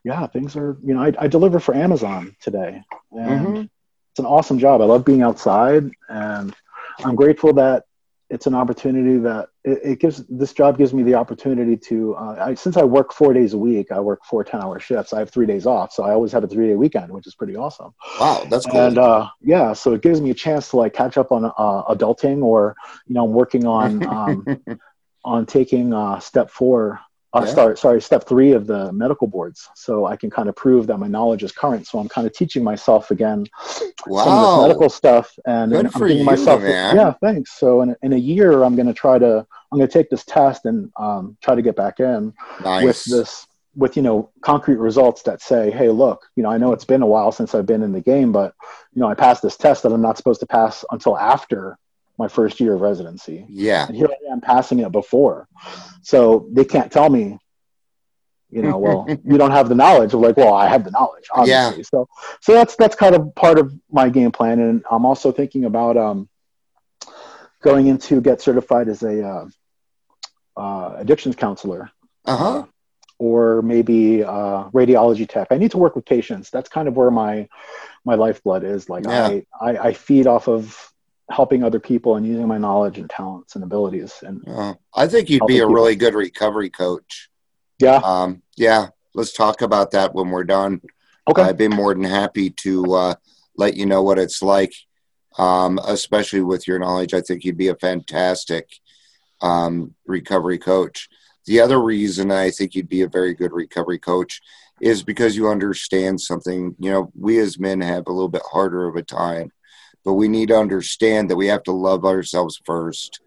yeah 0.05 0.27
things 0.27 0.57
are 0.57 0.77
you 0.85 0.95
know 0.95 1.03
I, 1.03 1.13
I 1.19 1.27
deliver 1.29 1.59
for 1.61 1.75
amazon 1.75 2.37
today. 2.41 2.83
And 3.13 3.57
Mhm. 3.57 3.69
It's 4.13 4.19
an 4.19 4.27
awesome 4.27 4.59
job. 4.59 4.81
I 4.81 4.85
love 4.85 5.05
being 5.05 5.23
outside 5.23 5.91
and 6.09 6.55
i'm 7.05 7.15
grateful 7.15 7.53
that 7.53 7.85
it's 8.31 8.47
an 8.47 8.55
opportunity 8.55 9.19
that 9.19 9.49
it, 9.65 9.79
it 9.85 9.99
gives 10.01 10.25
this 10.27 10.53
job 10.55 10.79
gives 10.79 10.95
me 10.95 11.03
the 11.03 11.15
opportunity 11.15 11.77
to 11.77 12.15
uh, 12.15 12.37
I, 12.41 12.55
since 12.55 12.77
i 12.77 12.83
work 12.83 13.13
four 13.13 13.33
days 13.33 13.53
a 13.53 13.59
week 13.59 13.93
i 13.93 14.01
work 14.01 14.21
four 14.25 14.45
10 14.45 14.63
hour 14.63 14.79
shifts. 14.81 15.13
I 15.13 15.19
have 15.19 15.31
three 15.31 15.47
days 15.47 15.67
off 15.67 15.93
so 15.93 16.03
i 16.03 16.13
always 16.13 16.33
have 16.33 16.45
a 16.45 16.49
three 16.49 16.69
day 16.69 16.75
weekend 16.75 17.13
which 17.13 17.27
is 17.27 17.35
pretty 17.35 17.57
awesome. 17.57 17.95
Wow, 18.21 18.47
that's 18.49 18.67
cool. 18.67 18.81
and 18.81 18.99
uh, 18.99 19.29
yeah 19.41 19.73
so 19.73 19.95
it 19.95 20.03
gives 20.03 20.21
me 20.21 20.31
a 20.31 20.35
chance 20.35 20.71
to 20.71 20.77
like 20.77 20.95
catch 20.95 21.17
up 21.17 21.33
on 21.33 21.45
uh, 21.45 21.83
adulting 21.95 22.43
or 22.43 22.75
you 23.07 23.15
know 23.15 23.25
i'm 23.25 23.33
working 23.33 23.67
on 23.67 24.07
um, 24.17 24.47
on 25.25 25.47
taking 25.47 25.93
uh, 25.93 26.19
step 26.19 26.51
four 26.51 27.01
uh, 27.35 27.43
Yeah. 27.45 27.51
start, 27.53 27.79
sorry 27.79 28.01
step 28.03 28.27
three 28.27 28.53
of 28.53 28.67
the 28.67 28.93
medical 28.93 29.27
boards 29.27 29.69
so 29.75 30.05
i 30.07 30.17
can 30.17 30.29
kind 30.31 30.49
of 30.49 30.57
prove 30.57 30.87
that 30.89 30.99
my 30.99 31.09
knowledge 31.09 31.43
is 31.43 31.53
current 31.53 31.87
so 31.87 31.99
i'm 31.99 32.09
kind 32.09 32.27
of 32.27 32.33
teaching 32.35 32.63
myself 32.63 33.11
again 33.11 33.47
some 34.25 34.39
of 34.39 34.41
this 34.57 34.63
medical 34.63 34.91
stuff 34.91 35.39
and, 35.47 35.73
Good 35.73 35.87
and 35.87 35.95
for 35.95 36.09
you, 36.09 36.25
myself 36.25 36.61
man. 36.63 36.97
yeah 36.97 37.13
thanks 37.23 37.53
so 37.59 37.83
in, 37.83 37.97
in 38.03 38.13
a 38.13 38.17
year 38.17 38.63
I'm 38.63 38.77
going 38.77 38.87
to 38.87 38.95
try 38.95 39.19
to 39.19 39.47
I'm 39.71 39.79
going 39.79 39.89
to 39.89 39.93
take 39.93 40.11
this 40.11 40.25
test 40.25 40.67
and 40.67 40.91
um, 40.99 41.37
try 41.41 41.55
to 41.55 41.63
get 41.63 41.77
back 41.77 42.01
in 42.01 42.35
Nice. 42.63 42.85
with 42.85 43.05
this 43.05 43.47
with 43.75 43.97
you 43.97 44.03
know 44.03 44.31
concrete 44.43 44.77
results 44.77 45.23
that 45.23 45.41
say 45.41 45.71
hey 45.71 45.89
look 45.89 46.27
you 46.37 46.43
know 46.43 46.51
I 46.51 46.59
know 46.59 46.73
it's 46.73 46.85
been 46.85 47.01
a 47.03 47.07
while 47.07 47.33
since 47.33 47.55
I've 47.55 47.65
been 47.67 47.83
in 47.83 47.93
the 47.93 48.01
game 48.03 48.31
but 48.33 48.55
you 48.93 49.01
know 49.01 49.09
I 49.09 49.15
passed 49.15 49.43
this 49.43 49.57
test 49.57 49.83
that 49.85 49.93
I'm 49.93 50.03
not 50.03 50.19
supposed 50.19 50.41
to 50.41 50.47
pass 50.47 50.85
until 50.91 51.17
after 51.17 51.79
my 52.25 52.29
first 52.39 52.55
year 52.61 52.73
of 52.75 52.81
residency. 52.91 53.39
Yeah. 53.49 53.87
and 53.89 53.97
here 54.01 54.09
I 54.17 54.33
am 54.33 54.41
passing 54.41 54.79
it 54.85 54.93
before. 54.93 55.49
So 56.03 56.19
they 56.57 56.65
can't 56.75 56.91
tell 56.99 57.11
me 57.19 57.25
you 58.57 58.61
know 58.67 58.77
well 58.85 59.01
you 59.31 59.37
don't 59.39 59.51
have 59.59 59.69
the 59.73 59.75
knowledge. 59.83 60.13
Of 60.15 60.21
like 60.21 60.37
well 60.37 60.55
i 60.65 60.67
have 60.75 60.85
the 60.85 60.91
knowledge 60.99 61.27
obviously. 61.39 61.79
Yeah. 61.79 61.91
so 61.93 61.99
so 62.45 62.51
that's 62.59 62.75
that's 62.77 62.97
kind 63.05 63.15
of 63.17 63.35
part 63.35 63.57
of 63.63 63.73
my 63.91 64.07
game 64.19 64.33
plan. 64.39 64.57
And 64.61 64.85
i'm 64.91 65.05
also 65.11 65.33
thinking 65.33 65.65
about 65.65 65.97
um 65.97 66.29
going 67.63 67.87
into 67.87 68.21
get 68.21 68.41
certified 68.41 68.89
as 68.89 69.03
a 69.03 69.15
uh, 69.33 69.47
uh, 70.57 70.97
addictions 70.99 71.37
counselor. 71.37 71.91
Uh 72.25 72.37
huh. 72.37 72.65
or 73.19 73.63
maybe 73.63 74.23
uh, 74.23 74.61
radiology 74.79 75.27
tech. 75.29 75.49
I 75.51 75.57
need 75.59 75.73
to 75.73 75.79
work 75.79 75.95
with 75.97 76.05
patients. 76.05 76.51
That's 76.55 76.69
kind 76.77 76.87
of 76.89 76.95
where 76.97 77.11
my 77.11 77.49
my 78.05 78.15
lifeblood 78.25 78.63
is. 78.75 78.89
Like 78.89 79.05
Yeah. 79.07 79.27
I, 79.27 79.45
I 79.61 79.71
i 79.89 79.93
feed 79.93 80.27
off 80.27 80.47
of 80.49 80.92
helping 81.31 81.63
other 81.63 81.81
people 81.81 82.17
and 82.17 82.27
using 82.27 82.47
my 82.47 82.59
knowledge 82.59 82.99
and 82.99 83.09
talents 83.09 83.55
and 83.55 83.65
abilities. 83.65 84.15
And 84.23 84.47
uh, 84.47 84.75
I 84.95 85.07
think 85.07 85.31
you'd 85.31 85.47
be 85.47 85.59
a 85.59 85.63
people. 85.63 85.75
really 85.75 85.97
good 85.97 86.15
recovery 86.15 86.71
coach. 86.71 87.31
Yeah. 87.79 88.01
Um, 88.05 88.43
yeah. 88.57 88.89
Let's 89.15 89.33
talk 89.33 89.63
about 89.63 89.91
that 89.93 90.15
when 90.15 90.31
we're 90.31 90.45
done. 90.45 90.81
Okay. 91.29 91.43
I'd 91.43 91.59
be 91.59 91.69
more 91.69 91.95
than 91.95 92.05
happy 92.05 92.51
to 92.51 92.95
uh, 92.95 93.15
let 93.57 93.77
you 93.77 93.87
know 93.87 94.03
what 94.03 94.19
it's 94.19 94.43
like, 94.43 94.75
um, 95.39 95.79
especially 95.87 96.43
with 96.43 96.67
your 96.67 96.79
knowledge. 96.79 97.15
I 97.15 97.21
think 97.21 97.45
you'd 97.45 97.57
be 97.59 97.69
a 97.69 97.77
fantastic 97.77 98.69
um, 99.41 99.95
recovery 100.07 100.59
coach. 100.59 101.09
The 101.47 101.61
other 101.61 101.81
reason 101.81 102.31
I 102.31 102.51
think 102.51 102.75
you'd 102.75 102.89
be 102.89 103.03
a 103.03 103.09
very 103.09 103.35
good 103.35 103.53
recovery 103.53 103.99
coach 103.99 104.41
is 104.81 105.03
because 105.03 105.37
you 105.37 105.49
understand 105.49 106.21
something. 106.21 106.75
You 106.79 106.91
know, 106.91 107.13
we 107.19 107.39
as 107.39 107.59
men 107.59 107.81
have 107.81 108.07
a 108.07 108.13
little 108.13 108.29
bit 108.29 108.43
harder 108.51 108.89
of 108.89 108.97
a 108.97 109.03
time, 109.03 109.53
but 110.05 110.15
we 110.15 110.29
need 110.29 110.49
to 110.49 110.59
understand 110.59 111.31
that 111.31 111.37
we 111.37 111.47
have 111.47 111.63
to 111.65 111.73
love 111.73 112.05
ourselves 112.05 112.61
first 112.65 113.21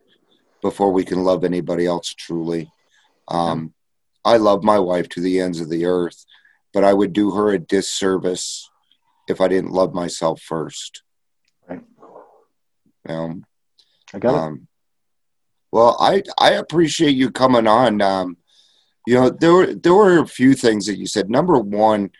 before 0.61 0.91
we 0.91 1.05
can 1.05 1.23
love 1.23 1.43
anybody 1.43 1.85
else 1.85 2.13
truly. 2.13 2.69
Um, 3.27 3.73
I 4.23 4.37
love 4.37 4.63
my 4.63 4.79
wife 4.79 5.07
to 5.09 5.21
the 5.21 5.39
ends 5.39 5.59
of 5.59 5.69
the 5.69 5.85
earth, 5.85 6.25
but 6.73 6.83
I 6.83 6.93
would 6.93 7.13
do 7.13 7.31
her 7.31 7.51
a 7.51 7.59
disservice 7.59 8.69
if 9.27 9.41
I 9.41 9.47
didn't 9.47 9.71
love 9.71 9.93
myself 9.93 10.41
first. 10.41 11.03
Right. 11.67 11.81
Um, 13.07 13.45
I 14.13 14.19
got 14.19 14.33
um, 14.33 14.53
it. 14.53 14.61
Well, 15.71 15.97
I 15.99 16.23
I 16.39 16.53
appreciate 16.53 17.15
you 17.15 17.31
coming 17.31 17.67
on. 17.67 18.01
Um, 18.01 18.37
you 19.05 19.15
know, 19.15 19.29
there 19.29 19.53
were 19.53 19.73
there 19.73 19.93
were 19.93 20.19
a 20.19 20.27
few 20.27 20.53
things 20.53 20.85
that 20.87 20.97
you 20.97 21.05
said. 21.05 21.29
Number 21.29 21.59
one, 21.59 22.11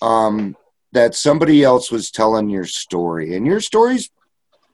um, 0.00 0.56
that 0.92 1.14
somebody 1.14 1.62
else 1.62 1.90
was 1.90 2.10
telling 2.10 2.48
your 2.48 2.64
story, 2.64 3.36
and 3.36 3.46
your 3.46 3.60
story's 3.60 4.10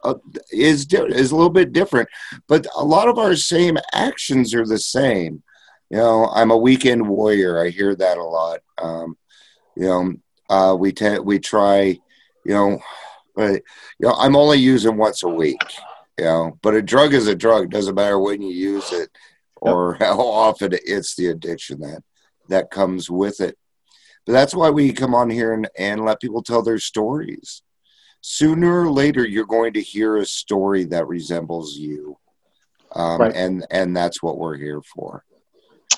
uh, 0.05 0.15
is 0.53 0.87
is 0.93 1.31
a 1.31 1.37
little 1.37 1.51
bit 1.51 1.73
different, 1.73 2.09
but 2.47 2.67
a 2.77 2.85
lot 2.85 3.09
of 3.09 3.19
our 3.19 3.35
same 3.35 3.79
actions 3.93 4.55
are 4.55 4.67
the 4.67 4.79
same. 4.79 5.43
You 5.91 5.99
know, 5.99 6.27
I'm 6.27 6.51
a 6.51 6.57
weekend 6.57 7.09
warrior. 7.09 7.61
I 7.61 7.71
hear 7.71 7.95
that 7.95 8.19
a 8.19 8.25
lot. 8.25 8.61
Um, 8.79 9.17
you 9.77 9.87
know, 9.87 10.15
uh, 10.49 10.75
we 10.75 10.93
tend 10.93 11.25
we 11.25 11.39
try. 11.39 11.99
You 12.45 12.55
know, 12.55 12.79
but, 13.35 13.63
you 13.99 14.09
know, 14.09 14.15
I'm 14.15 14.37
only 14.37 14.59
using 14.59 14.97
once 14.97 15.23
a 15.23 15.29
week. 15.29 15.61
You 16.19 16.25
know, 16.25 16.59
but 16.63 16.75
a 16.75 16.83
drug 16.83 17.13
is 17.13 17.27
a 17.27 17.35
drug. 17.35 17.71
Doesn't 17.71 17.95
matter 17.95 18.19
when 18.19 18.41
you 18.41 18.51
use 18.51 18.93
it 18.93 19.11
or 19.57 19.95
how 20.01 20.19
often 20.21 20.73
it's 20.73 21.15
the 21.15 21.29
addiction 21.29 21.81
that 21.81 22.03
that 22.49 22.71
comes 22.71 23.11
with 23.11 23.41
it. 23.41 23.59
But 24.27 24.33
that's 24.33 24.55
why 24.55 24.71
we 24.71 24.93
come 24.93 25.15
on 25.15 25.31
here 25.31 25.53
and, 25.53 25.69
and 25.79 26.05
let 26.05 26.21
people 26.21 26.43
tell 26.43 26.63
their 26.63 26.79
stories. 26.81 27.63
Sooner 28.21 28.83
or 28.83 28.91
later, 28.91 29.27
you're 29.27 29.47
going 29.47 29.73
to 29.75 29.81
hear 29.81 30.17
a 30.17 30.27
story 30.27 30.85
that 30.87 31.07
resembles 31.07 31.77
you, 31.77 32.19
um, 32.93 33.21
right. 33.21 33.33
and 33.35 33.65
and 33.71 33.97
that's 33.97 34.21
what 34.21 34.37
we're 34.37 34.57
here 34.57 34.83
for. 34.83 35.25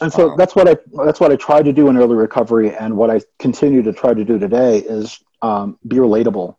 And 0.02 0.12
so 0.12 0.30
um, 0.30 0.36
that's 0.36 0.54
what 0.54 0.68
I 0.68 0.76
that's 1.04 1.20
what 1.20 1.32
I 1.32 1.36
tried 1.36 1.64
to 1.64 1.72
do 1.72 1.88
in 1.88 1.96
early 1.96 2.16
recovery, 2.16 2.76
and 2.76 2.96
what 2.96 3.10
I 3.10 3.22
continue 3.38 3.82
to 3.82 3.94
try 3.94 4.12
to 4.12 4.24
do 4.24 4.38
today 4.38 4.78
is 4.78 5.18
um, 5.40 5.78
be 5.86 5.96
relatable. 5.96 6.56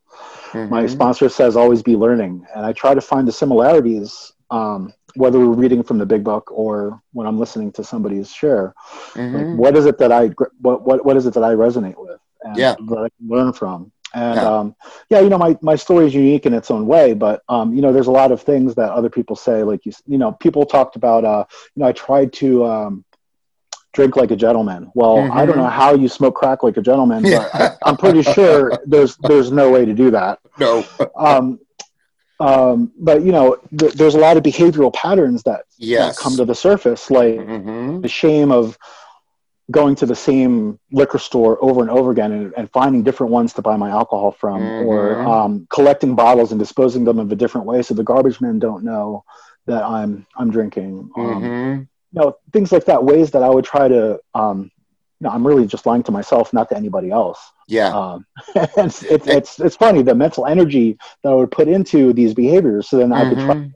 Mm-hmm. 0.52 0.70
My 0.70 0.88
sponsor 0.88 1.30
says 1.30 1.56
always 1.56 1.84
be 1.84 1.96
learning, 1.96 2.48
and 2.56 2.66
I 2.66 2.74
try 2.74 2.96
to 2.96 3.02
find 3.02 3.28
the 3.28 3.32
similarities 3.32 4.32
um, 4.50 4.92
whether 5.16 5.40
we're 5.40 5.48
reading 5.48 5.84
from 5.84 5.98
the 5.98 6.06
big 6.06 6.24
book 6.24 6.52
or 6.52 7.02
when 7.14 7.28
I'm 7.28 7.40
listening 7.40 7.72
to 7.74 7.84
somebody's 7.84 8.32
share. 8.32 8.74
Mm-hmm. 9.14 9.36
Like, 9.36 9.58
what 9.58 9.78
is 9.78 9.86
it 9.86 9.98
that 10.00 10.12
I 10.12 10.28
what, 10.60 10.82
what 10.84 11.06
what 11.06 11.18
is 11.18 11.26
it 11.26 11.34
that 11.34 11.44
I 11.44 11.54
resonate 11.54 11.98
with 11.98 12.20
and 12.44 12.58
yeah. 12.58 12.76
that 12.88 12.98
I 12.98 13.10
can 13.10 13.28
learn 13.28 13.54
from? 13.54 13.92
And 14.14 14.36
yeah. 14.36 14.48
Um, 14.48 14.76
yeah, 15.10 15.20
you 15.20 15.30
know, 15.30 15.38
my, 15.38 15.56
my 15.62 15.76
story 15.76 16.08
is 16.08 16.16
unique 16.16 16.46
in 16.46 16.54
its 16.54 16.72
own 16.72 16.88
way, 16.88 17.14
but 17.14 17.44
um, 17.48 17.74
you 17.74 17.82
know, 17.82 17.94
there's 17.94 18.08
a 18.08 18.12
lot 18.12 18.32
of 18.32 18.42
things 18.42 18.74
that 18.76 18.92
other 18.92 19.10
people 19.10 19.36
say. 19.36 19.64
Like 19.64 19.86
you, 19.86 19.92
you 20.08 20.18
know, 20.18 20.32
people 20.32 20.66
talked 20.66 20.96
about. 20.96 21.24
Uh, 21.26 21.46
you 21.76 21.82
know, 21.82 21.88
I 21.88 21.92
tried 21.92 22.34
to 22.34 22.66
um, 22.66 23.06
drink 23.94 24.16
like 24.16 24.32
a 24.32 24.36
gentleman. 24.36 24.92
Well, 24.96 25.18
mm-hmm. 25.18 25.38
I 25.38 25.46
don't 25.46 25.58
know 25.58 25.68
how 25.68 25.94
you 25.94 26.08
smoke 26.08 26.36
crack 26.36 26.64
like 26.64 26.78
a 26.78 26.82
gentleman, 26.82 27.24
but 27.24 27.54
I, 27.54 27.90
am 27.90 27.98
pretty 27.98 28.24
sure 28.24 28.72
there's 28.86 29.16
there's 29.18 29.52
no 29.52 29.70
way 29.70 29.86
to 29.86 29.94
do 29.94 30.12
that. 30.12 30.40
No. 30.60 30.84
um, 31.16 31.58
um, 32.40 32.92
but 32.98 33.24
you 33.24 33.32
know, 33.32 33.58
th- 33.78 33.94
there's 33.94 34.16
a 34.16 34.20
lot 34.20 34.38
of 34.38 34.44
behavioral 34.44 34.94
patterns 34.94 35.44
that, 35.44 35.66
yes. 35.78 36.16
that 36.16 36.22
come 36.22 36.36
to 36.38 36.46
the 36.46 36.56
surface, 36.56 37.12
like 37.12 37.36
mm-hmm. 37.36 38.02
the 38.02 38.08
shame 38.08 38.52
of 38.52 38.78
going 39.72 39.94
to 39.96 40.06
the 40.06 40.16
same 40.16 40.80
liquor 40.92 41.20
store 41.20 41.64
over 41.64 41.82
and 41.82 41.92
over 41.92 42.12
again 42.12 42.32
and, 42.32 42.54
and 42.58 42.72
finding 42.72 43.04
different 43.04 43.32
ones 43.32 43.54
to 43.54 43.62
buy 43.62 43.76
my 43.76 43.90
alcohol 43.90 44.32
from, 44.32 44.62
mm-hmm. 44.62 44.88
or 44.88 45.20
um, 45.22 45.68
collecting 45.70 46.16
bottles 46.16 46.52
and 46.52 46.60
disposing 46.60 47.04
them 47.04 47.20
of 47.20 47.32
a 47.32 47.36
different 47.36 47.68
way 47.68 47.82
so 47.82 47.94
the 47.94 48.04
garbage 48.04 48.42
men 48.42 48.58
don't 48.58 48.84
know 48.84 49.24
that 49.68 49.84
I'm 49.84 50.26
I'm 50.36 50.50
drinking. 50.50 51.12
Um, 51.16 51.26
mm-hmm. 51.26 51.82
You 52.12 52.22
know, 52.22 52.38
things 52.52 52.72
like 52.72 52.86
that. 52.86 53.04
Ways 53.04 53.32
that 53.32 53.44
I 53.44 53.50
would 53.50 53.66
try 53.66 53.88
to 53.88 54.20
um, 54.34 54.72
no, 55.22 55.30
I'm 55.30 55.46
really 55.46 55.68
just 55.68 55.86
lying 55.86 56.04
to 56.04 56.12
myself, 56.12 56.54
not 56.54 56.70
to 56.70 56.78
anybody 56.78 57.12
else. 57.12 57.40
Yeah. 57.70 57.96
Um, 57.96 58.26
and 58.56 58.88
it's, 58.88 59.04
it's, 59.04 59.28
it's, 59.28 59.60
it's, 59.60 59.76
funny, 59.76 60.02
the 60.02 60.16
mental 60.16 60.48
energy 60.48 60.98
that 61.24 61.30
I 61.30 61.36
would 61.36 61.52
put 61.52 61.68
into 61.68 62.14
these 62.14 62.34
behaviors. 62.34 62.90
So 62.90 62.98
then 62.98 63.10
mm-hmm. 63.10 63.28
I 63.28 63.30
could 63.30 63.40
try 63.46 63.72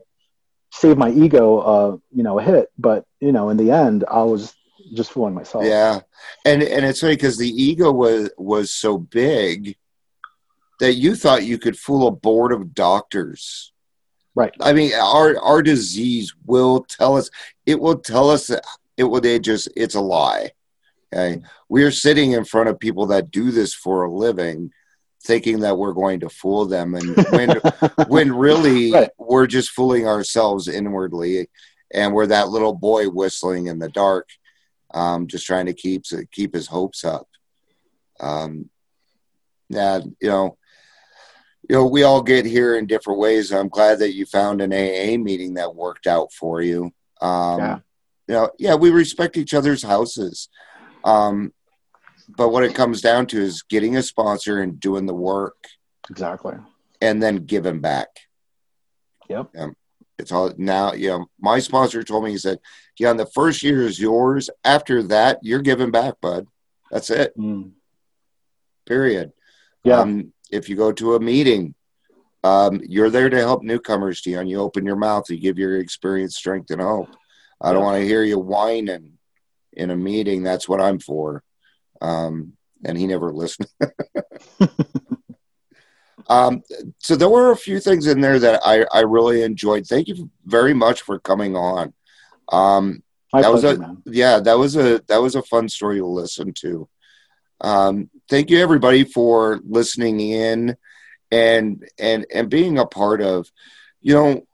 save 0.72 0.98
my 0.98 1.10
ego, 1.10 1.58
uh, 1.58 1.96
you 2.12 2.24
know, 2.24 2.40
a 2.40 2.42
hit. 2.42 2.68
But, 2.76 3.04
you 3.20 3.30
know, 3.30 3.50
in 3.50 3.56
the 3.56 3.70
end, 3.70 4.04
I 4.10 4.24
was 4.24 4.52
just 4.92 5.12
fooling 5.12 5.34
myself. 5.34 5.64
Yeah. 5.64 6.00
And, 6.44 6.62
and 6.62 6.84
it's 6.84 7.00
funny 7.00 7.14
because 7.14 7.38
the 7.38 7.48
ego 7.48 7.92
was, 7.92 8.30
was 8.36 8.72
so 8.72 8.98
big 8.98 9.76
that 10.80 10.94
you 10.94 11.14
thought 11.14 11.44
you 11.44 11.58
could 11.58 11.78
fool 11.78 12.08
a 12.08 12.10
board 12.10 12.52
of 12.52 12.74
doctors. 12.74 13.72
Right. 14.34 14.52
I 14.60 14.72
mean, 14.72 14.92
our, 14.94 15.38
our 15.38 15.62
disease 15.62 16.34
will 16.44 16.82
tell 16.82 17.16
us, 17.16 17.30
it 17.64 17.78
will 17.78 17.98
tell 18.00 18.28
us 18.30 18.48
that 18.48 18.64
it 18.96 19.04
will, 19.04 19.20
they 19.20 19.38
just, 19.38 19.68
it's 19.76 19.94
a 19.94 20.00
lie 20.00 20.50
Okay. 21.14 21.42
We're 21.68 21.92
sitting 21.92 22.32
in 22.32 22.44
front 22.44 22.68
of 22.68 22.78
people 22.78 23.06
that 23.06 23.30
do 23.30 23.50
this 23.50 23.72
for 23.72 24.04
a 24.04 24.12
living, 24.12 24.72
thinking 25.22 25.60
that 25.60 25.78
we're 25.78 25.92
going 25.92 26.20
to 26.20 26.28
fool 26.28 26.66
them. 26.66 26.94
And 26.94 27.16
when, 27.30 27.60
when 28.08 28.32
really 28.34 28.92
right. 28.92 29.10
we're 29.18 29.46
just 29.46 29.70
fooling 29.70 30.06
ourselves 30.08 30.68
inwardly. 30.68 31.48
And 31.92 32.12
we're 32.12 32.26
that 32.26 32.48
little 32.48 32.74
boy 32.74 33.08
whistling 33.08 33.68
in 33.68 33.78
the 33.78 33.88
dark, 33.88 34.28
um, 34.92 35.28
just 35.28 35.46
trying 35.46 35.66
to 35.66 35.74
keep, 35.74 36.04
keep 36.32 36.54
his 36.54 36.66
hopes 36.66 37.04
up. 37.04 37.28
Um, 38.18 38.70
yeah, 39.68 40.00
you 40.20 40.28
know, 40.28 40.56
you 41.68 41.76
know, 41.76 41.86
we 41.86 42.02
all 42.02 42.22
get 42.22 42.44
here 42.44 42.76
in 42.76 42.86
different 42.86 43.18
ways. 43.18 43.52
I'm 43.52 43.68
glad 43.68 44.00
that 44.00 44.14
you 44.14 44.26
found 44.26 44.60
an 44.60 44.72
AA 44.72 45.16
meeting 45.16 45.54
that 45.54 45.74
worked 45.74 46.06
out 46.06 46.32
for 46.32 46.60
you. 46.60 46.92
Um, 47.20 47.58
yeah. 47.58 47.78
You 48.26 48.34
know, 48.34 48.50
yeah, 48.58 48.74
we 48.74 48.90
respect 48.90 49.36
each 49.36 49.54
other's 49.54 49.82
houses. 49.82 50.48
Um, 51.04 51.52
but 52.28 52.48
what 52.48 52.64
it 52.64 52.74
comes 52.74 53.00
down 53.00 53.26
to 53.26 53.40
is 53.40 53.62
getting 53.62 53.96
a 53.96 54.02
sponsor 54.02 54.60
and 54.60 54.80
doing 54.80 55.06
the 55.06 55.14
work. 55.14 55.56
Exactly. 56.10 56.54
And 57.00 57.22
then 57.22 57.44
giving 57.44 57.80
back. 57.80 58.08
Yep. 59.28 59.50
Um, 59.56 59.76
it's 60.18 60.32
all 60.32 60.52
now, 60.56 60.92
you 60.92 61.08
know, 61.08 61.26
my 61.40 61.58
sponsor 61.58 62.02
told 62.02 62.24
me, 62.24 62.30
he 62.30 62.38
said, 62.38 62.58
yeah, 62.98 63.12
the 63.12 63.26
first 63.26 63.62
year 63.62 63.82
is 63.82 63.98
yours. 63.98 64.48
After 64.64 65.02
that, 65.04 65.38
you're 65.42 65.62
giving 65.62 65.90
back, 65.90 66.14
bud. 66.20 66.46
That's 66.90 67.10
it. 67.10 67.36
Mm. 67.36 67.72
Period. 68.86 69.32
Yeah. 69.82 70.00
Um, 70.00 70.32
if 70.50 70.68
you 70.68 70.76
go 70.76 70.92
to 70.92 71.16
a 71.16 71.20
meeting, 71.20 71.74
um, 72.44 72.80
you're 72.86 73.10
there 73.10 73.28
to 73.28 73.38
help 73.38 73.62
newcomers, 73.62 74.20
Dion. 74.20 74.46
You 74.46 74.60
open 74.60 74.86
your 74.86 74.96
mouth, 74.96 75.28
you 75.28 75.38
give 75.38 75.58
your 75.58 75.78
experience, 75.78 76.36
strength, 76.36 76.70
and 76.70 76.80
hope. 76.80 77.08
I 77.60 77.72
don't 77.72 77.82
want 77.82 78.00
to 78.00 78.06
hear 78.06 78.22
you 78.22 78.38
whining 78.38 79.13
in 79.76 79.90
a 79.90 79.96
meeting, 79.96 80.42
that's 80.42 80.68
what 80.68 80.80
I'm 80.80 80.98
for. 80.98 81.42
Um, 82.00 82.54
and 82.84 82.98
he 82.98 83.06
never 83.06 83.32
listened. 83.32 83.68
um, 86.28 86.62
so 86.98 87.16
there 87.16 87.28
were 87.28 87.50
a 87.50 87.56
few 87.56 87.80
things 87.80 88.06
in 88.06 88.20
there 88.20 88.38
that 88.38 88.60
I, 88.64 88.84
I 88.92 89.00
really 89.00 89.42
enjoyed. 89.42 89.86
Thank 89.86 90.08
you 90.08 90.30
very 90.44 90.74
much 90.74 91.02
for 91.02 91.18
coming 91.18 91.56
on. 91.56 91.92
Um, 92.50 93.02
that 93.32 93.50
pleasure, 93.50 93.52
was 93.52 93.64
a 93.64 93.80
man. 93.80 94.02
yeah, 94.06 94.38
that 94.40 94.58
was 94.58 94.76
a 94.76 95.02
that 95.08 95.20
was 95.20 95.34
a 95.34 95.42
fun 95.42 95.68
story 95.68 95.98
to 95.98 96.06
listen 96.06 96.52
to. 96.60 96.88
Um, 97.60 98.10
thank 98.28 98.50
you 98.50 98.58
everybody 98.58 99.04
for 99.04 99.60
listening 99.64 100.20
in 100.20 100.76
and 101.32 101.84
and 101.98 102.26
and 102.32 102.48
being 102.48 102.78
a 102.78 102.86
part 102.86 103.20
of. 103.20 103.50
You 104.00 104.14
know, 104.14 104.46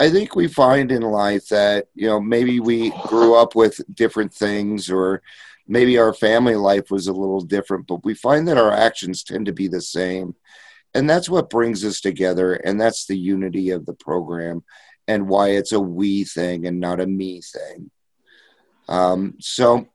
I 0.00 0.08
think 0.08 0.34
we 0.34 0.48
find 0.48 0.90
in 0.90 1.02
life 1.02 1.48
that, 1.48 1.88
you 1.94 2.06
know, 2.06 2.18
maybe 2.18 2.58
we 2.58 2.88
grew 3.06 3.34
up 3.34 3.54
with 3.54 3.82
different 3.94 4.32
things 4.32 4.90
or 4.90 5.20
maybe 5.68 5.98
our 5.98 6.14
family 6.14 6.56
life 6.56 6.90
was 6.90 7.06
a 7.06 7.12
little 7.12 7.42
different, 7.42 7.86
but 7.86 8.02
we 8.02 8.14
find 8.14 8.48
that 8.48 8.56
our 8.56 8.72
actions 8.72 9.22
tend 9.22 9.44
to 9.44 9.52
be 9.52 9.68
the 9.68 9.82
same. 9.82 10.34
And 10.94 11.08
that's 11.08 11.28
what 11.28 11.50
brings 11.50 11.84
us 11.84 12.00
together. 12.00 12.54
And 12.54 12.80
that's 12.80 13.04
the 13.04 13.18
unity 13.18 13.70
of 13.70 13.84
the 13.84 13.92
program 13.92 14.64
and 15.06 15.28
why 15.28 15.50
it's 15.50 15.72
a 15.72 15.80
we 15.80 16.24
thing 16.24 16.66
and 16.66 16.80
not 16.80 17.00
a 17.00 17.06
me 17.06 17.42
thing. 17.42 17.90
Um, 18.88 19.34
so, 19.38 19.86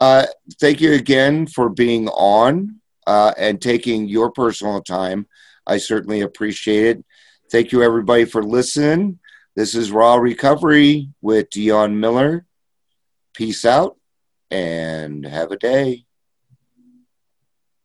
uh, 0.00 0.26
thank 0.60 0.82
you 0.82 0.92
again 0.92 1.46
for 1.46 1.70
being 1.70 2.08
on 2.08 2.80
uh, 3.06 3.32
and 3.38 3.60
taking 3.60 4.06
your 4.06 4.30
personal 4.30 4.82
time. 4.82 5.26
I 5.66 5.78
certainly 5.78 6.20
appreciate 6.20 6.98
it 6.98 7.04
Thank 7.50 7.72
you, 7.72 7.82
everybody, 7.82 8.26
for 8.26 8.44
listening. 8.44 9.18
This 9.60 9.74
is 9.74 9.92
Raw 9.92 10.14
Recovery 10.14 11.10
with 11.20 11.50
Dion 11.50 12.00
Miller. 12.00 12.46
Peace 13.34 13.66
out 13.66 13.98
and 14.50 15.26
have 15.26 15.52
a 15.52 15.58
day. 15.58 16.06